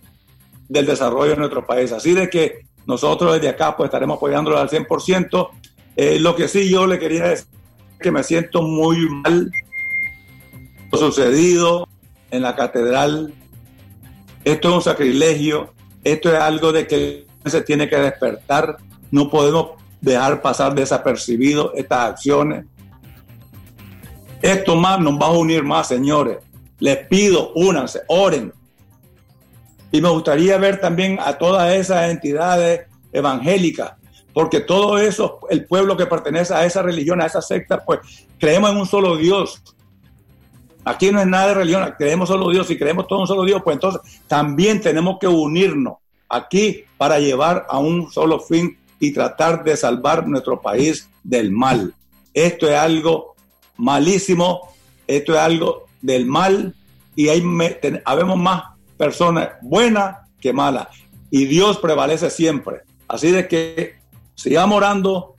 del 0.68 0.86
desarrollo 0.86 1.30
de 1.30 1.36
nuestro 1.36 1.66
país. 1.66 1.92
Así 1.92 2.12
de 2.12 2.28
que 2.28 2.66
nosotros 2.86 3.34
desde 3.34 3.48
acá 3.48 3.76
pues 3.76 3.88
estaremos 3.88 4.16
apoyándolo 4.16 4.58
al 4.58 4.68
100%. 4.68 5.50
Eh, 5.96 6.18
lo 6.20 6.34
que 6.34 6.48
sí 6.48 6.70
yo 6.70 6.86
le 6.86 6.98
quería 6.98 7.24
decir 7.24 7.46
es 7.52 7.98
que 7.98 8.10
me 8.10 8.22
siento 8.22 8.62
muy 8.62 9.08
mal 9.08 9.50
lo 10.90 10.98
sucedido 10.98 11.88
en 12.32 12.42
la 12.42 12.56
catedral. 12.56 13.32
Esto 14.42 14.68
es 14.68 14.74
un 14.74 14.82
sacrilegio, 14.82 15.72
esto 16.02 16.34
es 16.34 16.40
algo 16.40 16.72
de 16.72 16.86
que 16.88 17.26
se 17.46 17.62
tiene 17.62 17.88
que 17.88 17.96
despertar, 17.96 18.78
no 19.12 19.30
podemos 19.30 19.82
dejar 20.00 20.42
pasar 20.42 20.74
desapercibido 20.74 21.72
estas 21.74 22.10
acciones. 22.10 22.64
Esto 24.40 24.74
más 24.74 24.98
nos 24.98 25.14
va 25.14 25.26
a 25.26 25.32
unir 25.32 25.62
más, 25.62 25.86
señores. 25.86 26.38
Les 26.80 27.06
pido, 27.06 27.52
únanse, 27.54 28.00
oren. 28.08 28.52
Y 29.92 30.00
me 30.00 30.08
gustaría 30.08 30.56
ver 30.58 30.80
también 30.80 31.18
a 31.20 31.38
todas 31.38 31.72
esas 31.74 32.10
entidades 32.10 32.86
evangélicas, 33.12 33.92
porque 34.32 34.60
todo 34.60 34.98
eso, 34.98 35.38
el 35.50 35.66
pueblo 35.66 35.96
que 35.96 36.06
pertenece 36.06 36.54
a 36.54 36.64
esa 36.64 36.82
religión, 36.82 37.20
a 37.20 37.26
esa 37.26 37.42
secta, 37.42 37.84
pues 37.84 38.00
creemos 38.38 38.70
en 38.70 38.78
un 38.78 38.86
solo 38.86 39.16
Dios. 39.16 39.62
Aquí 40.84 41.12
no 41.12 41.20
es 41.20 41.26
nada 41.26 41.48
de 41.48 41.54
religión, 41.54 41.94
creemos 41.96 42.28
solo 42.28 42.50
Dios 42.50 42.70
y 42.70 42.78
creemos 42.78 43.06
todo 43.06 43.20
un 43.20 43.26
solo 43.26 43.44
Dios, 43.44 43.62
pues 43.62 43.74
entonces 43.74 44.00
también 44.26 44.80
tenemos 44.80 45.18
que 45.20 45.28
unirnos 45.28 45.94
aquí 46.28 46.84
para 46.98 47.20
llevar 47.20 47.66
a 47.68 47.78
un 47.78 48.10
solo 48.10 48.40
fin 48.40 48.78
y 48.98 49.12
tratar 49.12 49.62
de 49.62 49.76
salvar 49.76 50.26
nuestro 50.26 50.60
país 50.60 51.08
del 51.22 51.52
mal. 51.52 51.94
Esto 52.34 52.68
es 52.68 52.76
algo 52.76 53.34
malísimo, 53.76 54.72
esto 55.06 55.34
es 55.34 55.38
algo 55.38 55.86
del 56.00 56.26
mal 56.26 56.74
y 57.14 57.28
hay 57.28 57.42
habemos 58.04 58.38
más 58.38 58.64
personas 58.96 59.50
buenas 59.60 60.16
que 60.40 60.52
malas 60.52 60.88
y 61.30 61.46
Dios 61.46 61.78
prevalece 61.78 62.30
siempre. 62.30 62.82
Así 63.08 63.30
de 63.30 63.46
que 63.46 63.96
sigamos 64.34 64.76
orando 64.76 65.36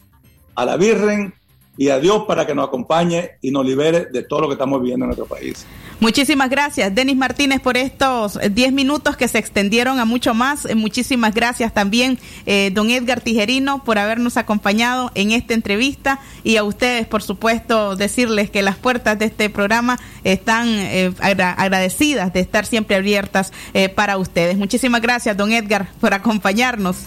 a 0.55 0.65
la 0.65 0.77
Virgen 0.77 1.33
y 1.77 1.89
a 1.89 1.99
Dios 1.99 2.23
para 2.27 2.45
que 2.45 2.53
nos 2.53 2.67
acompañe 2.67 3.31
y 3.41 3.49
nos 3.51 3.65
libere 3.65 4.05
de 4.05 4.23
todo 4.23 4.41
lo 4.41 4.47
que 4.47 4.53
estamos 4.53 4.79
viviendo 4.81 5.05
en 5.05 5.07
nuestro 5.09 5.25
país. 5.25 5.65
Muchísimas 5.99 6.49
gracias, 6.49 6.93
Denis 6.93 7.15
Martínez, 7.15 7.61
por 7.61 7.77
estos 7.77 8.35
eh, 8.35 8.49
10 8.49 8.73
minutos 8.73 9.15
que 9.15 9.27
se 9.27 9.37
extendieron 9.37 9.99
a 9.99 10.05
mucho 10.05 10.33
más. 10.33 10.65
Eh, 10.65 10.75
Muchísimas 10.75 11.33
gracias 11.33 11.73
también, 11.73 12.19
eh, 12.45 12.71
don 12.73 12.89
Edgar 12.89 13.21
Tijerino, 13.21 13.83
por 13.83 13.97
habernos 13.97 14.35
acompañado 14.37 15.11
en 15.15 15.31
esta 15.31 15.53
entrevista 15.53 16.19
y 16.43 16.57
a 16.57 16.63
ustedes, 16.63 17.07
por 17.07 17.23
supuesto, 17.23 17.95
decirles 17.95 18.49
que 18.49 18.61
las 18.61 18.75
puertas 18.75 19.17
de 19.17 19.25
este 19.25 19.49
programa 19.49 19.97
están 20.25 20.67
eh, 20.69 21.13
agra- 21.21 21.53
agradecidas 21.53 22.33
de 22.33 22.41
estar 22.41 22.65
siempre 22.65 22.97
abiertas 22.97 23.53
eh, 23.73 23.87
para 23.89 24.17
ustedes. 24.17 24.57
Muchísimas 24.57 25.01
gracias, 25.01 25.37
don 25.37 25.51
Edgar, 25.53 25.87
por 26.01 26.13
acompañarnos. 26.13 26.97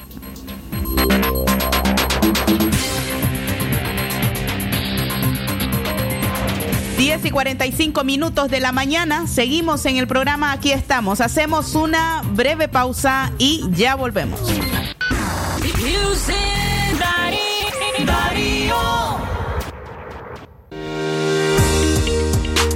Diez 6.97 7.25
y 7.27 7.31
45 7.31 8.05
minutos 8.05 8.49
de 8.51 8.59
la 8.59 8.73
mañana, 8.73 9.27
seguimos 9.27 9.85
en 9.85 9.97
el 9.97 10.07
programa, 10.07 10.53
aquí 10.53 10.73
estamos, 10.73 11.21
hacemos 11.21 11.75
una 11.75 12.23
breve 12.33 12.69
pausa 12.69 13.33
y 13.39 13.65
ya 13.73 13.95
volvemos. 13.97 14.41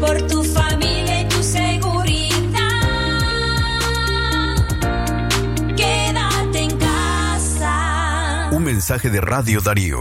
Por 0.00 0.26
tu 0.26 0.44
familia 0.44 1.22
y 1.22 1.28
tu 1.28 1.42
seguridad. 1.42 2.60
Quédate 5.76 6.58
en 6.58 6.78
casa. 6.78 8.48
Un 8.52 8.64
mensaje 8.64 9.08
de 9.08 9.20
Radio 9.20 9.60
Darío. 9.60 10.00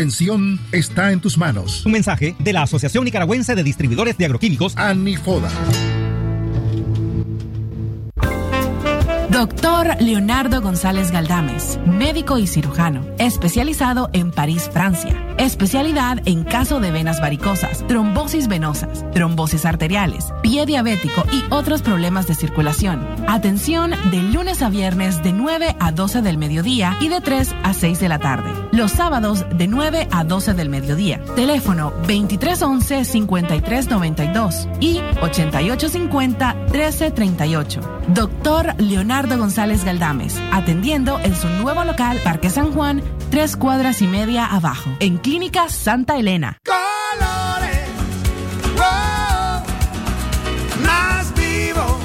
está 0.71 1.11
en 1.11 1.21
tus 1.21 1.37
manos. 1.37 1.85
Un 1.85 1.91
mensaje 1.91 2.35
de 2.39 2.53
la 2.53 2.63
Asociación 2.63 3.05
Nicaragüense 3.05 3.55
de 3.55 3.63
Distribuidores 3.63 4.17
de 4.17 4.25
Agroquímicos, 4.25 4.75
ANIFODA. 4.77 5.51
Doctor 9.29 10.01
Leonardo 10.01 10.61
González 10.61 11.11
Galdames, 11.11 11.79
médico 11.85 12.37
y 12.37 12.47
cirujano, 12.47 13.05
especializado 13.17 14.09
en 14.13 14.31
París, 14.31 14.69
Francia. 14.71 15.30
Especialidad 15.41 16.19
en 16.25 16.43
caso 16.43 16.79
de 16.79 16.91
venas 16.91 17.19
varicosas, 17.19 17.83
trombosis 17.87 18.47
venosas, 18.47 19.03
trombosis 19.11 19.65
arteriales, 19.65 20.27
pie 20.43 20.67
diabético 20.67 21.23
y 21.31 21.43
otros 21.51 21.81
problemas 21.81 22.27
de 22.27 22.35
circulación. 22.35 23.03
Atención 23.27 23.95
de 24.11 24.21
lunes 24.21 24.61
a 24.61 24.69
viernes 24.69 25.23
de 25.23 25.33
9 25.33 25.77
a 25.79 25.91
12 25.91 26.21
del 26.21 26.37
mediodía 26.37 26.95
y 27.01 27.07
de 27.07 27.21
3 27.21 27.55
a 27.63 27.73
6 27.73 27.99
de 27.99 28.07
la 28.07 28.19
tarde. 28.19 28.61
los 28.71 28.91
sábados 28.91 29.43
de 29.53 29.67
9 29.67 30.07
a 30.11 30.23
12 30.23 30.53
del 30.53 30.69
mediodía. 30.69 31.19
Teléfono 31.35 31.91
2311-5392 32.07 34.69
y 34.79 34.99
8850-1338. 35.21 37.81
Doctor 38.13 38.73
Leonardo 38.77 39.37
González 39.37 39.83
Galdames, 39.83 40.39
atendiendo 40.51 41.19
en 41.19 41.35
su 41.35 41.49
nuevo 41.49 41.83
local 41.83 42.19
Parque 42.23 42.49
San 42.49 42.71
Juan, 42.71 43.03
tres 43.29 43.57
cuadras 43.57 44.01
y 44.01 44.07
media 44.07 44.45
abajo, 44.45 44.89
en 44.99 45.17
Clínica 45.31 45.69
Santa 45.69 46.17
Elena. 46.17 46.57
Colores, 46.65 47.87
oh, 48.77 49.63
más 50.85 51.33
vivo. 51.35 51.97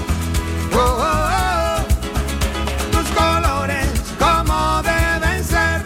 Oh, 0.72 0.78
oh, 0.78 1.28
oh. 1.32 1.84
Tus 2.92 3.08
colores 3.08 3.88
como 4.20 4.80
deben 4.84 5.42
ser, 5.42 5.82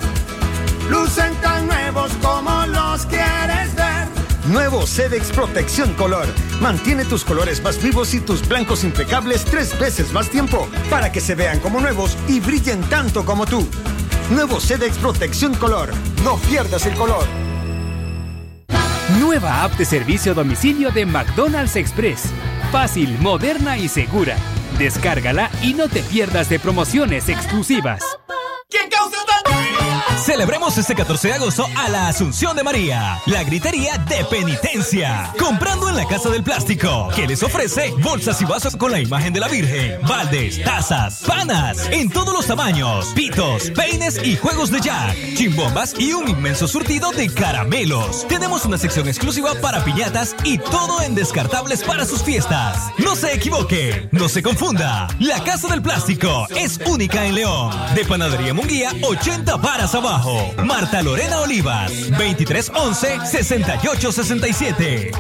lucen 0.90 1.34
tan 1.36 1.66
nuevos 1.66 2.12
como 2.20 2.66
los 2.66 3.06
quieres 3.06 3.74
ver. 3.74 4.06
Nuevo 4.44 4.86
Cedex 4.86 5.32
Protección 5.32 5.94
Color. 5.94 6.26
Mantiene 6.60 7.06
tus 7.06 7.24
colores 7.24 7.62
más 7.62 7.82
vivos 7.82 8.12
y 8.12 8.20
tus 8.20 8.46
blancos 8.46 8.84
impecables 8.84 9.46
tres 9.46 9.78
veces 9.80 10.12
más 10.12 10.28
tiempo 10.28 10.68
para 10.90 11.10
que 11.10 11.22
se 11.22 11.34
vean 11.34 11.58
como 11.60 11.80
nuevos 11.80 12.18
y 12.28 12.38
brillen 12.40 12.82
tanto 12.90 13.24
como 13.24 13.46
tú. 13.46 13.66
Nuevo 14.30 14.60
Cedex 14.60 14.96
Protección 14.98 15.54
Color. 15.54 15.90
No 16.24 16.36
pierdas 16.36 16.86
el 16.86 16.94
color. 16.94 17.24
Nueva 19.18 19.64
app 19.64 19.72
de 19.72 19.84
servicio 19.84 20.30
a 20.30 20.34
domicilio 20.36 20.92
de 20.92 21.04
McDonald's 21.04 21.74
Express. 21.74 22.26
Fácil, 22.70 23.18
moderna 23.18 23.76
y 23.76 23.88
segura. 23.88 24.36
Descárgala 24.78 25.50
y 25.62 25.74
no 25.74 25.88
te 25.88 26.02
pierdas 26.02 26.48
de 26.48 26.60
promociones 26.60 27.28
exclusivas. 27.28 28.19
¿Quién 30.30 30.38
causa 30.38 30.40
Celebremos 30.40 30.78
este 30.78 30.94
14 30.94 31.28
de 31.28 31.34
agosto 31.34 31.66
a 31.76 31.88
la 31.88 32.08
Asunción 32.08 32.56
de 32.56 32.62
María, 32.62 33.20
la 33.26 33.42
gritería 33.42 33.98
de 33.98 34.24
penitencia. 34.24 35.32
Comprando 35.38 35.88
en 35.88 35.96
la 35.96 36.06
Casa 36.06 36.30
del 36.30 36.44
Plástico, 36.44 37.08
que 37.14 37.26
les 37.26 37.42
ofrece 37.42 37.92
bolsas 37.98 38.40
y 38.40 38.44
vasos 38.44 38.76
con 38.76 38.92
la 38.92 39.00
imagen 39.00 39.32
de 39.32 39.40
la 39.40 39.48
Virgen, 39.48 40.00
baldes, 40.06 40.62
tazas, 40.62 41.22
panas, 41.26 41.88
en 41.90 42.08
todos 42.08 42.32
los 42.32 42.46
tamaños, 42.46 43.06
pitos, 43.14 43.70
peines 43.72 44.18
y 44.24 44.36
juegos 44.36 44.70
de 44.70 44.80
jack, 44.80 45.16
chimbombas 45.34 45.94
y 45.98 46.12
un 46.12 46.28
inmenso 46.28 46.68
surtido 46.68 47.10
de 47.10 47.28
caramelos. 47.28 48.26
Tenemos 48.28 48.64
una 48.64 48.78
sección 48.78 49.08
exclusiva 49.08 49.54
para 49.60 49.84
piñatas 49.84 50.36
y 50.44 50.58
todo 50.58 51.02
en 51.02 51.14
descartables 51.14 51.82
para 51.82 52.04
sus 52.04 52.22
fiestas. 52.22 52.90
No 52.98 53.16
se 53.16 53.34
equivoque, 53.34 54.08
no 54.12 54.28
se 54.28 54.42
confunda. 54.42 55.08
La 55.18 55.42
Casa 55.42 55.68
del 55.68 55.82
Plástico 55.82 56.46
es 56.54 56.78
única 56.86 57.26
en 57.26 57.34
León. 57.34 57.74
De 57.94 58.04
Panadería 58.04 58.54
Munguía, 58.54 58.92
80 59.02 59.56
varas 59.56 59.94
abajo. 59.94 60.19
Marta 60.64 61.02
Lorena 61.02 61.40
Olivas, 61.40 61.90
2311-6867. 62.10 65.10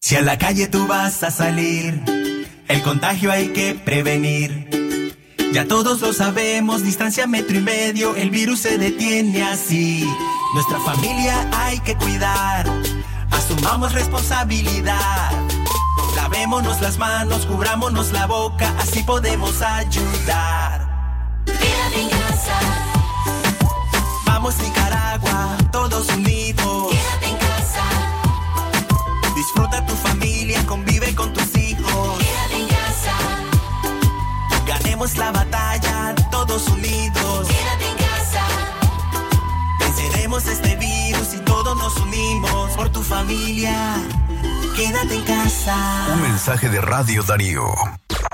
Si 0.00 0.16
a 0.16 0.22
la 0.22 0.38
calle 0.38 0.66
tú 0.66 0.86
vas 0.86 1.22
a 1.22 1.30
salir, 1.30 2.02
el 2.68 2.82
contagio 2.82 3.30
hay 3.30 3.48
que 3.48 3.74
prevenir. 3.74 4.70
Ya 5.52 5.66
todos 5.66 6.00
lo 6.00 6.12
sabemos, 6.12 6.82
distancia 6.82 7.26
metro 7.26 7.58
y 7.58 7.60
medio, 7.60 8.16
el 8.16 8.30
virus 8.30 8.60
se 8.60 8.78
detiene 8.78 9.42
así. 9.42 10.08
Nuestra 10.54 10.80
familia 10.80 11.48
hay 11.52 11.80
que 11.80 11.96
cuidar, 11.96 12.66
asumamos 13.30 13.92
responsabilidad. 13.92 15.30
Lavémonos 16.16 16.80
las 16.80 16.98
manos, 16.98 17.46
cubrámonos 17.46 18.12
la 18.12 18.26
boca, 18.26 18.74
así 18.78 19.02
podemos 19.02 19.62
ayudar. 19.62 20.89
La 35.16 35.32
batalla, 35.32 36.14
todos 36.30 36.68
unidos. 36.68 37.48
quédate 37.48 37.90
en 37.90 37.96
casa, 37.96 38.44
Venceremos 39.78 40.46
este 40.46 40.76
virus 40.76 41.34
y 41.34 41.38
todos 41.38 41.76
nos 41.76 41.96
unimos 41.96 42.70
por 42.72 42.90
tu 42.90 43.02
familia. 43.02 43.96
Quédate 44.76 45.14
en 45.14 45.22
casa. 45.24 46.06
Un 46.14 46.22
mensaje 46.22 46.68
de 46.68 46.80
Radio 46.80 47.22
Darío. 47.22 47.74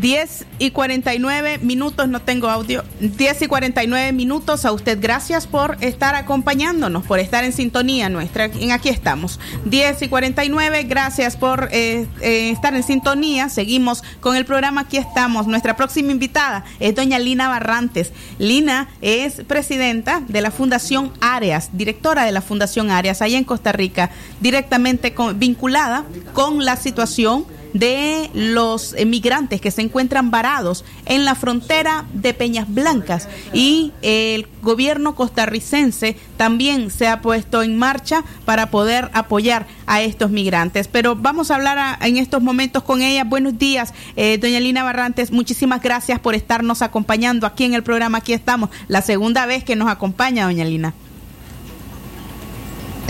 10 0.00 0.46
y 0.58 0.70
49 0.70 1.58
minutos, 1.58 2.08
no 2.08 2.20
tengo 2.20 2.48
audio. 2.48 2.82
10 3.00 3.42
y 3.42 3.46
49 3.46 4.12
minutos. 4.12 4.64
A 4.64 4.72
usted 4.72 4.98
gracias 5.00 5.46
por 5.46 5.76
estar 5.80 6.14
acompañándonos, 6.14 7.04
por 7.04 7.18
estar 7.18 7.44
en 7.44 7.52
sintonía 7.52 8.08
nuestra. 8.08 8.46
En 8.46 8.72
aquí 8.72 8.88
estamos. 8.88 9.38
10 9.66 10.02
y 10.02 10.08
49, 10.08 10.84
gracias 10.84 11.36
por 11.36 11.68
eh, 11.72 12.06
eh, 12.20 12.50
estar 12.50 12.74
en 12.74 12.82
sintonía. 12.82 13.48
Seguimos 13.48 14.02
con 14.20 14.36
el 14.36 14.46
programa. 14.46 14.82
Aquí 14.82 14.96
estamos. 14.96 15.46
Nuestra 15.46 15.76
próxima 15.76 16.12
invitada 16.12 16.64
es 16.78 16.94
doña 16.94 17.18
Lina 17.18 17.48
Barrantes. 17.48 18.12
Lina 18.38 18.88
es 19.02 19.42
presidenta 19.46 20.22
de 20.28 20.40
la 20.40 20.50
Fundación 20.50 21.12
Áreas, 21.20 21.70
directora 21.72 22.24
de 22.24 22.32
la 22.32 22.40
Fundación 22.40 22.90
Áreas, 22.90 23.20
allá 23.20 23.36
en 23.36 23.44
Costa 23.44 23.72
Rica, 23.72 24.10
directamente 24.40 25.14
vinculada 25.34 26.04
con 26.32 26.64
la 26.64 26.76
situación 26.76 27.44
de 27.72 28.30
los 28.34 28.94
migrantes 29.06 29.60
que 29.60 29.70
se 29.70 29.82
encuentran 29.82 30.30
varados 30.30 30.84
en 31.06 31.24
la 31.24 31.34
frontera 31.34 32.04
de 32.12 32.34
Peñas 32.34 32.72
Blancas 32.72 33.28
y 33.52 33.92
el 34.02 34.46
gobierno 34.62 35.14
costarricense 35.14 36.16
también 36.36 36.90
se 36.90 37.08
ha 37.08 37.20
puesto 37.20 37.62
en 37.62 37.78
marcha 37.78 38.24
para 38.44 38.70
poder 38.70 39.10
apoyar 39.12 39.66
a 39.86 40.02
estos 40.02 40.30
migrantes. 40.30 40.88
Pero 40.88 41.16
vamos 41.16 41.50
a 41.50 41.56
hablar 41.56 41.98
en 42.02 42.16
estos 42.16 42.42
momentos 42.42 42.82
con 42.82 43.02
ella. 43.02 43.24
Buenos 43.24 43.58
días, 43.58 43.92
eh, 44.16 44.38
doña 44.38 44.60
Lina 44.60 44.82
Barrantes. 44.82 45.32
Muchísimas 45.32 45.82
gracias 45.82 46.18
por 46.20 46.34
estarnos 46.34 46.82
acompañando 46.82 47.46
aquí 47.46 47.64
en 47.64 47.74
el 47.74 47.82
programa. 47.82 48.18
Aquí 48.18 48.32
estamos, 48.32 48.70
la 48.88 49.02
segunda 49.02 49.46
vez 49.46 49.64
que 49.64 49.76
nos 49.76 49.88
acompaña, 49.88 50.44
doña 50.44 50.64
Lina. 50.64 50.94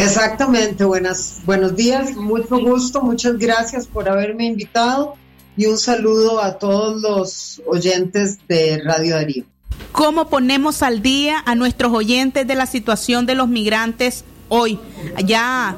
Exactamente, 0.01 0.85
buenas, 0.85 1.41
buenos 1.45 1.77
días, 1.77 2.17
mucho 2.17 2.59
gusto, 2.59 3.03
muchas 3.03 3.39
gracias 3.39 3.87
por 3.87 4.09
haberme 4.09 4.47
invitado 4.47 5.15
y 5.57 5.67
un 5.67 5.77
saludo 5.79 6.41
a 6.43 6.59
todos 6.59 7.03
los 7.03 7.61
oyentes 7.67 8.39
de 8.49 8.81
Radio 8.85 9.17
Darío. 9.17 9.45
¿Cómo 9.93 10.29
ponemos 10.29 10.83
al 10.83 11.03
día 11.03 11.43
a 11.45 11.55
nuestros 11.55 11.93
oyentes 11.93 12.47
de 12.47 12.55
la 12.55 12.67
situación 12.67 13.27
de 13.27 13.35
los 13.35 13.49
migrantes 13.49 14.25
hoy? 14.49 14.79
Ya 15.27 15.77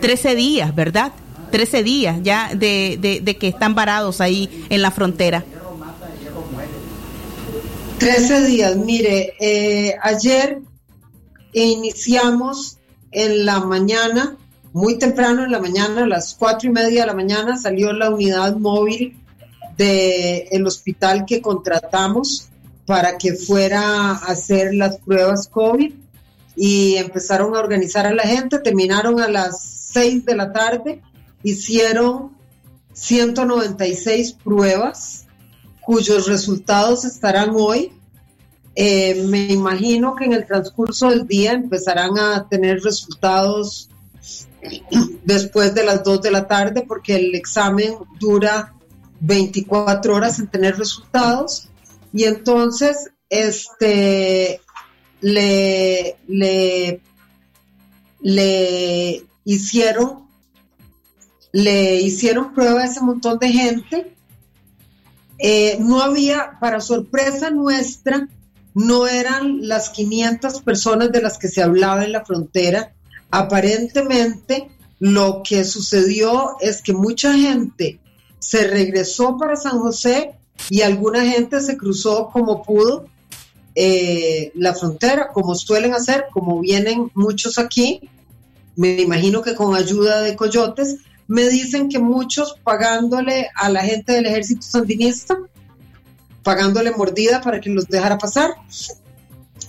13 0.00 0.34
días, 0.36 0.74
¿verdad? 0.74 1.12
13 1.50 1.82
días 1.82 2.18
ya 2.22 2.50
de, 2.54 2.98
de- 3.00 3.20
de 3.20 3.36
que 3.36 3.48
están 3.48 3.74
varados 3.74 4.20
ahí 4.20 4.66
en 4.68 4.82
la 4.82 4.90
frontera. 4.90 5.44
13 7.98 8.46
días, 8.46 8.76
mire, 8.76 9.34
eh, 9.40 9.94
ayer 10.02 10.60
iniciamos 11.52 12.78
en 13.12 13.44
la 13.44 13.60
mañana, 13.60 14.36
muy 14.72 14.98
temprano 14.98 15.44
en 15.44 15.50
la 15.50 15.60
mañana, 15.60 16.04
a 16.04 16.06
las 16.06 16.34
cuatro 16.34 16.68
y 16.68 16.72
media 16.72 17.02
de 17.02 17.06
la 17.06 17.14
mañana, 17.14 17.56
salió 17.56 17.92
la 17.92 18.10
unidad 18.10 18.56
móvil 18.56 19.16
del 19.76 20.66
hospital 20.66 21.24
que 21.26 21.40
contratamos 21.40 22.48
para 22.86 23.16
que 23.18 23.34
fuera 23.34 23.80
a 23.80 24.14
hacer 24.26 24.74
las 24.74 24.98
pruebas 24.98 25.48
COVID 25.48 25.92
y 26.56 26.96
empezaron 26.96 27.54
a 27.54 27.60
organizar 27.60 28.06
a 28.06 28.12
la 28.12 28.24
gente, 28.24 28.58
terminaron 28.58 29.20
a 29.20 29.28
las 29.28 29.62
6 29.92 30.24
de 30.24 30.36
la 30.36 30.52
tarde, 30.52 31.00
hicieron 31.42 32.32
196 32.92 34.32
pruebas 34.44 35.26
cuyos 35.80 36.28
resultados 36.28 37.04
estarán 37.04 37.50
hoy. 37.54 37.92
Eh, 38.82 39.26
me 39.26 39.52
imagino 39.52 40.16
que 40.16 40.24
en 40.24 40.32
el 40.32 40.46
transcurso 40.46 41.10
del 41.10 41.26
día 41.26 41.52
empezarán 41.52 42.18
a 42.18 42.48
tener 42.48 42.80
resultados 42.80 43.90
después 45.22 45.74
de 45.74 45.84
las 45.84 46.02
2 46.02 46.22
de 46.22 46.30
la 46.30 46.46
tarde 46.46 46.86
porque 46.88 47.16
el 47.16 47.34
examen 47.34 47.96
dura 48.18 48.72
24 49.20 50.14
horas 50.16 50.38
en 50.38 50.46
tener 50.46 50.78
resultados. 50.78 51.68
Y 52.10 52.24
entonces 52.24 53.10
este 53.28 54.62
le, 55.20 56.16
le, 56.26 57.02
le 58.22 59.26
hicieron 59.44 60.26
le 61.52 61.96
hicieron 61.96 62.54
prueba 62.54 62.80
a 62.80 62.86
ese 62.86 63.02
montón 63.02 63.38
de 63.38 63.48
gente. 63.52 64.16
Eh, 65.36 65.76
no 65.80 66.00
había, 66.00 66.58
para 66.58 66.80
sorpresa 66.80 67.50
nuestra, 67.50 68.26
no 68.74 69.06
eran 69.06 69.66
las 69.68 69.90
500 69.90 70.62
personas 70.62 71.12
de 71.12 71.22
las 71.22 71.38
que 71.38 71.48
se 71.48 71.62
hablaba 71.62 72.04
en 72.04 72.12
la 72.12 72.24
frontera. 72.24 72.92
Aparentemente, 73.30 74.70
lo 74.98 75.42
que 75.42 75.64
sucedió 75.64 76.56
es 76.60 76.82
que 76.82 76.92
mucha 76.92 77.32
gente 77.34 78.00
se 78.38 78.66
regresó 78.66 79.36
para 79.36 79.56
San 79.56 79.78
José 79.78 80.32
y 80.68 80.82
alguna 80.82 81.24
gente 81.24 81.60
se 81.60 81.76
cruzó 81.76 82.30
como 82.32 82.62
pudo 82.62 83.06
eh, 83.74 84.50
la 84.54 84.74
frontera, 84.74 85.28
como 85.28 85.54
suelen 85.54 85.94
hacer, 85.94 86.26
como 86.32 86.60
vienen 86.60 87.10
muchos 87.14 87.58
aquí, 87.58 88.00
me 88.76 89.00
imagino 89.00 89.42
que 89.42 89.54
con 89.54 89.74
ayuda 89.74 90.22
de 90.22 90.36
coyotes, 90.36 90.96
me 91.28 91.48
dicen 91.48 91.88
que 91.88 91.98
muchos 91.98 92.56
pagándole 92.64 93.48
a 93.54 93.68
la 93.68 93.82
gente 93.82 94.12
del 94.12 94.26
ejército 94.26 94.62
sandinista, 94.62 95.38
pagándole 96.42 96.90
mordida 96.90 97.40
para 97.40 97.60
que 97.60 97.70
los 97.70 97.86
dejara 97.86 98.18
pasar. 98.18 98.54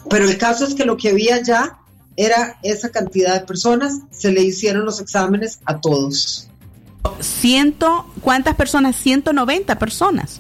Pero 0.09 0.25
el 0.25 0.37
caso 0.37 0.65
es 0.65 0.73
que 0.75 0.85
lo 0.85 0.97
que 0.97 1.09
había 1.09 1.41
ya 1.41 1.79
era 2.17 2.59
esa 2.63 2.89
cantidad 2.89 3.39
de 3.39 3.45
personas, 3.45 3.99
se 4.11 4.31
le 4.31 4.41
hicieron 4.41 4.85
los 4.85 4.99
exámenes 4.99 5.59
a 5.65 5.79
todos. 5.79 6.47
Ciento, 7.19 8.05
¿Cuántas 8.21 8.55
personas? 8.55 8.95
190 8.95 9.79
personas. 9.79 10.39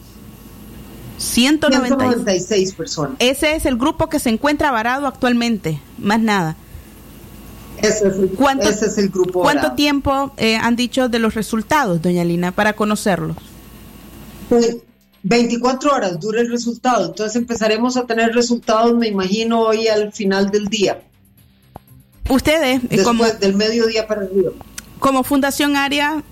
196 1.17 2.73
personas. 2.73 3.15
Ese 3.19 3.55
es 3.55 3.65
el 3.65 3.77
grupo 3.77 4.09
que 4.09 4.19
se 4.19 4.29
encuentra 4.29 4.71
varado 4.71 5.07
actualmente, 5.07 5.79
más 5.97 6.19
nada. 6.19 6.55
Ese 7.77 8.07
es 8.07 8.15
el, 8.15 8.29
¿Cuánto, 8.29 8.69
ese 8.69 8.87
es 8.87 8.97
el 8.97 9.09
grupo. 9.09 9.41
¿Cuánto 9.41 9.61
varado. 9.61 9.75
tiempo 9.75 10.33
eh, 10.37 10.55
han 10.55 10.75
dicho 10.75 11.09
de 11.09 11.19
los 11.19 11.33
resultados, 11.33 12.01
doña 12.01 12.23
Lina, 12.23 12.51
para 12.51 12.73
conocerlos? 12.73 13.37
Pues, 14.49 14.77
24 15.23 15.93
horas 15.93 16.19
dura 16.19 16.41
el 16.41 16.49
resultado, 16.49 17.05
entonces 17.07 17.35
empezaremos 17.35 17.95
a 17.97 18.05
tener 18.05 18.33
resultados, 18.33 18.95
me 18.95 19.07
imagino, 19.07 19.61
hoy 19.61 19.87
al 19.87 20.11
final 20.11 20.49
del 20.49 20.67
día. 20.67 21.01
Ustedes, 22.29 22.77
eh, 22.83 22.87
Después 22.89 23.03
como, 23.05 23.25
del 23.25 23.55
mediodía 23.55 24.07
para 24.07 24.21
arriba. 24.21 24.51
como 24.99 25.23
Fundación 25.23 25.75
Área, 25.75 26.23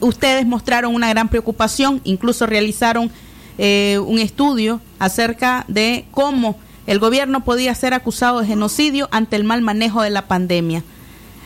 ustedes 0.00 0.46
mostraron 0.46 0.94
una 0.94 1.08
gran 1.08 1.28
preocupación, 1.28 2.00
incluso 2.04 2.46
realizaron 2.46 3.10
eh, 3.58 3.98
un 4.06 4.18
estudio 4.18 4.80
acerca 4.98 5.64
de 5.68 6.06
cómo 6.10 6.58
el 6.86 6.98
gobierno 6.98 7.44
podía 7.44 7.74
ser 7.74 7.92
acusado 7.94 8.40
de 8.40 8.46
genocidio 8.46 9.08
ante 9.10 9.36
el 9.36 9.44
mal 9.44 9.60
manejo 9.62 10.02
de 10.02 10.10
la 10.10 10.26
pandemia. 10.26 10.82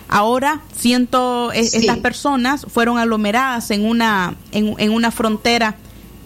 Ahora, 0.08 0.60
ciento, 0.74 1.50
eh, 1.52 1.64
Sí. 1.64 1.78
estas 1.78 1.98
personas 1.98 2.64
fueron 2.68 2.96
aglomeradas 2.98 3.70
en 3.72 3.84
una, 3.84 4.36
en, 4.52 4.74
en 4.78 4.92
una 4.92 5.10
frontera. 5.10 5.76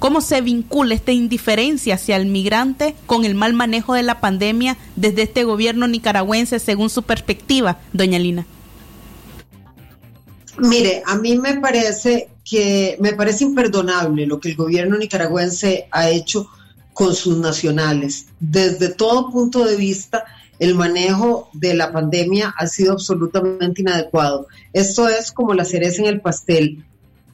¿Cómo 0.01 0.23
se 0.23 0.41
vincula 0.41 0.95
esta 0.95 1.13
indiferencia 1.13 1.97
hacia 1.97 2.17
el 2.17 2.25
migrante 2.25 2.97
con 3.05 3.27
el 3.27 3.35
mal 3.35 3.53
manejo 3.53 3.93
de 3.93 4.03
la 4.03 4.19
pandemia 4.19 4.79
desde 4.97 5.23
este 5.23 5.45
gobierno 5.45 5.87
nicaragüense 5.89 6.59
según 6.59 6.89
su 6.89 7.03
perspectiva, 7.03 7.79
doña 7.93 8.19
Lina? 8.19 8.47
Mire, 10.59 11.03
a 11.05 11.17
mí 11.17 11.37
me 11.37 11.61
parece 11.61 12.31
que 12.51 12.97
me 12.99 13.13
parece 13.13 13.45
imperdonable 13.45 14.27
lo 14.27 14.41
que 14.41 14.49
el 14.49 14.57
gobierno 14.57 14.97
nicaragüense 14.97 15.87
ha 15.91 16.09
hecho 16.09 16.49
con 16.95 17.15
sus 17.15 17.37
nacionales. 17.37 18.27
Desde 18.41 18.89
todo 18.89 19.31
punto 19.31 19.67
de 19.67 19.77
vista, 19.77 20.25
el 20.59 20.77
manejo 20.77 21.51
de 21.53 21.75
la 21.75 21.93
pandemia 21.93 22.55
ha 22.57 22.67
sido 22.67 22.93
absolutamente 22.93 23.83
inadecuado. 23.83 24.47
Esto 24.73 25.09
es 25.09 25.31
como 25.31 25.53
la 25.53 25.67
cereza 25.67 26.01
en 26.01 26.09
el 26.09 26.23
pastel. 26.23 26.85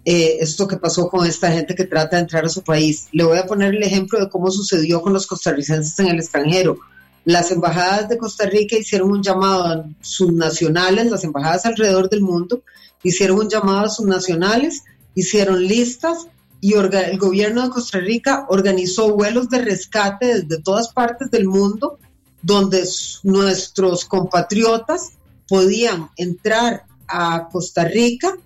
Eh, 0.09 0.38
esto 0.38 0.68
que 0.68 0.76
pasó 0.76 1.09
con 1.09 1.26
esta 1.26 1.50
gente 1.50 1.74
que 1.74 1.82
trata 1.82 2.14
de 2.14 2.22
entrar 2.22 2.44
a 2.44 2.48
su 2.48 2.62
país. 2.62 3.09
Le 3.11 3.24
voy 3.24 3.38
a 3.38 3.46
poner 3.46 3.74
el 3.74 3.82
ejemplo 3.82 4.20
de 4.20 4.30
cómo 4.30 4.52
sucedió 4.52 5.02
con 5.02 5.12
los 5.12 5.26
costarricenses 5.26 5.98
en 5.98 6.07
el 6.07 6.20
extranjero. 6.20 6.78
Las 7.24 7.50
embajadas 7.50 8.09
de 8.09 8.16
Costa 8.16 8.46
Rica 8.46 8.76
hicieron 8.76 9.11
un 9.11 9.20
llamado 9.20 9.64
a 9.64 9.84
sus 10.00 10.32
nacionales, 10.32 11.11
las 11.11 11.24
embajadas 11.24 11.66
alrededor 11.66 12.09
del 12.09 12.20
mundo, 12.20 12.62
hicieron 13.02 13.40
un 13.40 13.48
llamado 13.48 13.86
a 13.86 13.88
sus 13.88 14.07
nacionales, 14.07 14.84
hicieron 15.16 15.66
listas 15.66 16.28
y 16.61 16.74
el 16.74 17.18
gobierno 17.18 17.64
de 17.64 17.70
Costa 17.70 17.98
Rica 17.98 18.46
organizó 18.48 19.12
vuelos 19.12 19.48
de 19.48 19.59
rescate 19.59 20.42
desde 20.42 20.62
todas 20.62 20.90
partes 20.90 21.32
del 21.32 21.48
mundo 21.48 21.98
donde 22.42 22.84
nuestros 23.24 24.04
compatriotas 24.04 25.14
podían 25.48 26.11
entrar 26.16 26.84
a 27.09 27.48
Costa 27.50 27.84
Rica 27.86 28.36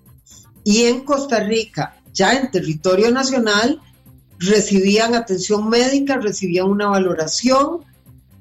y 0.63 0.83
en 0.83 1.01
Costa 1.05 1.39
Rica, 1.41 1.95
ya 2.13 2.33
en 2.33 2.51
territorio 2.51 3.11
nacional, 3.11 3.79
recibían 4.39 5.13
atención 5.15 5.69
médica, 5.69 6.17
recibían 6.17 6.67
una 6.67 6.87
valoración, 6.87 7.79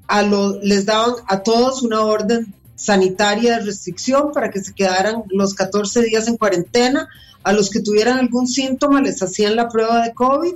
a 0.07 0.23
lo- 0.23 0.59
les 0.63 0.87
daban 0.87 1.15
a 1.29 1.43
todos 1.43 1.83
una 1.83 2.01
orden 2.03 2.53
sanitaria 2.75 3.59
de 3.59 3.65
restricción 3.67 4.33
para 4.33 4.51
que 4.51 4.61
se 4.61 4.75
quedaran 4.75 5.23
los 5.29 5.55
14 5.55 6.03
días 6.03 6.27
en 6.29 6.37
cuarentena. 6.37 7.09
A 7.43 7.53
los 7.53 7.71
que 7.71 7.81
tuvieran 7.81 8.19
algún 8.19 8.47
síntoma 8.47 9.01
les 9.01 9.23
hacían 9.23 9.57
la 9.57 9.69
prueba 9.69 10.03
de 10.03 10.13
COVID 10.15 10.55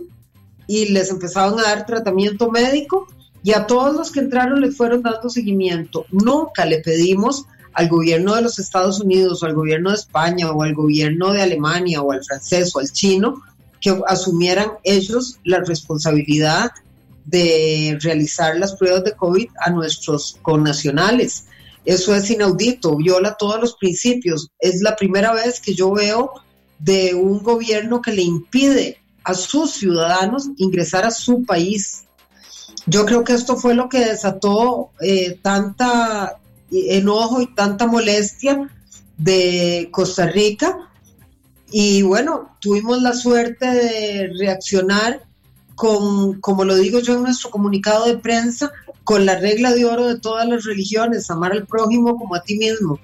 y 0.67 0.87
les 0.87 1.11
empezaban 1.11 1.59
a 1.59 1.63
dar 1.63 1.87
tratamiento 1.87 2.51
médico 2.51 3.07
y 3.43 3.53
a 3.53 3.67
todos 3.67 3.95
los 3.95 4.11
que 4.11 4.21
entraron 4.21 4.61
les 4.63 4.77
fueron 4.77 5.03
dando 5.03 5.29
seguimiento. 5.29 6.07
Nunca 6.11 6.65
le 6.65 6.79
pedimos 6.81 7.45
al 7.75 7.89
gobierno 7.89 8.35
de 8.35 8.43
los 8.43 8.59
Estados 8.59 9.01
Unidos 9.01 9.43
o 9.43 9.47
al 9.47 9.55
gobierno 9.55 9.91
de 9.91 9.97
España 9.97 10.51
o 10.51 10.63
al 10.63 10.75
gobierno 10.75 11.33
de 11.33 11.43
Alemania 11.43 12.03
o 12.03 12.13
al 12.13 12.25
francés 12.25 12.75
o 12.75 12.79
al 12.79 12.91
chino 12.91 13.43
que 13.81 14.01
asumieran 14.07 14.73
ellos 14.83 15.39
la 15.45 15.61
responsabilidad 15.61 16.71
de 17.27 17.99
realizar 18.01 18.57
las 18.57 18.75
pruebas 18.77 19.05
de 19.05 19.13
COVID 19.13 19.49
a 19.61 19.71
nuestros 19.71 20.39
connacionales. 20.43 21.47
Eso 21.85 22.15
es 22.15 22.31
inaudito, 22.31 22.97
viola 22.97 23.37
todos 23.39 23.61
los 23.61 23.77
principios. 23.77 24.51
Es 24.59 24.81
la 24.81 24.97
primera 24.97 25.33
vez 25.33 25.61
que 25.61 25.75
yo 25.75 25.93
veo 25.93 26.33
de 26.79 27.15
un 27.15 27.43
gobierno 27.43 28.01
que 28.01 28.13
le 28.13 28.23
impide 28.23 29.03
a 29.23 29.35
sus 29.35 29.73
ciudadanos 29.73 30.49
ingresar 30.57 31.05
a 31.05 31.11
su 31.11 31.45
país. 31.45 32.05
Yo 32.87 33.05
creo 33.05 33.25
que 33.25 33.33
esto 33.33 33.57
fue 33.57 33.75
lo 33.75 33.89
que 33.89 34.05
desató 34.05 34.91
eh, 35.01 35.39
tanta 35.43 36.39
enojo 36.91 37.41
y 37.41 37.55
tanta 37.55 37.87
molestia 37.87 38.69
de 39.17 39.89
Costa 39.91 40.27
Rica. 40.27 40.91
Y 41.71 42.03
bueno, 42.03 42.57
tuvimos 42.61 43.03
la 43.03 43.15
suerte 43.15 43.67
de 43.67 44.33
reaccionar 44.39 45.23
con, 45.75 46.41
como 46.41 46.65
lo 46.65 46.77
digo 46.77 47.01
yo 47.01 47.15
en 47.15 47.25
nuestro 47.25 47.51
comunicado 47.51 48.07
de 48.07 48.17
prensa, 48.17 48.71
con 49.03 49.27
la 49.27 49.39
regla 49.39 49.73
de 49.73 49.85
oro 49.85 50.07
de 50.07 50.21
todas 50.21 50.47
las 50.49 50.65
religiones, 50.65 51.31
amar 51.31 51.53
al 51.53 51.67
prójimo 51.67 52.17
como 52.17 52.35
a 52.35 52.43
ti 52.43 52.57
mismo. 52.57 52.99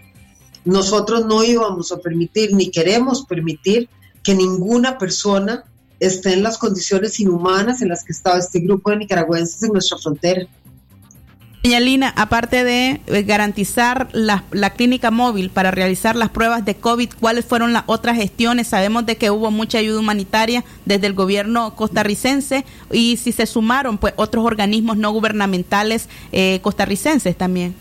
Nosotros 0.65 1.27
no 1.27 1.43
íbamos 1.43 1.91
a 1.93 1.99
permitir 1.99 2.55
ni 2.55 2.71
queremos 2.71 3.25
permitir 3.25 3.89
que 4.23 4.35
ninguna 4.35 4.99
persona 4.99 5.65
esté 5.99 6.33
en 6.33 6.43
las 6.43 6.59
condiciones 6.59 7.19
inhumanas 7.21 7.83
en 7.83 7.89
las 7.89 8.05
que 8.05 8.13
estaba 8.13 8.39
este 8.39 8.61
grupo 8.61 8.91
de 8.91 8.99
nicaragüenses 8.99 9.63
en 9.63 9.73
nuestra 9.73 9.99
frontera. 9.99 10.47
Doña 11.63 11.79
Lina, 11.79 12.15
aparte 12.17 12.65
de 12.65 13.03
eh, 13.07 13.23
garantizar 13.23 14.09
la, 14.13 14.45
la 14.51 14.71
clínica 14.71 15.11
móvil 15.11 15.51
para 15.51 15.71
realizar 15.71 16.17
las 16.17 16.31
pruebas 16.31 16.65
de 16.65 16.77
COVID, 16.77 17.11
¿cuáles 17.21 17.45
fueron 17.45 17.75
las 17.75 17.85
otras 17.85 18.17
gestiones? 18.17 18.69
Sabemos 18.69 19.05
de 19.05 19.17
que 19.17 19.31
hubo 19.31 19.51
mucha 19.51 19.77
ayuda 19.77 20.01
humanitaria 20.01 20.65
desde 20.87 21.07
el 21.07 21.13
gobierno 21.13 21.77
costarricense 21.77 22.65
y 22.91 23.19
si 23.19 23.33
se 23.33 23.45
sumaron 23.45 23.99
pues 23.99 24.15
otros 24.17 24.47
organismos 24.47 24.97
no 24.97 25.13
gubernamentales 25.13 26.09
eh, 26.33 26.61
costarricenses 26.63 27.37
también. 27.37 27.75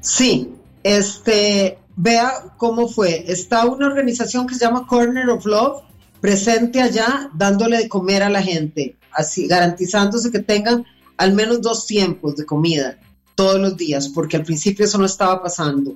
Sí, 0.00 0.48
este, 0.82 1.78
vea 1.96 2.32
cómo 2.56 2.88
fue. 2.88 3.30
Está 3.30 3.66
una 3.66 3.88
organización 3.88 4.46
que 4.46 4.54
se 4.54 4.64
llama 4.64 4.86
Corner 4.86 5.28
of 5.28 5.44
Love 5.44 5.82
presente 6.22 6.80
allá 6.80 7.28
dándole 7.34 7.76
de 7.76 7.88
comer 7.90 8.22
a 8.22 8.30
la 8.30 8.40
gente, 8.40 8.96
así 9.12 9.46
garantizándose 9.46 10.30
que 10.30 10.38
tengan 10.38 10.86
al 11.16 11.34
menos 11.34 11.62
dos 11.62 11.86
tiempos 11.86 12.36
de 12.36 12.46
comida 12.46 12.98
todos 13.34 13.60
los 13.60 13.76
días, 13.76 14.08
porque 14.08 14.36
al 14.36 14.44
principio 14.44 14.84
eso 14.84 14.98
no 14.98 15.06
estaba 15.06 15.42
pasando. 15.42 15.94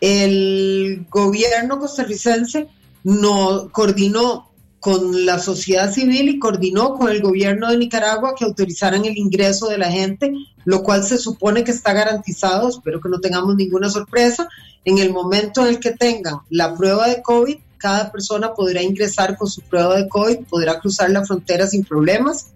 El 0.00 1.06
gobierno 1.10 1.78
costarricense 1.78 2.68
no 3.04 3.68
coordinó 3.70 4.50
con 4.80 5.26
la 5.26 5.38
sociedad 5.38 5.92
civil 5.92 6.30
y 6.30 6.38
coordinó 6.38 6.94
con 6.94 7.10
el 7.10 7.20
gobierno 7.20 7.68
de 7.68 7.76
Nicaragua 7.76 8.34
que 8.36 8.46
autorizaran 8.46 9.04
el 9.04 9.18
ingreso 9.18 9.68
de 9.68 9.76
la 9.76 9.90
gente, 9.90 10.32
lo 10.64 10.82
cual 10.82 11.04
se 11.04 11.18
supone 11.18 11.64
que 11.64 11.70
está 11.70 11.92
garantizado, 11.92 12.70
espero 12.70 12.98
que 13.00 13.10
no 13.10 13.20
tengamos 13.20 13.56
ninguna 13.56 13.90
sorpresa. 13.90 14.48
En 14.86 14.96
el 14.96 15.12
momento 15.12 15.60
en 15.60 15.68
el 15.68 15.80
que 15.80 15.90
tengan 15.90 16.38
la 16.48 16.74
prueba 16.74 17.08
de 17.08 17.20
COVID, 17.20 17.58
cada 17.76 18.10
persona 18.10 18.54
podrá 18.54 18.82
ingresar 18.82 19.36
con 19.36 19.48
su 19.48 19.60
prueba 19.62 19.96
de 19.96 20.08
COVID, 20.08 20.46
podrá 20.48 20.80
cruzar 20.80 21.10
la 21.10 21.26
frontera 21.26 21.66
sin 21.66 21.84
problemas. 21.84 22.48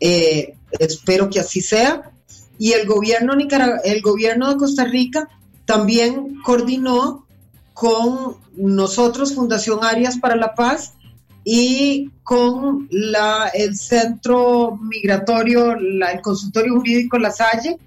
Eh, 0.00 0.54
espero 0.78 1.30
que 1.30 1.40
así 1.40 1.60
sea. 1.60 2.10
Y 2.58 2.72
el 2.72 2.86
gobierno, 2.86 3.34
Nicarag 3.34 3.80
el 3.84 4.00
gobierno 4.00 4.50
de 4.50 4.56
Costa 4.56 4.84
Rica 4.84 5.28
también 5.64 6.40
coordinó 6.42 7.26
con 7.74 8.36
nosotros, 8.56 9.34
Fundación 9.34 9.84
Arias 9.84 10.18
para 10.18 10.36
la 10.36 10.54
Paz, 10.54 10.94
y 11.44 12.10
con 12.24 12.88
la, 12.90 13.48
el 13.54 13.76
centro 13.76 14.76
migratorio, 14.76 15.72
el 15.74 16.20
consultorio 16.22 16.74
jurídico 16.76 17.18
La 17.18 17.30
Salle, 17.30 17.78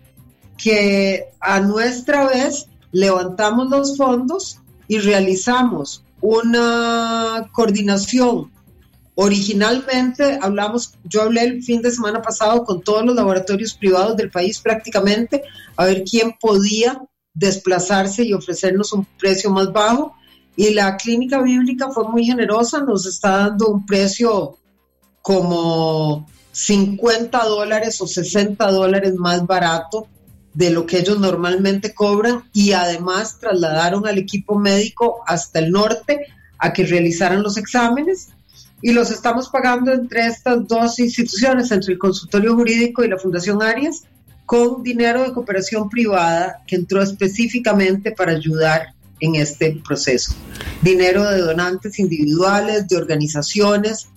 que 0.58 1.26
a 1.42 1.60
nuestra 1.60 2.28
vez 2.28 2.68
levantamos 2.92 3.70
los 3.70 3.98
fondos 3.98 4.60
y 4.88 5.00
realizamos 5.00 6.04
una 6.22 7.50
coordinación. 7.52 8.52
Originalmente 9.22 10.40
hablamos, 10.42 10.94
yo 11.04 11.24
hablé 11.24 11.44
el 11.44 11.62
fin 11.62 11.82
de 11.82 11.92
semana 11.92 12.22
pasado 12.22 12.64
con 12.64 12.82
todos 12.82 13.04
los 13.04 13.14
laboratorios 13.14 13.74
privados 13.74 14.16
del 14.16 14.32
país 14.32 14.60
prácticamente, 14.60 15.44
a 15.76 15.84
ver 15.84 16.06
quién 16.10 16.38
podía 16.40 17.02
desplazarse 17.34 18.24
y 18.24 18.32
ofrecernos 18.32 18.94
un 18.94 19.06
precio 19.20 19.52
más 19.52 19.74
bajo. 19.74 20.16
Y 20.56 20.74
la 20.74 20.96
clínica 20.96 21.42
bíblica 21.42 21.90
fue 21.92 22.08
muy 22.08 22.24
generosa, 22.24 22.80
nos 22.80 23.06
está 23.06 23.40
dando 23.40 23.68
un 23.68 23.86
precio 23.86 24.58
como 25.22 26.26
50 26.54 27.44
dólares 27.44 28.00
o 28.00 28.08
60 28.08 28.72
dólares 28.72 29.16
más 29.16 29.46
barato 29.46 30.08
de 30.54 30.70
lo 30.70 30.86
que 30.86 31.00
ellos 31.00 31.20
normalmente 31.20 31.94
cobran 31.94 32.50
y 32.54 32.72
además 32.72 33.38
trasladaron 33.38 34.08
al 34.08 34.18
equipo 34.18 34.58
médico 34.58 35.20
hasta 35.28 35.60
el 35.60 35.72
norte 35.72 36.22
a 36.58 36.72
que 36.72 36.86
realizaran 36.86 37.44
los 37.44 37.58
exámenes 37.58 38.30
y 38.82 38.94
los 38.94 39.12
estamos 39.12 39.50
pagando 39.50 39.92
entre 39.92 40.28
estas 40.28 40.68
dos 40.68 41.00
instituciones, 41.00 41.72
entre 41.72 41.94
el 41.94 42.00
consultorio 42.00 42.56
jurídico 42.56 43.04
y 43.04 43.10
la 43.10 43.18
Fundación 43.18 43.62
Arias, 43.62 44.04
con 44.46 44.82
dinero 44.82 45.24
de 45.24 45.34
cooperación 45.34 45.90
privada 45.90 46.64
que 46.66 46.76
entró 46.76 47.02
específicamente 47.02 48.12
para 48.12 48.32
ayudar 48.32 48.94
en 49.20 49.36
este 49.36 49.80
proceso. 49.86 50.34
Dinero 50.82 51.24
de 51.30 51.40
donantes 51.42 52.00
individuales, 52.00 52.88
de 52.88 52.98
organizaciones, 52.98 54.08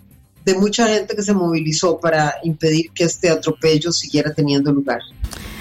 de 0.44 0.54
mucha 0.54 0.86
gente 0.88 1.14
que 1.14 1.22
se 1.22 1.34
movilizó 1.34 1.98
para 2.00 2.36
impedir 2.44 2.90
que 2.92 3.04
este 3.04 3.30
atropello 3.30 3.92
siguiera 3.92 4.32
teniendo 4.32 4.72
lugar. 4.72 5.00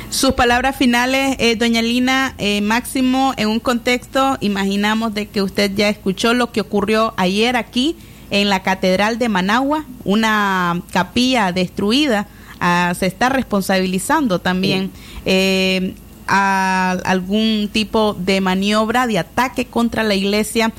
Sus 0.09 0.33
palabras 0.33 0.75
finales, 0.75 1.37
eh, 1.39 1.55
doña 1.55 1.81
Lina, 1.81 2.35
eh, 2.37 2.61
Máximo, 2.61 3.33
en 3.37 3.47
un 3.47 3.59
contexto, 3.59 4.37
imaginamos 4.41 5.13
de 5.13 5.27
que 5.27 5.41
usted 5.41 5.71
ya 5.73 5.89
escuchó 5.89 6.33
lo 6.33 6.51
que 6.51 6.61
ocurrió 6.61 7.13
ayer 7.17 7.55
aquí 7.55 7.95
en 8.31 8.49
la 8.49 8.63
Catedral 8.63 9.19
de 9.19 9.29
Managua, 9.29 9.85
una 10.03 10.81
capilla 10.91 11.51
destruida, 11.51 12.27
ah, 12.59 12.93
se 12.97 13.05
está 13.05 13.29
responsabilizando 13.29 14.39
también 14.39 14.89
eh, 15.25 15.93
a 16.27 16.91
algún 17.05 17.69
tipo 17.71 18.13
de 18.13 18.41
maniobra, 18.41 19.05
de 19.05 19.19
ataque 19.19 19.65
contra 19.65 20.03
la 20.03 20.15
iglesia. 20.15 20.71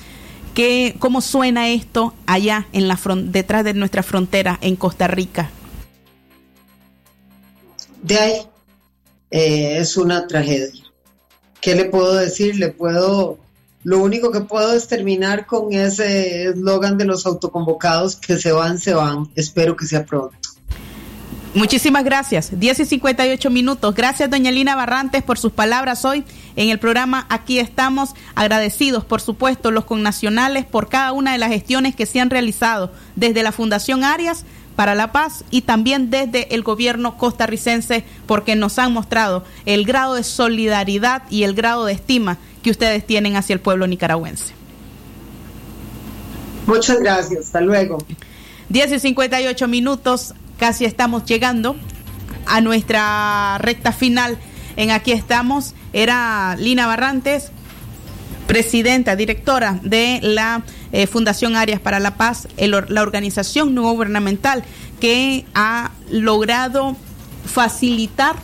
¿Qué, 0.54 0.96
¿Cómo 0.98 1.20
suena 1.20 1.68
esto 1.70 2.12
allá 2.26 2.66
en 2.72 2.88
la 2.88 2.96
fron- 2.98 3.30
detrás 3.30 3.64
de 3.64 3.72
nuestra 3.74 4.02
frontera 4.02 4.58
en 4.60 4.76
Costa 4.76 5.06
Rica? 5.08 5.50
De 8.02 8.18
ahí 8.18 8.32
eh, 9.30 9.76
es 9.78 9.96
una 9.96 10.26
tragedia. 10.26 10.82
¿Qué 11.60 11.74
le 11.74 11.84
puedo 11.84 12.14
decir? 12.14 12.56
Le 12.56 12.68
puedo, 12.70 13.38
lo 13.84 13.98
único 13.98 14.30
que 14.30 14.40
puedo 14.40 14.72
es 14.72 14.86
terminar 14.86 15.46
con 15.46 15.72
ese 15.72 16.50
eslogan 16.50 16.98
de 16.98 17.04
los 17.04 17.26
autoconvocados 17.26 18.16
que 18.16 18.38
se 18.38 18.52
van, 18.52 18.78
se 18.78 18.94
van. 18.94 19.28
Espero 19.34 19.76
que 19.76 19.86
sea 19.86 20.04
pronto. 20.04 20.36
Muchísimas 21.54 22.02
gracias. 22.02 22.58
10 22.58 22.80
y 22.80 22.84
58 22.86 23.50
minutos. 23.50 23.94
Gracias, 23.94 24.30
doña 24.30 24.50
Lina 24.50 24.74
Barrantes, 24.74 25.22
por 25.22 25.38
sus 25.38 25.52
palabras 25.52 26.04
hoy 26.06 26.24
en 26.56 26.70
el 26.70 26.78
programa. 26.78 27.26
Aquí 27.28 27.58
estamos 27.58 28.14
agradecidos, 28.34 29.04
por 29.04 29.20
supuesto, 29.20 29.70
los 29.70 29.84
connacionales 29.84 30.64
por 30.64 30.88
cada 30.88 31.12
una 31.12 31.32
de 31.32 31.38
las 31.38 31.50
gestiones 31.50 31.94
que 31.94 32.06
se 32.06 32.20
han 32.20 32.30
realizado 32.30 32.90
desde 33.16 33.42
la 33.42 33.52
Fundación 33.52 34.02
Arias 34.02 34.46
para 34.76 34.94
la 34.94 35.12
Paz 35.12 35.44
y 35.50 35.62
también 35.62 36.10
desde 36.10 36.54
el 36.54 36.62
gobierno 36.62 37.16
costarricense 37.16 38.04
porque 38.26 38.56
nos 38.56 38.78
han 38.78 38.92
mostrado 38.92 39.44
el 39.66 39.84
grado 39.84 40.14
de 40.14 40.24
solidaridad 40.24 41.22
y 41.30 41.42
el 41.42 41.54
grado 41.54 41.84
de 41.84 41.92
estima 41.92 42.38
que 42.62 42.70
ustedes 42.70 43.06
tienen 43.06 43.36
hacia 43.36 43.54
el 43.54 43.60
pueblo 43.60 43.86
nicaragüense. 43.86 44.54
Muchas 46.66 47.00
gracias. 47.00 47.46
Hasta 47.46 47.60
luego. 47.60 47.98
10 48.68 48.92
y 48.92 48.98
58 49.00 49.68
minutos, 49.68 50.34
casi 50.58 50.84
estamos 50.84 51.24
llegando 51.24 51.76
a 52.46 52.60
nuestra 52.60 53.58
recta 53.58 53.92
final. 53.92 54.38
En 54.76 54.90
aquí 54.90 55.12
estamos, 55.12 55.74
era 55.92 56.56
Lina 56.58 56.86
Barrantes, 56.86 57.50
presidenta, 58.46 59.16
directora 59.16 59.78
de 59.82 60.20
la 60.22 60.62
eh, 60.92 61.06
Fundación 61.06 61.56
Arias 61.56 61.80
para 61.80 62.00
la 62.00 62.16
Paz, 62.16 62.48
el 62.56 62.72
la 62.88 63.02
organización 63.02 63.74
no 63.74 63.82
gubernamental 63.82 64.64
que 65.00 65.44
ha 65.54 65.90
logrado 66.10 66.96
facilitar 67.44 68.36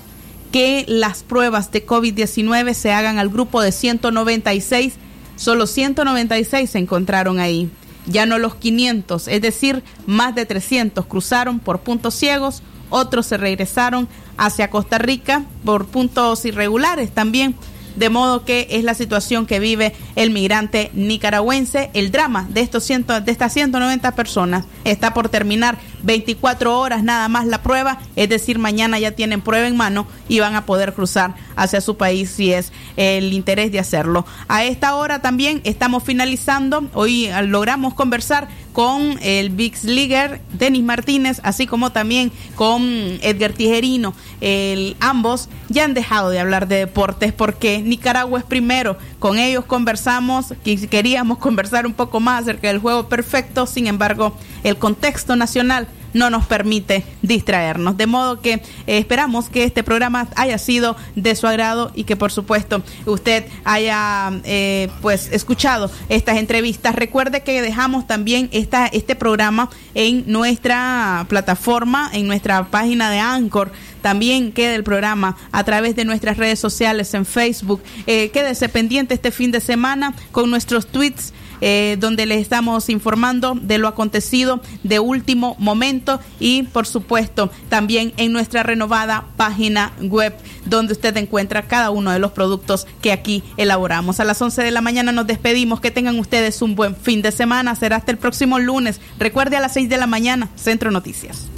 que 0.51 0.85
las 0.89 1.23
pruebas 1.23 1.71
de 1.71 1.87
COVID-19 1.87 2.75
se 2.75 2.93
hagan 2.93 3.19
al 3.19 3.29
grupo 3.29 3.61
de 3.61 3.73
196. 3.73 4.95
Solo 5.37 5.67
196 5.67 6.71
se 6.71 6.79
encontraron 6.79 7.39
ahí, 7.39 7.71
ya 8.07 8.27
no 8.27 8.39
los 8.39 8.57
500, 8.57 9.29
es 9.29 9.41
decir, 9.41 9.85
más 10.07 10.35
de 10.35 10.47
300 10.47 11.07
cruzaron 11.07 11.61
por 11.61 11.81
puntos 11.81 12.15
ciegos, 12.15 12.63
otros 12.91 13.27
se 13.27 13.37
regresaron 13.37 14.09
hacia 14.37 14.71
Costa 14.71 14.99
Rica 14.99 15.45
por 15.65 15.87
puntos 15.87 16.45
irregulares 16.45 17.13
también. 17.13 17.55
De 17.99 18.11
modo 18.11 18.45
que 18.45 18.69
es 18.71 18.85
la 18.85 18.95
situación 18.95 19.45
que 19.45 19.59
vive 19.59 19.93
el 20.15 20.31
migrante 20.31 20.91
nicaragüense. 20.95 21.91
El 21.95 22.13
drama 22.13 22.47
de, 22.49 22.61
estos 22.61 22.85
ciento, 22.85 23.21
de 23.21 23.33
estas 23.33 23.53
190 23.53 24.15
personas 24.15 24.67
está 24.85 25.15
por 25.15 25.29
terminar 25.29 25.79
24 26.03 26.79
horas 26.79 27.03
nada 27.03 27.29
más 27.29 27.47
la 27.47 27.63
prueba, 27.63 27.99
es 28.15 28.29
decir, 28.29 28.59
mañana 28.59 28.99
ya 29.01 29.13
tienen 29.13 29.41
prueba 29.41 29.67
en 29.67 29.77
mano 29.77 30.07
y 30.29 30.41
van 30.41 30.55
a 30.55 30.67
poder 30.67 30.93
cruzar 30.95 31.35
hacia 31.57 31.81
su 31.81 31.97
país 31.97 32.31
si 32.31 32.53
es 32.53 32.73
el 32.97 33.33
interés 33.33 33.73
de 33.73 33.79
hacerlo. 33.81 34.25
A 34.49 34.65
esta 34.65 34.95
hora 34.95 35.21
también 35.21 35.61
estamos 35.65 36.03
finalizando, 36.05 36.87
hoy 36.95 37.27
eh, 37.27 37.43
logramos 37.43 37.95
conversar 37.95 38.49
con 38.73 39.19
el 39.23 39.51
Bix 39.51 39.83
Liger, 39.85 40.41
Denis 40.53 40.85
Martínez, 40.85 41.41
así 41.43 41.67
como 41.67 41.91
también 41.91 42.31
con 42.55 42.83
Edgar 43.23 43.53
Tijerino. 43.53 44.15
El, 44.41 44.97
ambos 45.01 45.49
ya 45.69 45.85
han 45.85 45.95
dejado 45.95 46.31
de 46.31 46.39
hablar 46.39 46.69
de 46.69 46.77
deportes 46.77 47.33
porque 47.33 47.81
Nicaragua 47.83 48.39
es 48.39 48.45
primero. 48.45 48.97
Con 49.19 49.39
ellos 49.39 49.65
conversamos, 49.65 50.55
que- 50.63 50.87
queríamos 50.89 51.39
conversar 51.49 51.87
un 51.87 51.93
poco 51.95 52.21
más 52.21 52.43
acerca 52.43 52.69
del 52.69 52.79
juego 52.79 53.09
perfecto, 53.09 53.67
sin 53.67 53.89
embargo, 53.89 54.37
el 54.63 54.77
contexto 54.77 55.35
nacional 55.35 55.89
no 56.13 56.31
nos 56.31 56.47
permite 56.47 57.05
distraernos. 57.23 57.97
De 57.97 58.07
modo 58.07 58.41
que 58.41 58.55
eh, 58.55 58.63
esperamos 58.87 59.49
que 59.49 59.65
este 59.65 59.83
programa 59.83 60.29
haya 60.37 60.59
sido 60.59 60.97
de 61.15 61.35
su 61.35 61.47
agrado 61.47 61.93
y 61.95 62.05
que 62.05 62.17
por 62.17 62.33
supuesto 62.33 62.83
usted 63.07 63.45
haya 63.65 64.33
eh, 64.45 64.89
pues 65.03 65.31
escuchado 65.33 65.91
estas 66.09 66.37
entrevistas. 66.39 66.95
Recuerde 66.95 67.43
que 67.43 67.63
dejamos 67.63 68.07
también 68.07 68.49
esta, 68.53 68.87
este 68.87 69.15
programa 69.15 69.71
en 69.95 70.25
nuestra 70.27 71.27
plataforma, 71.29 72.11
en 72.13 72.27
nuestra 72.27 72.65
página 72.71 73.11
de 73.11 73.19
Anchor. 73.19 73.73
También 74.03 74.53
queda 74.53 74.75
el 74.75 74.85
programa 74.85 75.37
a 75.53 75.65
través 75.65 75.97
de 75.97 76.05
nuestras 76.05 76.37
redes 76.37 76.59
sociales 76.59 77.13
en 77.15 77.27
Facebook. 77.27 77.83
Eh, 78.07 78.31
quédese 78.31 78.69
pendiente 78.69 79.15
este 79.15 79.31
fin 79.31 79.51
de 79.51 79.61
semana 79.61 80.15
con 80.33 80.51
nuestros 80.51 80.87
tweets 80.87 81.33
eh, 81.61 81.97
donde 81.99 82.27
les 82.27 82.41
estamos 82.41 82.89
informando 82.89 83.55
de 83.61 83.79
lo 83.79 83.89
acontecido 83.89 84.61
de 84.83 84.99
último 84.99 85.57
momento 85.59 86.21
y 86.41 86.65
por 86.65 86.87
supuesto 86.87 87.51
también 87.69 88.13
en 88.17 88.33
nuestra 88.33 88.63
renovada 88.63 89.27
página 89.37 89.93
web 90.01 90.35
donde 90.65 90.93
usted 90.93 91.17
encuentra 91.17 91.63
cada 91.63 91.91
uno 91.91 92.11
de 92.11 92.19
los 92.19 92.33
productos 92.33 92.87
que 93.01 93.13
aquí 93.13 93.43
elaboramos. 93.57 94.21
A 94.21 94.25
las 94.25 94.41
11 94.41 94.63
de 94.63 94.71
la 94.71 94.81
mañana 94.81 95.13
nos 95.13 95.27
despedimos. 95.27 95.81
Que 95.81 95.91
tengan 95.91 96.19
ustedes 96.19 96.63
un 96.63 96.75
buen 96.75 96.97
fin 96.97 97.23
de 97.23 97.33
semana. 97.33 97.75
Será 97.75 97.97
hasta 97.97 98.13
el 98.13 98.19
próximo 98.19 98.59
lunes. 98.59 99.01
Recuerde 99.19 99.57
a 99.57 99.61
las 99.61 99.73
6 99.75 99.89
de 99.89 99.97
la 99.97 100.07
mañana, 100.07 100.49
Centro 100.57 100.91
Noticias. 100.91 101.49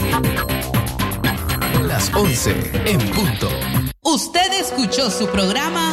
Las 1.86 2.14
11 2.14 2.54
en 2.86 2.98
punto. 3.10 3.48
Usted 4.02 4.52
escuchó 4.60 5.10
su 5.10 5.26
programa 5.28 5.92